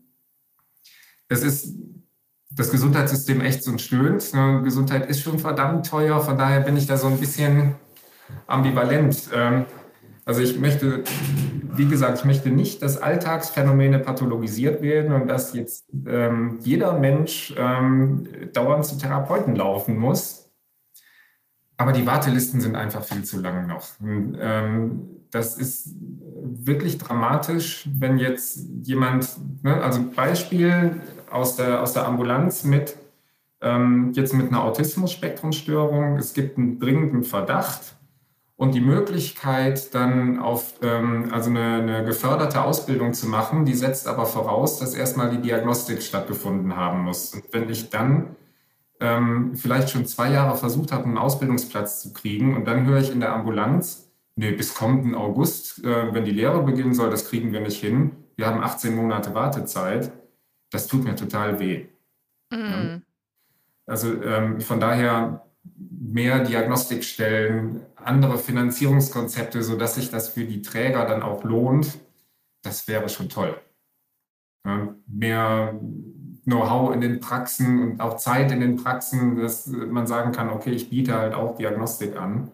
es 1.28 1.42
ist 1.42 1.74
das 2.51 2.70
Gesundheitssystem 2.70 3.40
echt 3.40 3.64
so 3.64 3.72
ein 3.72 3.78
stöhnt. 3.78 4.32
Gesundheit 4.62 5.09
ist 5.09 5.22
schon 5.22 5.38
verdammt 5.38 5.86
teuer, 5.86 6.20
von 6.20 6.38
daher 6.38 6.61
bin 6.61 6.76
ich 6.76 6.86
da 6.86 6.97
so 6.97 7.09
ein 7.09 7.18
bisschen 7.18 7.74
ambivalent. 8.47 9.30
Ähm, 9.32 9.66
also 10.25 10.41
ich 10.41 10.59
möchte, 10.59 11.05
wie 11.75 11.87
gesagt, 11.87 12.18
ich 12.18 12.25
möchte 12.25 12.51
nicht, 12.51 12.83
dass 12.83 13.01
Alltagsphänomene 13.01 13.99
pathologisiert 13.99 14.81
werden 14.81 15.12
und 15.12 15.29
dass 15.29 15.53
jetzt 15.55 15.87
ähm, 16.07 16.59
jeder 16.61 16.99
Mensch 16.99 17.55
ähm, 17.59 18.27
dauernd 18.53 18.87
zu 18.87 18.97
Therapeuten 18.97 19.55
laufen 19.55 19.99
muss. 19.99 20.51
Aber 21.77 21.93
die 21.93 22.07
Wartelisten 22.07 22.61
sind 22.61 22.77
einfach 22.77 23.03
viel 23.03 23.25
zu 23.25 23.41
lang 23.41 23.66
noch. 23.66 23.89
Ähm, 24.01 25.11
das 25.31 25.59
ist 25.59 25.91
wirklich 26.43 26.99
dramatisch, 26.99 27.89
wenn 27.99 28.18
jetzt 28.18 28.61
jemand, 28.83 29.29
ne, 29.62 29.83
also 29.83 30.05
Beispiel 30.14 31.03
aus 31.31 31.57
der, 31.57 31.83
aus 31.83 31.93
der 31.93 32.07
Ambulanz 32.07 32.64
mit 32.64 32.97
ähm, 33.61 34.12
jetzt 34.14 34.35
mit 34.35 34.49
einer 34.49 34.62
Autismus-Spektrumstörung, 34.62 36.16
es 36.18 36.35
gibt 36.35 36.59
einen 36.59 36.79
dringenden 36.79 37.25
Verdacht 37.25 37.97
und 38.57 38.74
die 38.74 38.80
Möglichkeit 38.80 39.94
dann 39.94 40.38
auf 40.38 40.74
ähm, 40.82 41.28
also 41.32 41.50
eine, 41.50 41.74
eine 41.74 42.05
geförderte 42.05 42.62
Ausbildung 42.62 43.12
zu 43.12 43.26
machen, 43.26 43.64
die 43.64 43.74
setzt 43.74 44.07
aber 44.07 44.26
voraus, 44.26 44.78
dass 44.78 44.94
erstmal 44.94 45.30
die 45.30 45.42
Diagnostik 45.42 46.02
stattgefunden 46.02 46.76
haben 46.76 47.00
muss. 47.00 47.34
Und 47.34 47.44
wenn 47.52 47.68
ich 47.68 47.90
dann 47.90 48.36
ähm, 49.00 49.57
vielleicht 49.57 49.90
schon 49.90 50.07
zwei 50.07 50.30
Jahre 50.30 50.57
versucht 50.57 50.92
habe, 50.92 51.05
einen 51.05 51.18
Ausbildungsplatz 51.18 52.00
zu 52.02 52.12
kriegen 52.12 52.57
und 52.57 52.66
dann 52.66 52.86
höre 52.86 53.00
ich 53.00 53.11
in 53.11 53.20
der 53.20 53.32
Ambulanz, 53.32 54.12
nee, 54.36 54.52
bis 54.52 54.74
kommenden 54.74 55.14
August, 55.16 55.84
äh, 55.84 56.14
wenn 56.14 56.24
die 56.24 56.30
Lehre 56.30 56.62
beginnen 56.62 56.94
soll, 56.94 57.11
das 57.11 57.28
kriegen 57.28 57.52
wir 57.52 57.61
nicht 57.61 57.80
hin. 57.80 58.12
Wir 58.36 58.46
haben 58.46 58.62
18 58.62 58.94
Monate 58.94 59.34
Wartezeit. 59.34 60.12
Das 60.70 60.86
tut 60.86 61.05
mir 61.05 61.16
total 61.16 61.59
weh. 61.59 61.86
Mhm. 62.50 63.02
Also 63.86 64.22
ähm, 64.22 64.61
von 64.61 64.80
daher 64.80 65.43
mehr 65.77 66.45
Diagnostikstellen, 66.45 67.81
andere 67.97 68.39
Finanzierungskonzepte, 68.39 69.62
sodass 69.62 69.95
sich 69.95 70.11
das 70.11 70.29
für 70.29 70.45
die 70.45 70.62
Träger 70.62 71.07
dann 71.07 71.23
auch 71.23 71.45
lohnt, 71.45 71.99
das 72.62 72.89
wäre 72.89 73.09
schon 73.09 73.29
toll. 73.29 73.57
Ja, 74.67 74.95
mehr 75.07 75.79
Know-how 76.45 76.95
in 76.95 77.01
den 77.01 77.21
Praxen 77.21 77.83
und 77.83 78.01
auch 78.01 78.17
Zeit 78.17 78.53
in 78.53 78.61
den 78.61 78.77
Praxen, 78.77 79.37
dass 79.37 79.67
man 79.67 80.07
sagen 80.07 80.33
kann, 80.33 80.51
okay, 80.51 80.71
ich 80.71 80.91
biete 80.91 81.15
halt 81.15 81.35
auch 81.35 81.57
Diagnostik 81.57 82.17
an. 82.17 82.51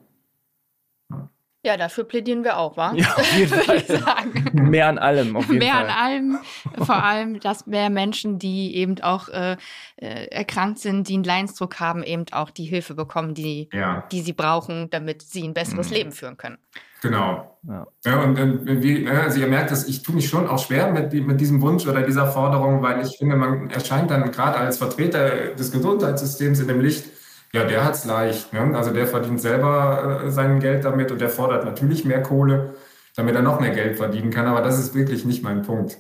Ja, 1.63 1.77
dafür 1.77 2.05
plädieren 2.05 2.43
wir 2.43 2.57
auch, 2.57 2.79
wa? 2.79 2.95
Ja, 2.95 3.15
auf 3.15 3.37
jeden 3.37 3.49
Fall. 3.99 4.25
mehr 4.55 4.89
an 4.89 4.99
allem, 4.99 5.37
auf 5.37 5.47
jeden 5.49 5.59
mehr 5.59 5.75
Fall. 5.75 5.85
an 5.85 5.91
allem, 5.91 6.39
vor 6.79 7.05
allem, 7.05 7.39
dass 7.41 7.67
mehr 7.67 7.91
Menschen, 7.91 8.39
die 8.39 8.75
eben 8.77 8.99
auch 9.03 9.29
äh, 9.29 9.59
äh, 9.97 10.27
erkrankt 10.29 10.79
sind, 10.79 11.09
die 11.09 11.15
einen 11.15 11.25
Leidensdruck 11.25 11.79
haben, 11.79 12.03
eben 12.03 12.25
auch 12.33 12.49
die 12.49 12.65
Hilfe 12.65 12.95
bekommen, 12.95 13.35
die, 13.35 13.69
ja. 13.75 14.05
die 14.11 14.23
sie 14.23 14.33
brauchen, 14.33 14.89
damit 14.89 15.21
sie 15.21 15.43
ein 15.43 15.53
besseres 15.53 15.91
mhm. 15.91 15.97
Leben 15.97 16.13
führen 16.13 16.39
können. 16.39 16.57
Genau. 17.03 17.59
Ja. 17.63 17.87
ja 18.07 18.23
und 18.23 18.39
äh, 18.39 18.83
wie, 18.83 19.07
also 19.07 19.39
ihr 19.39 19.47
merkt, 19.47 19.71
dass 19.71 19.87
ich 19.87 20.03
tue 20.03 20.15
mich 20.15 20.29
schon 20.29 20.49
auch 20.49 20.59
schwer 20.59 20.91
mit, 20.91 21.13
mit 21.13 21.41
diesem 21.41 21.61
Wunsch 21.61 21.87
oder 21.87 22.03
dieser 22.03 22.27
Forderung, 22.27 22.83
weil 22.83 23.05
ich 23.05 23.19
finde, 23.19 23.37
man 23.37 23.69
erscheint 23.69 24.11
dann 24.11 24.31
gerade 24.33 24.57
als 24.57 24.79
Vertreter 24.79 25.55
des 25.55 25.73
Gesundheitssystems 25.73 26.61
in 26.61 26.69
dem 26.69 26.81
Licht, 26.81 27.05
ja, 27.53 27.65
der 27.65 27.85
hat 27.85 27.95
es 27.95 28.05
leicht. 28.05 28.53
Ne? 28.53 28.77
Also 28.77 28.93
der 28.93 29.07
verdient 29.07 29.41
selber 29.41 30.23
äh, 30.25 30.31
sein 30.31 30.61
Geld 30.61 30.85
damit 30.85 31.11
und 31.11 31.21
der 31.21 31.29
fordert 31.29 31.65
natürlich 31.65 32.05
mehr 32.05 32.23
Kohle, 32.23 32.75
damit 33.17 33.35
er 33.35 33.43
noch 33.43 33.61
mehr 33.61 33.71
Geld 33.71 33.97
verdienen 33.97 34.31
kann. 34.31 34.47
Aber 34.47 34.61
das 34.63 34.79
ist 34.79 34.95
wirklich 34.95 35.25
nicht 35.25 35.43
mein 35.43 35.63
Punkt. 35.63 35.99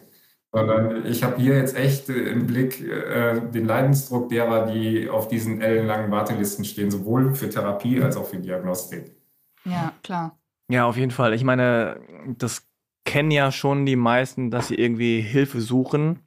Sondern 0.52 1.06
ich 1.06 1.22
habe 1.22 1.36
hier 1.36 1.56
jetzt 1.56 1.76
echt 1.76 2.08
äh, 2.08 2.30
im 2.30 2.46
Blick 2.46 2.80
äh, 2.80 3.40
den 3.40 3.66
Leidensdruck 3.66 4.28
derer, 4.28 4.66
die 4.66 5.08
auf 5.08 5.28
diesen 5.28 5.60
ellenlangen 5.60 6.10
Wartelisten 6.10 6.64
stehen, 6.64 6.90
sowohl 6.90 7.34
für 7.34 7.48
Therapie 7.48 8.00
als 8.02 8.16
auch 8.16 8.26
für 8.26 8.38
Diagnostik. 8.38 9.16
Ja, 9.64 9.92
klar. 10.02 10.38
Ja, 10.68 10.86
auf 10.86 10.96
jeden 10.96 11.10
Fall. 11.10 11.34
Ich 11.34 11.42
meine, 11.42 12.00
das 12.38 12.68
kennen 13.04 13.32
ja 13.32 13.50
schon 13.50 13.86
die 13.86 13.96
meisten, 13.96 14.50
dass 14.50 14.68
sie 14.68 14.76
irgendwie 14.76 15.20
Hilfe 15.20 15.60
suchen. 15.60 16.20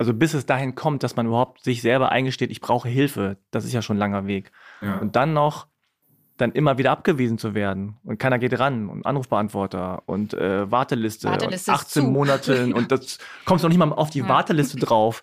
Also 0.00 0.14
bis 0.14 0.32
es 0.32 0.46
dahin 0.46 0.74
kommt, 0.74 1.02
dass 1.02 1.14
man 1.16 1.26
überhaupt 1.26 1.62
sich 1.62 1.82
selber 1.82 2.10
eingesteht, 2.10 2.50
ich 2.50 2.62
brauche 2.62 2.88
Hilfe, 2.88 3.36
das 3.50 3.66
ist 3.66 3.74
ja 3.74 3.82
schon 3.82 3.96
ein 3.96 4.00
langer 4.00 4.26
Weg. 4.26 4.50
Ja. 4.80 4.96
Und 4.96 5.14
dann 5.14 5.34
noch 5.34 5.66
dann 6.38 6.52
immer 6.52 6.78
wieder 6.78 6.90
abgewiesen 6.90 7.36
zu 7.36 7.52
werden 7.52 7.98
und 8.02 8.18
keiner 8.18 8.38
geht 8.38 8.58
ran 8.58 8.88
und 8.88 9.04
Anrufbeantworter 9.04 10.04
und 10.06 10.32
äh, 10.32 10.70
Warteliste, 10.70 11.28
Warteliste 11.28 11.70
und 11.70 11.76
18 11.76 12.10
Monate 12.10 12.64
und 12.74 12.90
das 12.90 13.18
kommst 13.44 13.62
noch 13.62 13.68
nicht 13.68 13.76
mal 13.76 13.92
auf 13.92 14.08
die 14.08 14.20
ja. 14.20 14.28
Warteliste 14.28 14.78
drauf. 14.78 15.22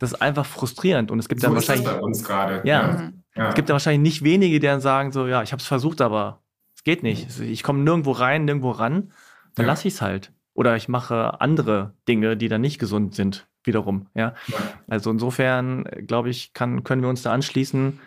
Das 0.00 0.12
ist 0.12 0.20
einfach 0.20 0.44
frustrierend 0.44 1.12
und 1.12 1.20
es 1.20 1.28
gibt 1.28 1.40
so 1.40 1.46
dann 1.46 1.54
wahrscheinlich 1.54 1.86
bei 1.86 2.00
uns 2.00 2.24
gerade. 2.24 2.62
Ja, 2.64 3.12
ja, 3.36 3.48
es 3.48 3.54
gibt 3.54 3.68
ja 3.68 3.74
wahrscheinlich 3.74 4.02
nicht 4.02 4.24
wenige, 4.24 4.58
die 4.58 4.66
dann 4.66 4.80
sagen 4.80 5.12
so, 5.12 5.28
ja, 5.28 5.44
ich 5.44 5.52
habe 5.52 5.60
es 5.60 5.68
versucht, 5.68 6.00
aber 6.00 6.42
geht 6.86 7.02
nicht. 7.02 7.40
Ich 7.40 7.62
komme 7.64 7.80
nirgendwo 7.80 8.12
rein, 8.12 8.46
nirgendwo 8.46 8.70
ran, 8.70 9.12
dann 9.56 9.66
ja. 9.66 9.72
lasse 9.72 9.88
ich 9.88 9.94
es 9.94 10.00
halt. 10.00 10.32
Oder 10.54 10.76
ich 10.76 10.88
mache 10.88 11.40
andere 11.40 11.92
Dinge, 12.08 12.36
die 12.36 12.48
dann 12.48 12.62
nicht 12.62 12.78
gesund 12.78 13.14
sind. 13.14 13.46
Wiederum. 13.66 14.06
Ja? 14.14 14.34
Also 14.88 15.10
insofern, 15.10 15.86
äh, 15.86 16.02
glaube 16.02 16.30
ich, 16.30 16.52
kann, 16.52 16.84
können 16.84 17.02
wir 17.02 17.08
uns 17.08 17.22
da 17.22 17.32
anschließen 17.32 18.00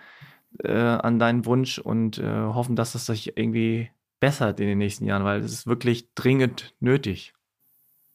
äh, 0.64 0.72
an 0.74 1.20
deinen 1.20 1.46
Wunsch 1.46 1.78
und 1.80 2.18
äh, 2.18 2.24
hoffen, 2.26 2.76
dass 2.76 2.96
es 2.96 3.06
sich 3.06 3.38
irgendwie 3.38 3.90
bessert 4.20 4.60
in 4.60 4.68
den 4.68 4.78
nächsten 4.78 5.06
Jahren, 5.06 5.24
weil 5.24 5.40
es 5.42 5.52
ist 5.54 5.68
wirklich 5.68 6.14
dringend 6.16 6.74
nötig. 6.80 7.34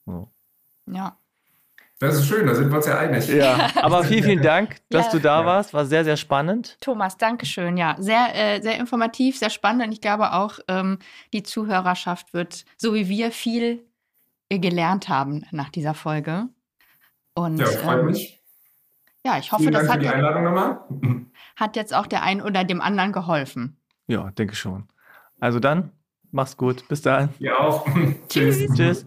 So. 0.06 0.28
Ja. 0.90 1.18
Das 2.00 2.16
ist 2.16 2.26
schön, 2.26 2.46
da 2.46 2.54
sind 2.54 2.70
wir 2.70 2.76
uns 2.76 2.86
ja 2.86 2.98
einig. 2.98 3.28
Ja, 3.28 3.70
aber 3.82 4.02
vielen, 4.04 4.24
vielen 4.24 4.42
Dank, 4.42 4.76
dass 4.90 5.06
Ja. 5.06 5.12
du 5.12 5.18
da 5.20 5.40
Ja. 5.40 5.46
warst. 5.46 5.72
War 5.72 5.86
sehr, 5.86 6.04
sehr 6.04 6.16
spannend. 6.16 6.76
Thomas, 6.80 7.16
danke 7.16 7.46
schön. 7.46 7.76
Ja, 7.76 7.94
sehr, 7.98 8.34
äh, 8.34 8.60
sehr 8.60 8.76
informativ, 8.78 9.38
sehr 9.38 9.48
spannend. 9.48 9.84
Und 9.86 9.92
ich 9.92 10.00
glaube 10.00 10.32
auch, 10.32 10.58
ähm, 10.68 10.98
die 11.32 11.44
Zuhörerschaft 11.44 12.34
wird, 12.34 12.64
so 12.76 12.94
wie 12.94 13.08
wir, 13.08 13.30
viel 13.30 13.84
gelernt 14.50 15.08
haben 15.08 15.46
nach 15.52 15.70
dieser 15.70 15.94
Folge. 15.94 16.48
Und 17.34 17.58
Ja, 17.58 17.66
freut 17.66 18.00
ähm, 18.00 18.06
mich. 18.06 18.40
ja, 19.24 19.38
ich 19.38 19.50
hoffe, 19.52 19.62
Vielen 19.64 19.74
das 19.74 19.86
Dank 19.86 19.88
für 19.88 19.94
hat, 19.94 20.00
die 20.02 20.06
ja- 20.06 20.12
Einladung 20.28 20.44
nochmal. 20.44 20.80
hat 21.56 21.76
jetzt 21.76 21.94
auch 21.94 22.06
der 22.06 22.22
einen 22.22 22.40
oder 22.40 22.64
dem 22.64 22.80
anderen 22.80 23.12
geholfen. 23.12 23.76
Ja, 24.06 24.30
denke 24.32 24.54
schon. 24.54 24.88
Also 25.40 25.58
dann, 25.60 25.90
mach's 26.30 26.56
gut. 26.56 26.86
Bis 26.88 27.02
dann. 27.02 27.30
Ihr 27.38 27.58
auch. 27.58 27.86
Tschüss. 28.28 28.66
Tschüss. 28.74 29.06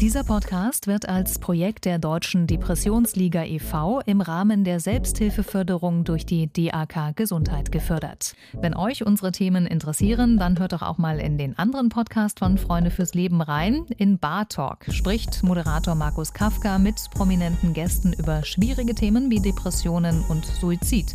Dieser 0.00 0.24
Podcast 0.24 0.86
wird 0.86 1.10
als 1.10 1.38
Projekt 1.38 1.84
der 1.84 1.98
Deutschen 1.98 2.46
Depressionsliga 2.46 3.44
e.V. 3.44 4.00
im 4.06 4.22
Rahmen 4.22 4.64
der 4.64 4.80
Selbsthilfeförderung 4.80 6.04
durch 6.04 6.24
die 6.24 6.50
DAK 6.50 7.14
Gesundheit 7.16 7.70
gefördert. 7.70 8.34
Wenn 8.54 8.74
euch 8.74 9.04
unsere 9.04 9.30
Themen 9.30 9.66
interessieren, 9.66 10.38
dann 10.38 10.58
hört 10.58 10.72
doch 10.72 10.80
auch 10.80 10.96
mal 10.96 11.20
in 11.20 11.36
den 11.36 11.58
anderen 11.58 11.90
Podcast 11.90 12.38
von 12.38 12.56
Freunde 12.56 12.90
fürs 12.90 13.12
Leben 13.12 13.42
rein. 13.42 13.84
In 13.98 14.18
Bar 14.18 14.48
Talk 14.48 14.86
spricht 14.88 15.42
Moderator 15.42 15.94
Markus 15.94 16.32
Kafka 16.32 16.78
mit 16.78 16.96
prominenten 17.10 17.74
Gästen 17.74 18.14
über 18.14 18.42
schwierige 18.42 18.94
Themen 18.94 19.30
wie 19.30 19.40
Depressionen 19.40 20.24
und 20.30 20.46
Suizid. 20.46 21.14